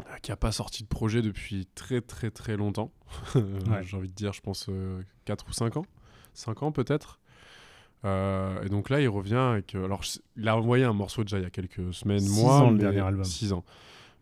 euh, 0.00 0.04
qui 0.22 0.30
a 0.30 0.36
pas 0.36 0.52
sorti 0.52 0.82
de 0.82 0.88
projet 0.88 1.22
depuis 1.22 1.66
très 1.74 2.00
très 2.02 2.30
très 2.30 2.56
longtemps. 2.56 2.92
Ouais. 3.34 3.82
j'ai 3.82 3.96
envie 3.96 4.08
de 4.08 4.14
dire, 4.14 4.32
je 4.32 4.40
pense 4.40 4.68
4 5.24 5.46
ou 5.48 5.52
5 5.52 5.76
ans. 5.78 5.86
5 6.34 6.62
ans 6.62 6.72
peut-être. 6.72 7.18
Euh, 8.04 8.62
et 8.62 8.68
donc 8.68 8.90
là, 8.90 9.00
il 9.00 9.08
revient 9.08 9.34
avec. 9.36 9.74
alors, 9.74 10.02
il 10.36 10.46
a 10.48 10.56
envoyé 10.56 10.84
un 10.84 10.92
morceau 10.92 11.24
déjà 11.24 11.38
il 11.38 11.42
y 11.42 11.46
a 11.46 11.50
quelques 11.50 11.94
semaines, 11.94 12.20
Six 12.20 12.42
mois. 12.42 12.60
ans, 12.60 12.70
le 12.70 12.78
dernier 12.78 13.00
album. 13.00 13.24
six 13.24 13.52
ans. 13.54 13.64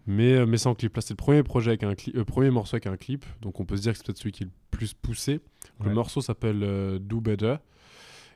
Mais, 0.07 0.46
mais 0.46 0.59
sans 0.59 0.74
clip. 0.74 0.94
Là, 0.94 1.02
c'est 1.02 1.11
le 1.14 1.16
premier, 1.16 1.42
projet 1.42 1.70
avec 1.72 1.82
un 1.82 1.94
euh, 2.14 2.24
premier 2.24 2.50
morceau 2.50 2.76
avec 2.76 2.86
un 2.86 2.96
clip. 2.96 3.24
Donc, 3.42 3.59
on 3.59 3.64
peut 3.64 3.76
se 3.76 3.82
dire 3.82 3.92
que 3.92 3.98
c'est 3.98 4.07
peut-être 4.07 4.18
celui 4.18 4.32
qui 4.32 4.44
est 4.44 4.46
le 4.46 4.52
plus 4.70 4.94
poussé. 4.94 5.40
Le 5.82 5.92
morceau 5.92 6.20
s'appelle 6.20 6.62
euh, 6.62 6.98
Do 7.00 7.20
Better. 7.20 7.57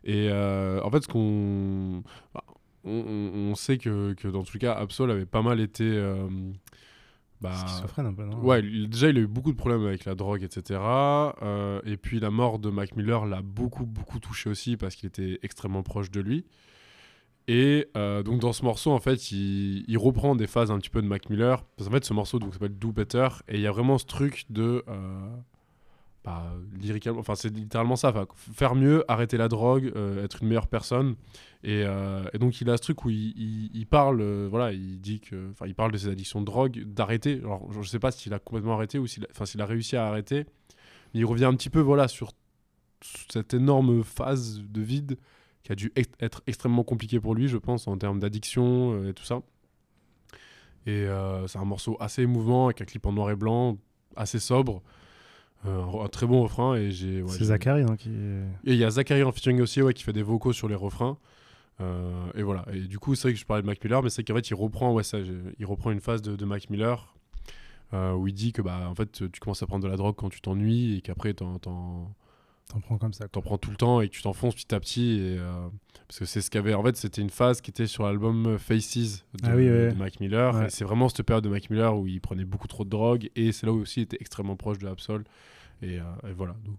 Et 0.09 0.30
euh, 0.30 0.80
en 0.82 0.90
fait, 0.90 1.02
ce 1.02 1.09
qu'on. 1.09 2.02
bah, 2.32 2.42
on, 2.82 3.54
sait 3.54 3.76
que, 3.76 4.14
que 4.14 4.26
dans 4.26 4.42
tous 4.42 4.54
les 4.54 4.61
cas, 4.61 4.72
Absol 4.72 5.11
avait 5.11 5.26
pas 5.26 5.42
mal 5.42 5.61
été. 5.61 5.84
euh, 5.84 6.26
bah, 7.42 7.52
Schizophrène 7.66 8.06
un 8.06 8.14
peu, 8.14 8.24
non? 8.24 8.40
Ouais, 8.42 8.62
déjà, 8.62 9.11
il 9.11 9.18
a 9.18 9.20
eu 9.20 9.26
beaucoup 9.26 9.52
de 9.52 9.56
problèmes 9.59 9.84
avec 9.86 10.06
la 10.06 10.14
drogue, 10.14 10.42
etc. 10.42 10.80
Euh, 11.42 11.82
et 11.84 11.98
puis, 11.98 12.20
la 12.20 12.30
mort 12.30 12.59
de 12.59 12.70
Mac 12.70 12.96
Miller 12.96 13.26
l'a 13.26 13.42
beaucoup, 13.42 13.84
beaucoup 13.84 14.18
touché 14.18 14.48
aussi 14.48 14.78
parce 14.78 14.94
qu'il 14.94 15.09
était 15.09 15.38
extrêmement 15.42 15.82
proche 15.82 16.11
de 16.11 16.22
lui. 16.22 16.46
Et 17.46 17.88
euh, 17.98 18.22
donc, 18.22 18.40
dans 18.40 18.54
ce 18.54 18.64
morceau, 18.64 18.92
en 18.92 19.00
fait, 19.00 19.30
il, 19.30 19.84
il 19.88 19.98
reprend 19.98 20.36
des 20.36 20.46
phases 20.46 20.70
un 20.70 20.78
petit 20.78 20.90
peu 20.90 21.02
de 21.02 21.06
Mac 21.06 21.28
Miller. 21.28 21.62
Parce 21.76 21.86
qu'en 21.86 21.94
fait, 21.94 22.04
ce 22.06 22.14
morceau 22.14 22.38
donc, 22.38 22.54
s'appelle 22.54 22.78
Do 22.78 22.92
Better. 22.92 23.28
Et 23.48 23.56
il 23.56 23.61
y 23.61 23.66
a 23.66 23.72
vraiment 23.72 23.98
ce 23.98 24.06
truc 24.06 24.46
de. 24.48 24.82
euh, 24.88 25.36
bah, 26.28 26.44
lyricalement, 26.78 27.20
enfin, 27.20 27.34
c'est 27.34 27.48
littéralement 27.48 27.96
ça. 27.96 28.12
faire 28.36 28.74
mieux, 28.74 29.02
arrêter 29.08 29.38
la 29.38 29.48
drogue, 29.48 29.90
euh, 29.96 30.22
être 30.22 30.42
une 30.42 30.48
meilleure 30.48 30.66
personne. 30.66 31.16
Et, 31.64 31.84
euh, 31.86 32.22
et 32.34 32.38
donc, 32.38 32.60
il 32.60 32.68
a 32.68 32.76
ce 32.76 32.82
truc 32.82 33.06
où 33.06 33.08
il, 33.08 33.86
parle, 33.88 34.20
euh, 34.20 34.46
voilà, 34.50 34.72
il 34.72 35.00
dit 35.00 35.20
que. 35.20 35.50
Enfin, 35.52 35.66
il 35.66 35.74
parle 35.74 35.90
de 35.90 35.96
ses 35.96 36.08
addictions 36.08 36.40
de 36.40 36.44
drogue, 36.44 36.84
d'arrêter. 36.84 37.38
Alors, 37.38 37.72
je 37.72 37.88
sais 37.88 37.98
pas 37.98 38.10
s'il 38.10 38.34
a 38.34 38.38
complètement 38.38 38.74
arrêté 38.74 38.98
ou 38.98 39.06
s'il 39.06 39.26
enfin, 39.30 39.46
a 39.58 39.64
réussi 39.64 39.96
à 39.96 40.06
arrêter. 40.06 40.44
Mais 41.14 41.20
il 41.20 41.24
revient 41.24 41.46
un 41.46 41.54
petit 41.54 41.70
peu, 41.70 41.80
voilà, 41.80 42.08
sur 42.08 42.32
cette 43.30 43.54
énorme 43.54 44.04
phase 44.04 44.60
de 44.60 44.82
vide 44.82 45.16
qui 45.62 45.72
a 45.72 45.76
dû 45.76 45.94
être 45.96 46.42
extrêmement 46.46 46.84
compliqué 46.84 47.20
pour 47.20 47.34
lui, 47.34 47.48
je 47.48 47.56
pense, 47.56 47.88
en 47.88 47.96
termes 47.96 48.20
d'addiction 48.20 49.02
et 49.08 49.14
tout 49.14 49.24
ça. 49.24 49.40
Et 50.86 51.06
c'est 51.46 51.58
un 51.58 51.64
morceau 51.64 51.96
assez 52.00 52.22
émouvant, 52.22 52.66
avec 52.66 52.82
un 52.82 52.84
clip 52.84 53.06
en 53.06 53.12
noir 53.12 53.30
et 53.30 53.36
blanc, 53.36 53.78
assez 54.16 54.40
sobre. 54.40 54.82
Euh, 55.66 55.82
un, 55.82 56.04
un 56.04 56.09
très 56.09 56.26
bon 56.26 56.42
refrain. 56.42 56.76
et 56.76 56.90
j'ai. 56.90 57.22
ouais, 57.22 57.30
C'est 57.30 57.44
Zachary 57.44 57.82
hein, 57.82 57.96
qui. 57.96 58.11
Et 58.11 58.72
il 58.72 58.76
y 58.76 58.84
a 58.84 58.90
Zachary 58.90 59.22
en 59.22 59.32
featuring 59.32 59.61
aussi, 59.61 59.82
ouais, 59.82 59.94
qui 59.94 60.04
fait 60.04 60.12
des 60.12 60.22
vocaux 60.22 60.52
sur 60.52 60.68
les 60.68 60.74
refrains. 60.74 61.18
Euh, 61.80 62.30
et 62.34 62.42
voilà. 62.42 62.64
Et 62.72 62.80
du 62.80 62.98
coup, 62.98 63.14
c'est 63.14 63.28
vrai 63.28 63.34
que 63.34 63.38
je 63.38 63.44
parlais 63.46 63.62
de 63.62 63.66
Mac 63.66 63.82
Miller, 63.82 64.02
mais 64.02 64.11
c'est 64.11 64.24
qu'en 64.24 64.34
fait, 64.34 64.50
il 64.50 64.54
reprend, 64.54 64.92
ouais, 64.92 65.02
ça, 65.02 65.18
il 65.59 65.66
reprend 65.66 65.90
une 65.90 66.00
phase 66.00 66.22
de, 66.22 66.36
de 66.36 66.44
Mac 66.44 66.70
Miller 66.70 67.14
euh, 67.92 68.12
où 68.14 68.26
il 68.28 68.34
dit 68.34 68.52
que 68.52 68.62
bah, 68.62 68.88
en 68.88 68.94
fait, 68.94 69.30
tu 69.30 69.40
commences 69.40 69.62
à 69.62 69.66
prendre 69.66 69.84
de 69.84 69.88
la 69.88 69.96
drogue 69.96 70.16
quand 70.16 70.28
tu 70.28 70.40
t'ennuies 70.40 70.96
et 70.96 71.00
qu'après, 71.00 71.34
t'en, 71.34 71.59
t'en, 71.59 72.14
T'en 72.68 72.80
prends 72.80 72.98
comme 72.98 73.12
ça. 73.12 73.28
t'en 73.28 73.40
prends 73.40 73.58
tout 73.58 73.70
le 73.70 73.76
temps 73.76 74.00
et 74.00 74.08
tu 74.08 74.22
t'enfonces 74.22 74.54
petit 74.54 74.74
à 74.74 74.80
petit. 74.80 75.20
Et, 75.20 75.38
euh, 75.38 75.68
parce 76.06 76.18
que 76.18 76.24
c'est 76.24 76.40
ce 76.40 76.50
qu'avait. 76.50 76.74
En 76.74 76.82
fait, 76.82 76.96
c'était 76.96 77.22
une 77.22 77.30
phase 77.30 77.60
qui 77.60 77.70
était 77.70 77.86
sur 77.86 78.04
l'album 78.04 78.58
Faces 78.58 78.96
de, 79.34 79.40
Ah 79.44 79.56
oui, 79.56 79.68
ouais. 79.68 79.92
de 79.92 79.96
Mac 79.98 80.20
Miller. 80.20 80.54
Ouais. 80.54 80.66
Et 80.66 80.70
c'est 80.70 80.84
vraiment 80.84 81.08
cette 81.08 81.22
période 81.22 81.44
de 81.44 81.48
Mac 81.48 81.70
Miller 81.70 81.96
où 81.96 82.06
il 82.06 82.20
prenait 82.20 82.44
beaucoup 82.44 82.68
trop 82.68 82.84
de 82.84 82.90
drogue. 82.90 83.30
Et 83.36 83.52
c'est 83.52 83.66
là 83.66 83.72
où 83.72 83.80
aussi 83.80 84.00
il 84.00 84.02
était 84.04 84.18
extrêmement 84.20 84.56
proche 84.56 84.78
de 84.78 84.86
Absol. 84.86 85.24
Et, 85.82 85.98
euh, 85.98 86.02
et 86.28 86.32
voilà. 86.32 86.54
Donc. 86.64 86.78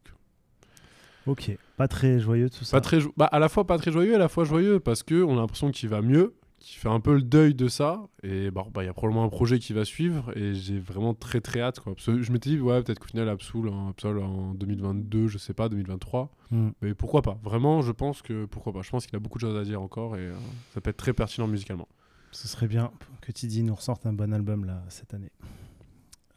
Ok, 1.26 1.52
pas 1.78 1.88
très 1.88 2.20
joyeux 2.20 2.50
tout 2.50 2.64
ça. 2.64 2.78
Pas 2.78 2.82
très 2.82 3.00
bah, 3.18 3.26
à 3.26 3.38
la 3.40 3.50
fois 3.50 3.68
pas 3.68 3.78
très 3.78 3.92
joyeux, 3.92 4.16
à 4.16 4.18
la 4.18 4.30
fois 4.30 4.46
joyeux 4.46 4.80
parce 4.80 5.04
que 5.04 5.22
on 5.22 5.34
a 5.38 5.42
l'impression 5.42 5.70
qu'il 5.70 5.88
va 5.90 6.02
mieux, 6.02 6.34
qu'il 6.60 6.78
fait 6.80 6.90
un 6.90 7.00
peu 7.00 7.16
le 7.16 7.22
deuil 7.22 7.56
de 7.56 7.68
ça 7.68 8.08
et 8.24 8.52
bah 8.52 8.66
bah, 8.74 8.84
il 8.84 8.88
y 8.88 8.90
a 8.90 8.94
probablement 8.94 9.24
un 9.24 9.30
projet 9.30 9.60
qui 9.60 9.74
va 9.74 9.86
suivre 9.86 10.36
et 10.38 10.54
j'ai 10.54 10.80
vraiment 10.80 11.14
très 11.14 11.42
très 11.42 11.62
hâte 11.62 11.80
quoi. 11.80 11.96
Parce 11.96 12.06
que 12.08 12.22
je 12.22 12.32
m'étais 12.32 12.52
dit 12.52 12.60
ouais 12.60 12.82
peut-être 12.84 13.00
qu'au 13.00 13.08
final 13.08 13.28
Absol 13.30 13.68
en, 13.70 13.90
Absol 13.90 14.20
en 14.22 14.54
2022, 14.54 15.28
je 15.28 15.38
sais 15.38 15.54
pas 15.54 15.70
2023, 15.70 16.32
Mm. 16.52 16.70
mais 16.82 16.96
pourquoi 16.96 17.22
pas? 17.22 17.38
Vraiment, 17.44 17.82
je 17.84 17.92
pense 17.92 18.22
que 18.24 18.46
pourquoi 18.46 18.74
pas. 18.74 18.82
Je 18.82 18.90
pense 18.90 19.06
qu'il 19.06 19.16
a 19.16 19.20
beaucoup 19.20 19.38
de 19.38 19.42
choses 19.44 19.56
à 19.58 19.64
dire 19.64 19.82
encore 19.82 20.16
et 20.18 20.22
euh, 20.22 20.34
ça 20.74 20.82
peut 20.82 20.90
être 20.90 20.98
très 20.98 21.14
pertinent 21.14 21.48
musicalement. 21.48 21.88
Ce 22.32 22.48
serait 22.48 22.68
bien 22.68 22.92
que 23.22 23.32
Tidy 23.32 23.62
nous 23.64 23.76
ressorte 23.76 24.06
un 24.08 24.14
bon 24.14 24.34
album 24.34 24.66
là 24.66 24.84
cette 24.90 25.14
année. 25.14 25.32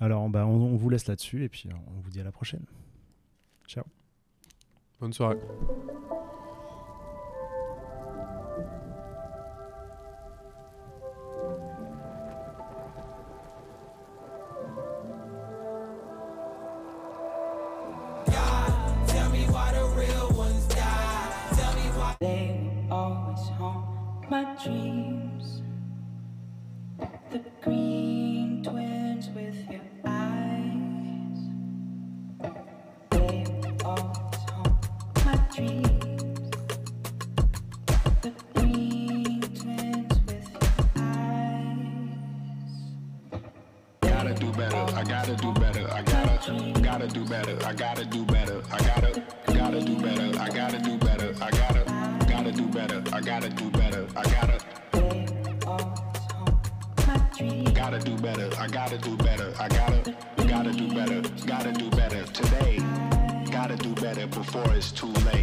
Alors, 0.01 0.29
bah, 0.29 0.47
on, 0.47 0.51
on 0.51 0.77
vous 0.77 0.91
laisse 0.91 1.07
là-dessus 1.07 1.45
et 1.45 1.49
puis 1.49 1.69
euh, 1.69 1.75
on 1.97 2.01
vous 2.01 2.11
dit 2.11 2.21
à 2.21 2.25
la 2.25 2.33
prochaine. 2.33 2.65
Ciao. 3.67 3.85
Bonne 5.01 5.13
soirée. 5.13 5.39
They 22.23 22.55
will 22.87 22.95
always 22.95 23.49
haunt 23.59 24.31
my 24.31 24.45
dreams. 24.63 25.12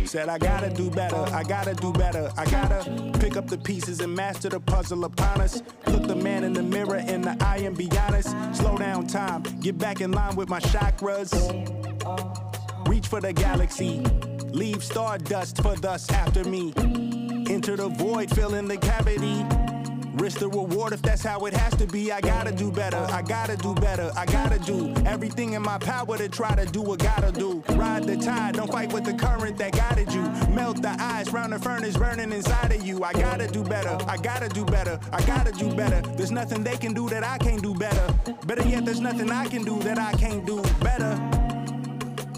Said 0.10 0.28
I 0.28 0.40
gotta 0.40 0.72
do 0.72 0.90
better, 0.90 1.24
I 1.36 1.44
gotta 1.44 1.76
do 1.76 1.94
better. 1.94 2.32
I 2.36 2.44
gotta 2.50 3.12
pick 3.20 3.38
up 3.38 3.46
the 3.46 3.60
pieces 3.60 4.00
and 4.00 4.16
master 4.16 4.50
the 4.50 4.60
puzzle 4.60 5.06
upon 5.06 5.40
us. 5.40 5.62
Look 5.86 6.08
the 6.08 6.16
man 6.16 6.44
in 6.44 6.52
the 6.52 6.64
mirror 6.64 6.98
in 6.98 7.22
the 7.22 7.38
eye 7.42 7.58
and 7.58 7.78
be 7.78 7.92
honest. 7.96 8.36
Slow 8.54 8.76
down 8.76 9.06
time, 9.06 9.44
get 9.60 9.78
back 9.78 10.02
in 10.02 10.12
line 10.12 10.36
with 10.36 10.50
my 10.50 10.62
chakras. 10.62 11.30
Reach 12.90 13.06
for 13.06 13.22
the 13.22 13.34
galaxy, 13.34 14.04
leave 14.52 14.84
stardust 14.84 15.62
for 15.62 15.76
thus 15.76 16.10
after 16.10 16.44
me. 16.44 16.74
Enter 17.48 17.76
the 17.76 17.90
void, 17.90 18.32
fill 18.32 18.56
in 18.56 18.68
the 18.68 18.78
cavity. 18.78 19.46
Risk 20.20 20.40
the 20.40 20.50
reward 20.50 20.92
if 20.92 21.02
that's 21.02 21.24
how 21.24 21.46
it 21.46 21.54
has 21.54 21.74
to 21.78 21.88
be. 21.88 22.12
I 22.12 22.20
gotta 22.20 22.52
do 22.52 22.70
better, 22.70 22.98
I 23.10 23.22
gotta 23.22 23.56
do 23.56 23.74
better, 23.74 24.12
I 24.18 24.26
gotta 24.26 24.60
do 24.60 24.94
everything 25.06 25.54
in 25.54 25.62
my 25.62 25.78
power 25.78 26.18
to 26.18 26.28
try 26.28 26.54
to 26.56 26.66
do 26.66 26.82
what 26.82 27.00
gotta 27.00 27.32
do. 27.32 27.64
Ride 27.70 28.04
the 28.04 28.18
tide, 28.18 28.56
don't 28.56 28.70
fight 28.70 28.92
with 28.92 29.06
the 29.06 29.14
current 29.14 29.58
that 29.60 29.72
guided 29.72 30.14
you. 30.14 30.22
Melt 30.54 30.82
the 30.82 30.94
ice 31.00 31.32
round 31.32 31.54
the 31.54 31.60
furnace 31.60 31.96
burning 31.96 32.34
inside 32.34 32.74
of 32.74 32.86
you. 32.86 33.02
I 33.02 33.14
gotta 33.14 33.48
do 33.48 33.64
better, 33.64 33.98
I 34.10 34.18
gotta 34.18 34.50
do 34.50 34.66
better, 34.66 35.00
I 35.14 35.22
gotta 35.22 35.54
do 35.54 35.74
better. 35.74 36.02
There's 36.18 36.32
nothing 36.32 36.66
they 36.66 36.76
can 36.76 36.94
do 36.94 37.08
that 37.10 37.24
I 37.24 37.38
can't 37.38 37.64
do 37.64 37.74
better. 37.74 38.14
Better 38.46 38.68
yet, 38.68 38.84
there's 38.84 39.00
nothing 39.00 39.32
I 39.32 39.48
can 39.48 39.64
do 39.64 39.80
that 39.84 39.98
I 39.98 40.12
can't 40.18 40.46
do 40.46 40.62
better. 40.82 41.16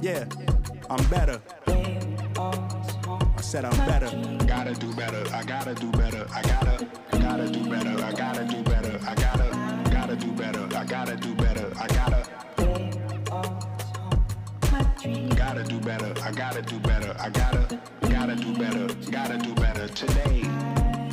Yeah, 0.04 0.26
I'm 0.88 1.04
better. 1.10 1.42
I 3.42 3.44
said 3.44 3.66
I'm 3.66 3.76
better. 3.88 4.46
Gotta 4.46 4.76
do 4.76 4.94
better. 4.94 5.24
I 5.34 5.42
gotta 5.42 5.74
do 5.74 5.92
better. 5.94 6.28
I 6.32 6.44
gotta, 6.44 6.88
gotta 7.10 7.50
do 7.50 7.68
better. 7.68 8.04
I 8.04 8.12
gotta 8.12 8.46
do 8.46 8.62
better. 8.62 9.00
I 9.04 9.16
gotta, 9.16 9.90
gotta 9.90 10.16
do 10.16 10.32
better. 10.34 10.78
I 10.78 10.86
gotta 10.86 11.16
do 11.16 11.34
better. 11.34 11.74
I 11.76 11.88
gotta. 11.88 12.30
Gotta 15.36 15.64
do 15.64 15.80
better. 15.80 16.14
I 16.22 16.32
gotta 16.32 16.62
do 16.62 16.80
better. 16.82 17.16
I 17.20 17.30
gotta, 17.32 17.80
gotta 18.02 18.36
do 18.36 18.54
better. 18.54 18.94
Gotta 19.10 19.38
do 19.40 19.56
better 19.56 19.88
today. 19.88 20.44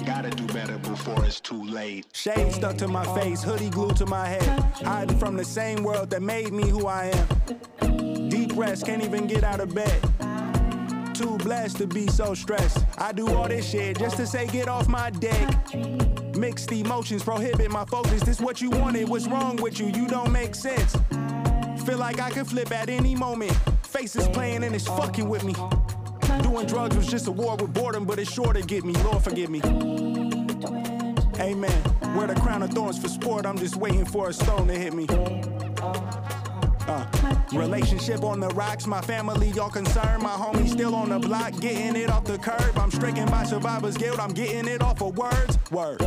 Gotta 0.05 0.29
do 0.29 0.47
better 0.53 0.77
before 0.81 1.25
it's 1.25 1.41
too 1.41 1.65
late. 1.65 2.09
Shade 2.13 2.53
stuck 2.53 2.77
to 2.77 2.89
my 2.89 3.07
face, 3.19 3.43
hoodie 3.43 3.71
glued 3.71 3.97
to 3.97 4.05
my 4.05 4.29
head. 4.29 4.61
Hiding 4.85 5.19
from 5.19 5.39
the 5.39 5.45
same 5.47 5.83
world 5.83 6.11
that 6.11 6.21
made 6.21 6.53
me 6.53 6.69
who 6.69 6.89
I 6.89 7.07
am. 7.81 8.29
Deep 8.29 8.53
rest, 8.55 8.85
can't 8.85 9.03
even 9.03 9.27
get 9.27 9.45
out 9.45 9.61
of 9.61 9.75
bed. 9.75 9.99
Too 11.19 11.37
blessed 11.39 11.79
to 11.79 11.89
be 11.89 12.07
so 12.07 12.33
stressed. 12.33 12.87
I 12.97 13.11
do 13.11 13.27
all 13.27 13.49
this 13.49 13.69
shit 13.69 13.99
just 13.99 14.17
to 14.19 14.27
say 14.27 14.47
get 14.47 14.69
off 14.69 14.87
my 14.87 15.11
deck. 15.11 15.75
Mixed 16.37 16.71
emotions 16.71 17.25
prohibit 17.25 17.73
my 17.73 17.85
focus. 17.87 18.23
This 18.23 18.41
what 18.41 18.61
you 18.61 18.71
wanted, 18.71 19.09
what's 19.09 19.27
wrong 19.27 19.57
with 19.57 19.81
you? 19.81 19.87
You 19.87 20.07
don't 20.07 20.31
make 20.31 20.55
sense. 20.55 20.97
Feel 21.85 21.99
like 21.99 22.21
I 22.21 22.31
could 22.31 22.47
flip 22.47 22.71
at 22.71 22.89
any 22.89 23.17
moment. 23.17 23.51
Faces 23.83 24.29
playing 24.29 24.63
and 24.63 24.73
it's 24.77 24.87
fucking 24.87 25.29
with 25.29 25.43
me. 25.43 25.55
Doing 26.45 26.67
drugs 26.67 26.97
was 26.97 27.09
just 27.09 27.27
a 27.27 27.33
war 27.33 27.57
with 27.57 27.75
boredom, 27.75 28.05
but 28.05 28.21
it's 28.21 28.33
sure 28.33 28.53
to 28.53 28.63
get 28.63 28.85
me. 28.85 28.93
Lord 29.03 29.21
forgive 29.21 29.51
me. 29.51 29.61
Amen. 31.41 31.83
Wear 32.15 32.29
the 32.29 32.39
crown 32.41 32.63
of 32.63 32.71
thorns 32.71 32.97
for 32.97 33.09
sport. 33.09 33.45
I'm 33.45 33.59
just 33.59 33.75
waiting 33.75 34.05
for 34.05 34.29
a 34.29 34.33
stone 34.33 34.69
to 34.69 34.75
hit 34.75 34.95
me. 34.95 35.09
Uh, 36.89 37.05
relationship 37.53 38.25
on 38.25 38.41
the 38.41 38.49
rocks, 38.49 38.87
my 38.87 39.03
family 39.03 39.49
y'all 39.51 39.69
concerned. 39.69 40.23
My 40.23 40.31
homie 40.31 40.67
still 40.67 40.95
on 40.95 41.11
the 41.11 41.19
block, 41.19 41.53
getting 41.61 41.97
it 41.97 42.09
off 42.09 42.25
the 42.25 42.39
curb. 42.39 42.79
I'm 42.79 42.91
stricken 42.91 43.27
by 43.27 43.45
survivor's 43.45 43.97
guilt, 43.97 44.19
I'm 44.19 44.33
getting 44.33 44.67
it 44.67 44.83
off 44.83 45.03
of 45.03 45.17
words. 45.19 45.59
Word. 45.71 45.99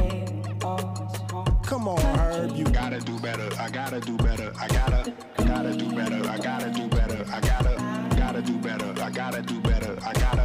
Come 1.63 1.87
on, 1.87 2.01
Herb, 2.17 2.55
you 2.55 2.65
gotta 2.65 2.99
do 2.99 3.19
better. 3.19 3.47
I 3.59 3.69
gotta 3.69 3.99
do 3.99 4.17
better. 4.17 4.51
I 4.59 4.67
gotta, 4.69 5.13
gotta 5.37 5.73
do 5.75 5.91
better. 5.91 6.27
I 6.27 6.37
gotta 6.37 6.71
do 6.71 6.87
better. 6.87 7.25
I 7.31 7.39
gotta, 7.39 8.15
gotta 8.17 8.41
do 8.41 8.57
better. 8.57 9.01
I 9.03 9.09
gotta 9.11 9.41
do 9.41 9.61
better. 9.61 9.97
I 10.03 10.13
gotta. 10.13 10.41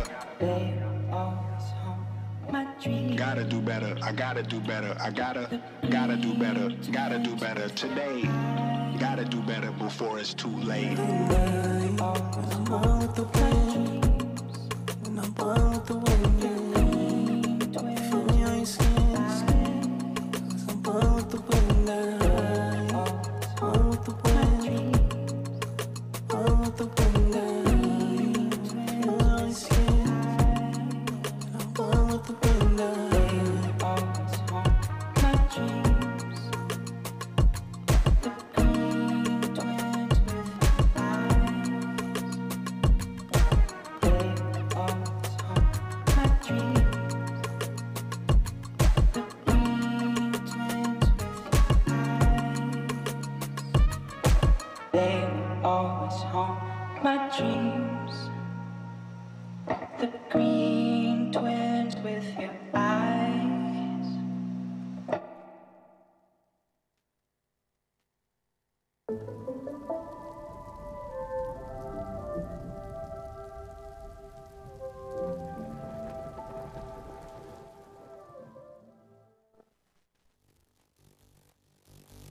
Gotta 3.16 3.44
do 3.44 3.60
better. 3.60 3.96
I 4.02 4.12
gotta 4.12 4.42
do 4.42 4.60
better. 4.60 4.96
I 5.00 5.10
gotta, 5.10 5.62
gotta 5.90 6.16
do 6.16 6.34
better. 6.34 6.68
Gotta 6.92 7.18
do 7.18 7.34
better 7.36 7.68
today. 7.70 8.75
Gotta 8.98 9.26
do 9.26 9.42
better 9.42 9.70
before 9.72 10.18
it's 10.18 10.32
too 10.32 10.48
late. 10.48 10.96
They 10.96 11.86
dreams. 57.36 58.30
The 60.00 60.10
green 60.30 60.45